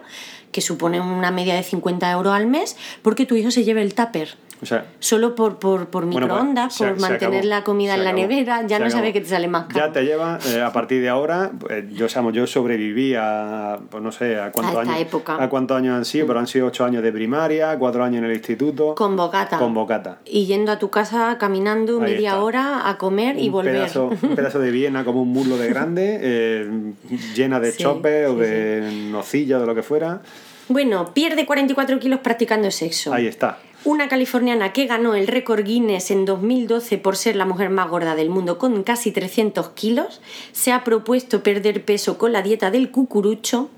que 0.53 0.61
supone 0.61 1.01
una 1.01 1.31
media 1.31 1.55
de 1.55 1.63
50 1.63 2.11
euros 2.11 2.33
al 2.33 2.47
mes, 2.47 2.77
porque 3.03 3.27
tu 3.27 3.37
hijo 3.37 3.51
se 3.51 3.65
lleve 3.65 3.83
el 3.83 3.95
tupper. 3.95 4.37
O 4.63 4.67
sea, 4.67 4.85
Solo 4.99 5.35
por, 5.35 5.59
por, 5.59 5.87
por 5.89 6.05
Bueno, 6.05 6.27
pues, 6.29 6.39
microondas, 6.39 6.77
por 6.77 6.95
se 6.95 7.01
mantener 7.01 7.45
la 7.47 7.65
comida 7.65 7.93
se 7.95 7.99
en 7.99 8.05
la 8.05 8.11
acabó, 8.11 8.29
nevera, 8.29 8.67
ya 8.67 8.79
no 8.79 8.91
sabes 8.91 9.13
que 9.15 9.23
te 9.23 9.29
sale 9.29 9.49
más 9.49 9.65
caro. 9.67 9.87
Ya 9.87 9.93
te 9.93 10.03
lleva, 10.05 10.39
eh, 10.49 10.61
a 10.61 10.71
partir 10.73 11.01
de 11.01 11.09
ahora, 11.09 11.51
eh, 11.71 11.89
yo, 11.93 12.07
digamos, 12.07 12.35
yo 12.35 12.47
sobreviví 12.47 13.15
a, 13.17 13.79
pues 13.89 14.03
no 14.03 14.13
sé, 14.13 14.39
a 14.39 14.53
cuántos 14.53 14.77
A 14.77 14.83
esta 14.83 14.95
años. 14.95 15.07
época. 15.09 15.43
A 15.43 15.49
cuántos 15.49 15.77
años 15.79 15.97
han 15.97 16.05
sido, 16.05 16.27
pero 16.27 16.41
han 16.41 16.47
sido 16.47 16.67
ocho 16.67 16.85
años 16.85 17.03
de 17.03 17.11
primaria, 17.11 17.79
cuatro 17.79 18.05
años 18.05 18.19
en 18.19 18.25
el 18.27 18.33
instituto. 18.37 18.95
Con 18.95 19.17
bocata. 19.17 19.57
Con 19.59 19.73
bocata. 19.73 20.19
Y 20.27 20.45
yendo 20.45 20.73
a 20.73 20.79
tu 20.79 20.91
casa 20.91 21.39
caminando 21.39 21.95
Ahí 22.03 22.13
media 22.13 22.31
está. 22.33 22.43
hora 22.43 22.89
a 22.91 22.99
comer 22.99 23.39
y 23.39 23.49
volver. 23.49 23.73
Pedazo, 23.75 24.11
un 24.23 24.35
pedazo 24.37 24.59
de 24.59 24.71
Viena 24.71 25.05
como 25.05 25.23
un 25.23 25.29
muslo 25.33 25.57
de 25.57 25.69
grande, 25.69 26.19
eh, 26.23 26.93
llena 27.35 27.61
de 27.61 27.73
Sí, 27.73 27.83
chopes 27.83 28.29
o 28.29 28.35
sí, 28.35 28.41
de 28.41 29.09
nocilla 29.11 29.57
o 29.57 29.61
de 29.61 29.67
lo 29.67 29.75
que 29.75 29.83
fuera. 29.83 30.21
Bueno, 30.69 31.13
pierde 31.15 31.47
44 31.47 31.99
kilos 31.99 32.21
practicando 32.21 32.71
sexo. 32.71 33.13
Ahí 33.13 33.27
está. 33.27 33.59
Una 33.83 34.09
californiana 34.09 34.75
que 34.75 34.87
ganó 34.87 35.15
el 35.15 35.27
récord 35.27 35.65
Guinness 35.65 36.11
en 36.11 36.27
2012 36.27 36.99
por 36.99 37.17
ser 37.17 37.35
la 37.35 37.47
mujer 37.47 37.71
más 37.71 37.89
gorda 37.89 38.15
del 38.15 38.29
mundo 38.29 38.59
con 38.59 38.83
casi 38.83 39.11
300 39.11 39.71
kilos, 39.71 40.21
se 40.53 40.71
ha 40.71 40.85
propuesto 40.85 41.43
perder 41.43 41.83
peso 41.83 42.19
con 42.19 42.33
la 42.33 42.43
dieta 42.43 42.71
del 42.71 42.91
cucurucho 42.91 43.71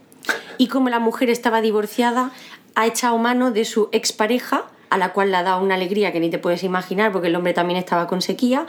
y 0.59 0.67
como 0.67 0.89
la 0.89 0.99
mujer 0.99 1.31
estaba 1.31 1.61
divorciada, 1.61 2.33
ha 2.75 2.87
echado 2.89 3.17
mano 3.19 3.53
de 3.53 3.65
su 3.65 3.91
expareja, 3.93 4.65
a 4.91 4.99
la 4.99 5.13
cual 5.13 5.31
le 5.31 5.37
ha 5.37 5.45
dado 5.45 5.63
una 5.63 5.77
alegría 5.77 6.13
que 6.13 6.19
ni 6.19 6.31
te 6.31 6.39
puedes 6.41 6.65
imaginar 6.65 7.13
porque 7.13 7.29
el 7.29 7.37
hombre 7.37 7.55
también 7.55 7.79
estaba 7.79 8.09
con 8.09 8.23
sequía, 8.23 8.67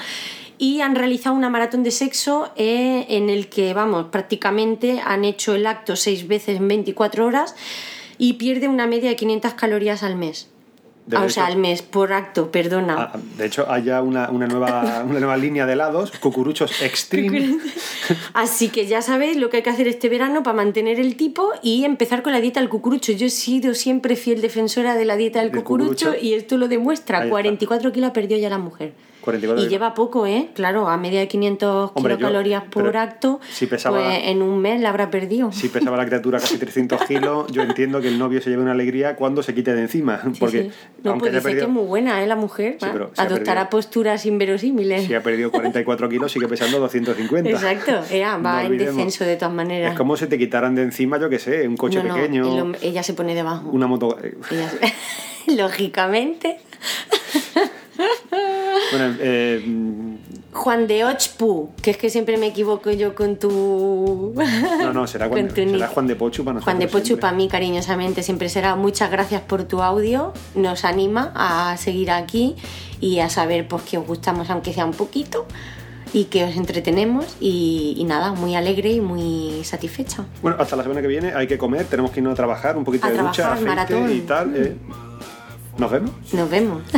y 0.60 0.82
han 0.82 0.94
realizado 0.94 1.36
una 1.36 1.50
maratón 1.50 1.82
de 1.82 1.90
sexo 1.90 2.52
eh, 2.56 3.08
en 3.10 3.32
el 3.32 3.50
que, 3.50 3.74
vamos, 3.74 4.06
prácticamente 4.12 5.02
han 5.04 5.26
hecho 5.26 5.56
el 5.56 5.66
acto 5.66 5.96
seis 5.96 6.28
veces 6.28 6.58
en 6.58 6.68
24 6.68 7.26
horas 7.26 7.56
y 8.20 8.34
pierde 8.34 8.68
una 8.68 8.86
media 8.86 9.10
de 9.10 9.16
500 9.16 9.56
calorías 9.56 10.04
al 10.04 10.16
mes. 10.16 10.53
De 11.06 11.18
Ah, 11.18 11.22
o 11.22 11.24
hecho- 11.26 11.34
sea, 11.34 11.48
al 11.48 11.58
mes, 11.58 11.82
por 11.82 12.14
acto, 12.14 12.50
perdona. 12.50 12.96
Ah, 13.14 13.20
De 13.38 13.46
hecho, 13.46 13.70
hay 13.70 13.84
ya 13.84 14.02
una, 14.02 14.30
una 14.30 14.48
nueva, 14.48 15.04
una 15.10 15.20
nueva 15.20 15.36
línea 15.36 15.66
de 15.66 15.74
helados, 15.74 16.12
cucuruchos 16.12 16.82
extreme. 16.82 17.58
Así 18.34 18.70
que 18.70 18.86
ya 18.88 19.02
sabéis 19.02 19.36
lo 19.38 19.50
que 19.50 19.58
hay 19.58 19.64
que 19.64 19.70
hacer 19.70 19.88
este 19.88 20.08
verano 20.10 20.44
para 20.44 20.56
mantener 20.56 21.00
el 21.00 21.16
tipo 21.18 21.50
y 21.62 21.84
empezar 21.86 22.24
con 22.24 22.32
la 22.32 22.40
dieta 22.42 22.60
del 22.62 22.70
cucurucho. 22.70 23.12
Yo 23.12 23.26
he 23.26 23.30
sido 23.30 23.74
siempre 23.74 24.16
fiel 24.16 24.42
defensora 24.42 24.96
de 24.96 25.06
la 25.06 25.18
dieta 25.18 25.40
del, 25.42 25.52
cucurucho, 25.52 26.06
cucurucho. 26.08 26.26
y 26.26 26.34
esto 26.36 26.58
lo 26.58 26.68
demuestra. 26.70 27.18
Ahí 27.20 27.24
está. 27.26 27.32
44 27.32 27.92
kilos 27.92 28.12
perdió 28.12 28.38
ya 28.38 28.50
la 28.50 28.58
mujer. 28.58 28.94
44 29.24 29.66
y 29.66 29.70
lleva 29.70 29.94
poco, 29.94 30.28
¿eh? 30.28 30.50
Claro, 30.54 30.88
a 30.88 30.98
media 30.98 31.20
de 31.20 31.28
500 31.28 31.92
Hombre, 31.96 32.14
yo- 32.14 32.18
kilocalorías 32.18 32.64
por 32.66 32.96
acto, 32.98 33.40
si 33.52 33.66
pesaba- 33.68 33.98
pues 34.04 34.20
en 34.26 34.42
un 34.42 34.60
mes 34.60 34.80
la 34.82 34.90
habrá 34.90 35.10
perdido. 35.10 35.52
Si 35.52 35.70
pesaba 35.70 35.98
la 35.98 36.06
criatura 36.06 36.40
casi 36.40 36.58
300 36.58 37.02
kilos, 37.08 37.52
yo 37.52 37.62
entiendo 37.64 38.02
que 38.02 38.10
el 38.10 38.20
novio 38.20 38.42
se 38.42 38.50
lleve 38.50 38.62
una 38.62 38.74
alegría 38.74 39.16
cuando 39.16 39.42
se 39.44 39.54
quite 39.56 39.74
de 39.74 39.82
encima. 39.82 40.22
Sí, 40.24 40.40
porque 40.40 40.64
sí. 40.64 40.72
No, 41.04 41.12
aunque 41.12 41.30
pues 41.30 41.34
dice 41.34 41.44
que 41.44 41.50
es 41.50 41.64
perdido, 41.64 41.70
muy 41.70 41.86
buena, 41.88 42.24
¿eh? 42.24 42.28
La 42.28 42.36
mujer. 42.36 42.78
Sí, 42.80 42.86
Adoptará 42.86 43.44
perdido. 43.44 43.70
posturas 43.70 44.26
inverosímiles. 44.26 45.06
si 45.06 45.14
ha 45.14 45.24
perdido 45.24 45.52
44 45.52 46.10
kilos, 46.10 46.32
sigue 46.32 46.48
pesando 46.48 46.80
250. 46.80 47.50
Exacto, 47.50 47.92
No 47.94 48.44
va 48.44 48.62
en 48.62 48.68
olvidemos. 48.68 48.96
descenso 48.96 49.24
de 49.26 49.36
todas 49.38 49.54
maneras. 49.54 49.92
Es 49.94 49.98
como 49.98 50.18
si 50.18 50.28
te 50.28 50.38
quitaran 50.38 50.76
de 50.76 50.84
encima, 50.84 51.18
yo 51.20 51.30
qué 51.30 51.40
sé, 51.40 51.68
un 51.68 51.78
coche 51.78 52.04
No, 52.04 52.14
pequeño, 52.16 52.74
ella 52.82 53.04
se 53.04 53.14
pone 53.14 53.36
debajo. 53.36 53.70
una 53.72 53.88
moto. 53.88 54.18
Ella 54.52 54.72
Lógicamente. 55.48 56.58
Bueno, 58.92 59.16
eh, 59.20 60.18
Juan 60.52 60.88
de 60.88 61.04
Ochpu, 61.06 61.70
que 61.82 61.92
es 61.92 61.98
que 61.98 62.10
siempre 62.10 62.38
me 62.38 62.48
equivoco 62.48 62.92
yo 62.92 63.16
con 63.16 63.38
tu. 63.38 64.34
no, 64.80 64.94
no, 64.94 65.08
será 65.08 65.28
Juan, 65.28 65.50
será 65.54 65.90
de 66.04 66.16
Pochu 66.16 66.44
para 66.44 66.54
nosotros. 66.56 66.64
Juan 66.64 66.80
de 66.80 66.88
Pochu 66.88 67.06
siempre. 67.06 67.22
para 67.22 67.34
mí 67.38 67.48
cariñosamente 67.48 68.24
siempre 68.24 68.50
será 68.50 68.76
muchas 68.76 69.10
gracias 69.12 69.42
por 69.42 69.64
tu 69.64 69.82
audio, 69.82 70.34
nos 70.56 70.86
anima 70.86 71.32
a 71.36 71.76
seguir 71.78 72.12
aquí 72.12 72.56
y 73.02 73.20
a 73.20 73.30
saber 73.30 73.68
pues 73.68 73.84
que 73.84 73.98
os 73.98 74.06
gustamos 74.08 74.50
aunque 74.50 74.74
sea 74.74 74.86
un 74.86 74.94
poquito 74.94 75.46
y 76.14 76.26
que 76.26 76.44
os 76.44 76.56
entretenemos 76.56 77.36
y, 77.40 77.96
y 77.98 78.04
nada, 78.04 78.34
muy 78.34 78.56
alegre 78.56 78.92
y 78.92 79.02
muy 79.02 79.64
satisfecha. 79.64 80.26
Bueno, 80.44 80.58
hasta 80.60 80.76
la 80.76 80.84
semana 80.84 81.02
que 81.02 81.08
viene 81.08 81.34
hay 81.34 81.48
que 81.48 81.58
comer, 81.58 81.86
tenemos 81.88 82.12
que 82.12 82.20
irnos 82.20 82.34
a 82.34 82.36
trabajar, 82.36 82.78
un 82.78 82.84
poquito 82.84 83.08
A 83.08 83.10
de 83.10 83.18
ducha, 83.18 83.32
trabajar, 83.56 83.80
aceite 83.80 83.96
maratón. 83.96 84.16
y 84.16 84.22
tal. 84.22 84.56
eh. 84.56 84.76
Nos 85.80 85.90
vemos. 85.90 86.12
Nos 86.34 86.50
vemos. 86.52 86.84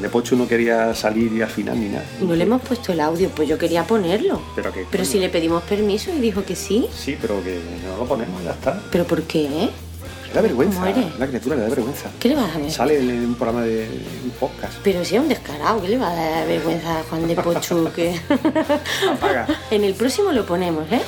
de 0.00 0.08
Pochu 0.08 0.36
no 0.36 0.46
quería 0.48 0.94
salir 0.94 1.32
y 1.32 1.42
al 1.42 1.48
final 1.50 1.78
ni 1.80 1.88
nada. 1.88 2.04
No 2.20 2.34
le 2.34 2.44
hemos 2.44 2.62
puesto 2.62 2.92
el 2.92 3.00
audio, 3.00 3.28
pues 3.30 3.48
yo 3.48 3.58
quería 3.58 3.84
ponerlo. 3.84 4.40
Pero 4.56 4.72
que. 4.72 4.86
Pero 4.90 5.04
si 5.04 5.18
le 5.18 5.28
pedimos 5.28 5.62
permiso 5.64 6.10
y 6.12 6.20
dijo 6.20 6.44
que 6.44 6.56
sí. 6.56 6.86
Sí, 6.96 7.16
pero 7.20 7.42
que 7.44 7.58
no 7.86 7.96
lo 7.98 8.04
ponemos, 8.06 8.42
ya 8.44 8.52
está. 8.52 8.80
¿Pero 8.90 9.04
por 9.04 9.22
qué? 9.22 9.48
Le 10.28 10.34
da 10.34 10.42
vergüenza. 10.42 10.80
La 11.18 11.26
criatura 11.26 11.56
le 11.56 11.62
da 11.62 11.68
vergüenza. 11.68 12.08
¿Qué 12.20 12.28
le 12.28 12.36
vas 12.36 12.54
a 12.54 12.58
ver? 12.58 12.70
Sale 12.70 12.98
en 13.00 13.10
un 13.26 13.34
programa 13.34 13.62
de 13.62 13.88
un 14.24 14.30
podcast. 14.30 14.74
Pero 14.84 15.04
si 15.04 15.16
es 15.16 15.20
un 15.22 15.28
descarado, 15.28 15.82
¿qué 15.82 15.88
le 15.88 15.98
va 15.98 16.10
a 16.12 16.14
dar 16.14 16.46
vergüenza 16.46 17.00
a 17.00 17.02
Juan 17.02 17.26
de 17.26 17.34
Pochu? 17.34 17.90
que- 17.96 18.20
Apaga. 19.12 19.46
en 19.72 19.82
el 19.84 19.94
próximo 19.94 20.30
lo 20.32 20.46
ponemos, 20.46 20.84
¿eh? 20.92 21.00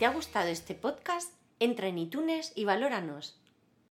Te 0.00 0.06
ha 0.06 0.10
gustado 0.14 0.48
este 0.48 0.74
podcast, 0.74 1.34
entra 1.58 1.86
en 1.86 1.98
iTunes 1.98 2.54
y 2.54 2.64
valóranos. 2.64 3.38